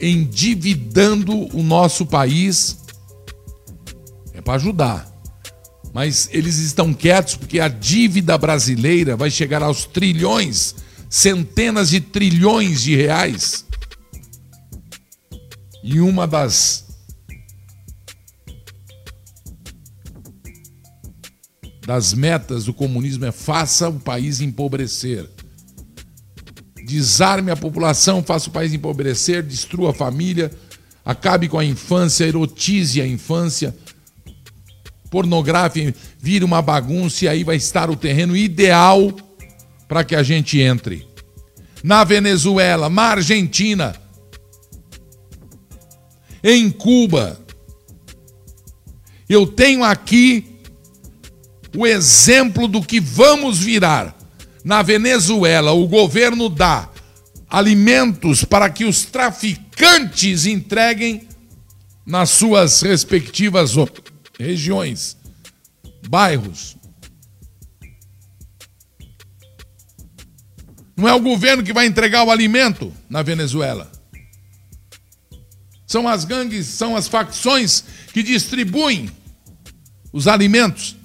endividando 0.00 1.54
o 1.56 1.62
nosso 1.62 2.06
país. 2.06 2.78
É 4.32 4.40
para 4.40 4.54
ajudar. 4.54 5.12
Mas 5.92 6.28
eles 6.32 6.58
estão 6.58 6.94
quietos 6.94 7.36
porque 7.36 7.58
a 7.58 7.68
dívida 7.68 8.38
brasileira 8.38 9.16
vai 9.16 9.30
chegar 9.30 9.62
aos 9.62 9.84
trilhões, 9.84 10.74
centenas 11.08 11.90
de 11.90 12.00
trilhões 12.00 12.82
de 12.82 12.94
reais. 12.94 13.65
E 15.88 16.00
uma 16.00 16.26
das 16.26 16.84
das 21.86 22.12
metas 22.12 22.64
do 22.64 22.74
comunismo 22.74 23.24
é 23.24 23.30
faça 23.30 23.88
o 23.88 24.00
país 24.00 24.40
empobrecer. 24.40 25.30
Desarme 26.84 27.52
a 27.52 27.56
população, 27.56 28.20
faça 28.20 28.48
o 28.48 28.52
país 28.52 28.74
empobrecer, 28.74 29.44
destrua 29.44 29.90
a 29.90 29.94
família. 29.94 30.50
acabe 31.04 31.48
com 31.48 31.56
a 31.56 31.64
infância, 31.64 32.24
erotize 32.24 33.00
a 33.00 33.06
infância, 33.06 33.72
pornografia, 35.08 35.94
vire 36.18 36.44
uma 36.44 36.60
bagunça 36.60 37.26
e 37.26 37.28
aí 37.28 37.44
vai 37.44 37.54
estar 37.54 37.88
o 37.90 37.96
terreno 37.96 38.36
ideal 38.36 39.14
para 39.86 40.02
que 40.02 40.16
a 40.16 40.24
gente 40.24 40.58
entre. 40.58 41.06
Na 41.84 42.02
Venezuela, 42.02 42.90
na 42.90 43.02
Argentina, 43.02 43.94
em 46.48 46.70
Cuba. 46.70 47.44
Eu 49.28 49.48
tenho 49.48 49.82
aqui 49.82 50.60
o 51.76 51.84
exemplo 51.84 52.68
do 52.68 52.80
que 52.80 53.00
vamos 53.00 53.58
virar. 53.58 54.16
Na 54.62 54.80
Venezuela, 54.80 55.72
o 55.72 55.88
governo 55.88 56.48
dá 56.48 56.88
alimentos 57.50 58.44
para 58.44 58.70
que 58.70 58.84
os 58.84 59.04
traficantes 59.04 60.46
entreguem 60.46 61.28
nas 62.04 62.30
suas 62.30 62.80
respectivas 62.80 63.72
regiões, 64.38 65.16
bairros. 66.08 66.76
Não 70.96 71.08
é 71.08 71.14
o 71.14 71.20
governo 71.20 71.64
que 71.64 71.72
vai 71.72 71.86
entregar 71.86 72.24
o 72.24 72.30
alimento 72.30 72.92
na 73.10 73.22
Venezuela. 73.22 73.95
São 75.86 76.08
as 76.08 76.24
gangues, 76.24 76.66
são 76.66 76.96
as 76.96 77.06
facções 77.06 77.84
que 78.12 78.22
distribuem 78.22 79.08
os 80.12 80.26
alimentos. 80.26 80.96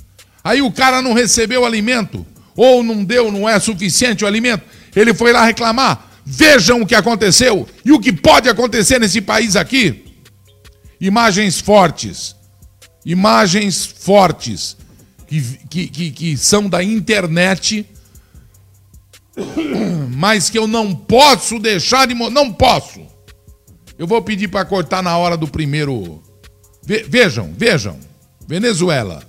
Aí 0.43 0.61
o 0.61 0.71
cara 0.71 1.01
não 1.01 1.13
recebeu 1.13 1.61
o 1.61 1.65
alimento, 1.65 2.25
ou 2.55 2.83
não 2.83 3.03
deu, 3.03 3.31
não 3.31 3.47
é 3.47 3.59
suficiente 3.59 4.23
o 4.23 4.27
alimento. 4.27 4.63
Ele 4.95 5.13
foi 5.13 5.31
lá 5.31 5.45
reclamar. 5.45 6.09
Vejam 6.25 6.81
o 6.81 6.85
que 6.85 6.95
aconteceu 6.95 7.67
e 7.83 7.91
o 7.91 7.99
que 7.99 8.13
pode 8.13 8.47
acontecer 8.49 8.99
nesse 8.99 9.21
país 9.21 9.55
aqui. 9.55 10.05
Imagens 10.99 11.59
fortes, 11.59 12.35
imagens 13.05 13.85
fortes 13.85 14.77
que, 15.27 15.87
que, 15.87 16.11
que, 16.11 16.37
são 16.37 16.69
da 16.69 16.83
internet, 16.83 17.85
mas 20.15 20.49
que 20.49 20.57
eu 20.57 20.67
não 20.67 20.93
posso 20.93 21.57
deixar 21.57 22.05
de. 22.05 22.13
Não 22.13 22.51
posso. 22.53 23.10
Eu 24.01 24.07
vou 24.07 24.19
pedir 24.19 24.47
para 24.47 24.65
cortar 24.65 25.03
na 25.03 25.15
hora 25.15 25.37
do 25.37 25.47
primeiro. 25.47 26.23
Ve 26.81 27.03
vejam, 27.03 27.53
vejam. 27.55 27.99
Venezuela. 28.47 29.21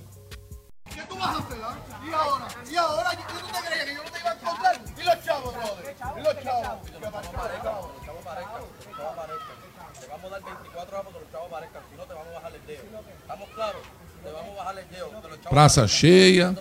Praça 15.49 15.87
cheia. 15.87 16.57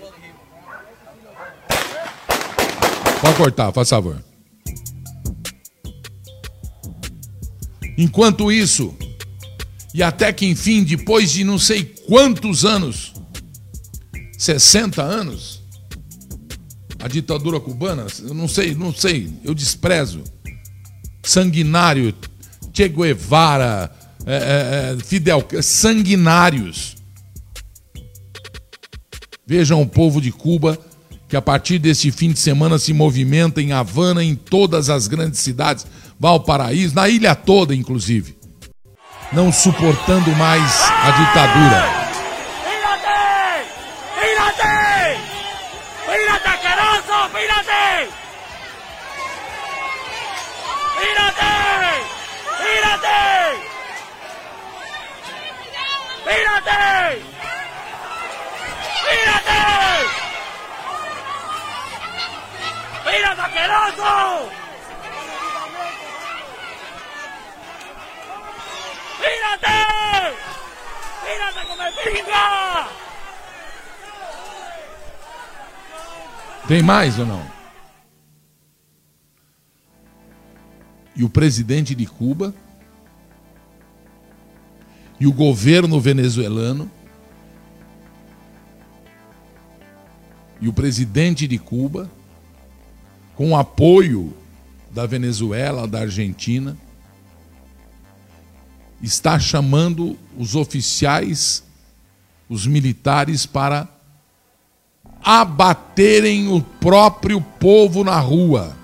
Pode 3.22 3.36
cortar, 3.38 3.72
faz 3.72 3.88
favor. 3.88 4.31
Enquanto 7.96 8.50
isso, 8.50 8.94
e 9.94 10.02
até 10.02 10.32
que 10.32 10.46
enfim, 10.46 10.82
depois 10.82 11.30
de 11.30 11.44
não 11.44 11.58
sei 11.58 11.84
quantos 12.06 12.64
anos, 12.64 13.12
60 14.38 15.02
anos, 15.02 15.62
a 16.98 17.08
ditadura 17.08 17.60
cubana, 17.60 18.06
eu 18.22 18.32
não 18.32 18.48
sei, 18.48 18.74
não 18.74 18.94
sei, 18.94 19.30
eu 19.44 19.54
desprezo. 19.54 20.22
Sanguinário, 21.22 22.14
Che 22.72 22.88
Guevara, 22.88 23.92
é, 24.24 24.34
é, 24.34 24.94
é 24.94 25.04
Fidel, 25.04 25.46
sanguinários. 25.60 26.96
Vejam 29.46 29.82
o 29.82 29.86
povo 29.86 30.20
de 30.20 30.32
Cuba 30.32 30.78
que 31.28 31.36
a 31.36 31.40
partir 31.40 31.78
deste 31.78 32.10
fim 32.10 32.30
de 32.30 32.38
semana 32.38 32.78
se 32.78 32.92
movimenta 32.92 33.60
em 33.62 33.72
Havana, 33.72 34.22
em 34.22 34.34
todas 34.34 34.90
as 34.90 35.06
grandes 35.06 35.40
cidades, 35.40 35.86
Valparaíso, 36.22 36.94
na 36.94 37.08
ilha 37.08 37.34
toda, 37.34 37.74
inclusive, 37.74 38.38
não 39.32 39.50
suportando 39.52 40.30
mais 40.36 40.88
a 40.88 41.10
ditadura. 41.10 42.02
asqueroso! 63.42 64.61
¡Mírate! 69.22 70.36
¡Mírate 71.24 71.66
como 71.66 71.82
pinga! 72.02 72.88
Tem 76.66 76.82
mais 76.82 77.18
ou 77.18 77.26
não? 77.26 77.42
E 81.14 81.22
o 81.22 81.28
presidente 81.28 81.94
de 81.94 82.06
Cuba 82.06 82.54
e 85.20 85.26
o 85.26 85.32
governo 85.32 86.00
venezuelano 86.00 86.90
e 90.60 90.68
o 90.68 90.72
presidente 90.72 91.46
de 91.46 91.58
Cuba 91.58 92.10
com 93.34 93.56
apoio 93.56 94.32
da 94.90 95.06
Venezuela, 95.06 95.88
da 95.88 96.00
Argentina, 96.00 96.76
está 99.02 99.38
chamando 99.38 100.16
os 100.38 100.54
oficiais, 100.54 101.64
os 102.48 102.66
militares, 102.66 103.44
para 103.44 103.88
abaterem 105.22 106.48
o 106.48 106.60
próprio 106.60 107.40
povo 107.40 108.04
na 108.04 108.18
rua. 108.18 108.76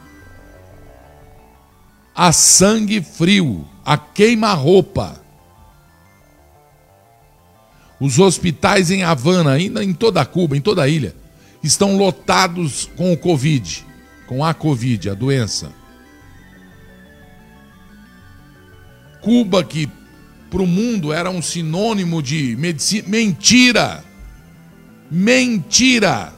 A 2.14 2.32
sangue 2.32 3.00
frio, 3.00 3.66
a 3.84 3.96
queima-roupa. 3.96 5.22
Os 8.00 8.18
hospitais 8.18 8.90
em 8.90 9.02
Havana, 9.02 9.52
ainda 9.52 9.82
em 9.84 9.92
toda 9.92 10.24
Cuba, 10.24 10.56
em 10.56 10.60
toda 10.60 10.82
a 10.82 10.88
ilha, 10.88 11.14
estão 11.62 11.96
lotados 11.96 12.88
com 12.96 13.12
o 13.12 13.16
Covid 13.16 13.88
com 14.28 14.44
a 14.44 14.52
Covid, 14.52 15.08
a 15.08 15.14
doença. 15.14 15.72
Cuba, 19.22 19.64
que 19.64 19.88
para 20.50 20.62
o 20.62 20.66
mundo 20.66 21.12
era 21.12 21.30
um 21.30 21.42
sinônimo 21.42 22.22
de 22.22 22.56
medicina. 22.56 23.08
Mentira! 23.08 24.04
Mentira! 25.10 26.32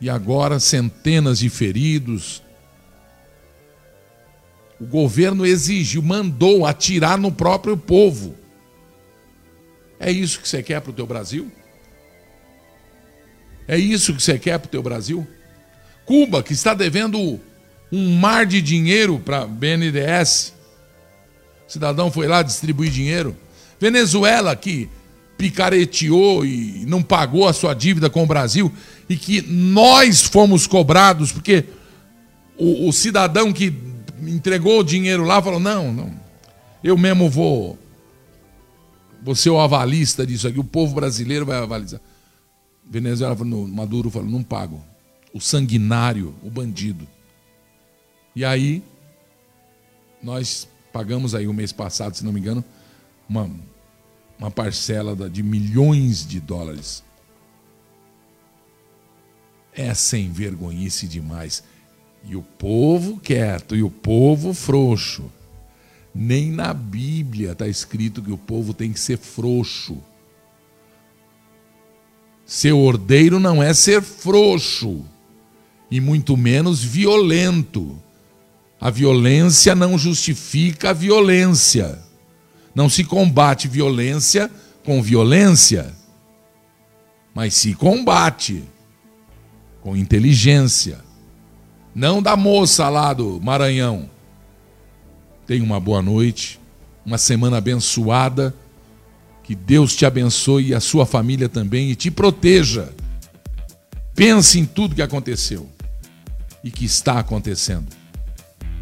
E 0.00 0.10
agora 0.10 0.58
centenas 0.58 1.38
de 1.38 1.48
feridos. 1.48 2.42
O 4.80 4.84
governo 4.84 5.46
exigiu, 5.46 6.02
mandou 6.02 6.66
atirar 6.66 7.16
no 7.16 7.30
próprio 7.30 7.76
povo. 7.76 8.34
É 10.00 10.10
isso 10.10 10.40
que 10.40 10.48
você 10.48 10.60
quer 10.60 10.80
para 10.80 10.90
o 10.90 10.94
teu 10.94 11.06
Brasil? 11.06 11.52
É 13.68 13.78
isso 13.78 14.12
que 14.12 14.20
você 14.20 14.36
quer 14.40 14.58
para 14.58 14.66
o 14.66 14.70
teu 14.70 14.82
Brasil? 14.82 15.24
Cuba, 16.12 16.42
que 16.42 16.52
está 16.52 16.74
devendo 16.74 17.40
um 17.90 18.16
mar 18.16 18.44
de 18.44 18.60
dinheiro 18.60 19.18
para 19.18 19.46
BNDES. 19.46 20.52
O 21.66 21.72
cidadão 21.72 22.10
foi 22.10 22.26
lá 22.26 22.42
distribuir 22.42 22.90
dinheiro. 22.90 23.34
Venezuela, 23.80 24.54
que 24.54 24.90
picareteou 25.38 26.44
e 26.44 26.84
não 26.86 27.02
pagou 27.02 27.48
a 27.48 27.54
sua 27.54 27.72
dívida 27.72 28.10
com 28.10 28.24
o 28.24 28.26
Brasil 28.26 28.70
e 29.08 29.16
que 29.16 29.40
nós 29.40 30.20
fomos 30.20 30.66
cobrados, 30.66 31.32
porque 31.32 31.64
o, 32.58 32.88
o 32.88 32.92
cidadão 32.92 33.50
que 33.50 33.72
entregou 34.20 34.80
o 34.80 34.84
dinheiro 34.84 35.24
lá 35.24 35.40
falou: 35.40 35.58
não, 35.58 35.90
não, 35.94 36.12
eu 36.84 36.98
mesmo 36.98 37.30
vou 37.30 37.78
você 39.22 39.48
é 39.48 39.52
o 39.52 39.58
avalista 39.58 40.26
disso 40.26 40.46
aqui, 40.46 40.60
o 40.60 40.64
povo 40.64 40.94
brasileiro 40.94 41.46
vai 41.46 41.56
avalizar. 41.56 42.02
Venezuela 42.84 43.34
falou, 43.34 43.66
Maduro 43.66 44.10
falou, 44.10 44.28
não 44.28 44.42
pago. 44.42 44.91
O 45.32 45.40
sanguinário, 45.40 46.34
o 46.42 46.50
bandido. 46.50 47.06
E 48.34 48.44
aí, 48.44 48.82
nós 50.22 50.68
pagamos 50.92 51.34
aí 51.34 51.46
o 51.46 51.54
mês 51.54 51.72
passado, 51.72 52.16
se 52.16 52.24
não 52.24 52.32
me 52.32 52.40
engano, 52.40 52.64
uma, 53.28 53.50
uma 54.38 54.50
parcela 54.50 55.14
de 55.28 55.42
milhões 55.42 56.26
de 56.26 56.38
dólares. 56.38 57.02
É 59.72 59.94
sem 59.94 60.30
vergonhice 60.30 61.08
demais. 61.08 61.64
E 62.24 62.36
o 62.36 62.42
povo 62.42 63.18
quieto, 63.18 63.74
e 63.74 63.82
o 63.82 63.90
povo 63.90 64.52
frouxo. 64.52 65.30
Nem 66.14 66.52
na 66.52 66.74
Bíblia 66.74 67.52
está 67.52 67.66
escrito 67.66 68.22
que 68.22 68.30
o 68.30 68.38
povo 68.38 68.74
tem 68.74 68.92
que 68.92 69.00
ser 69.00 69.16
frouxo. 69.16 69.98
Ser 72.44 72.72
ordeiro 72.72 73.40
não 73.40 73.62
é 73.62 73.72
ser 73.72 74.02
frouxo, 74.02 75.04
e 75.92 76.00
muito 76.00 76.38
menos 76.38 76.82
violento. 76.82 78.00
A 78.80 78.88
violência 78.88 79.74
não 79.74 79.98
justifica 79.98 80.88
a 80.88 80.92
violência. 80.94 81.98
Não 82.74 82.88
se 82.88 83.04
combate 83.04 83.68
violência 83.68 84.50
com 84.86 85.02
violência, 85.02 85.94
mas 87.34 87.52
se 87.52 87.74
combate 87.74 88.64
com 89.82 89.94
inteligência. 89.94 90.98
Não 91.94 92.22
da 92.22 92.38
moça 92.38 92.88
lá 92.88 93.12
do 93.12 93.38
Maranhão. 93.42 94.08
Tenha 95.46 95.62
uma 95.62 95.78
boa 95.78 96.00
noite, 96.00 96.58
uma 97.04 97.18
semana 97.18 97.58
abençoada. 97.58 98.54
Que 99.44 99.54
Deus 99.54 99.94
te 99.94 100.06
abençoe 100.06 100.68
e 100.68 100.74
a 100.74 100.80
sua 100.80 101.04
família 101.04 101.50
também 101.50 101.90
e 101.90 101.94
te 101.94 102.10
proteja. 102.10 102.94
Pense 104.14 104.58
em 104.58 104.64
tudo 104.64 104.94
que 104.94 105.02
aconteceu 105.02 105.68
e 106.62 106.70
que 106.70 106.84
está 106.84 107.18
acontecendo. 107.18 107.88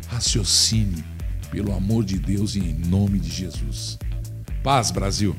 Raciocine, 0.09 1.05
pelo 1.51 1.73
amor 1.73 2.05
de 2.05 2.19
Deus 2.19 2.55
e 2.55 2.61
em 2.61 2.75
nome 2.75 3.19
de 3.19 3.31
Jesus. 3.31 3.99
Paz, 4.63 4.91
Brasil. 4.91 5.37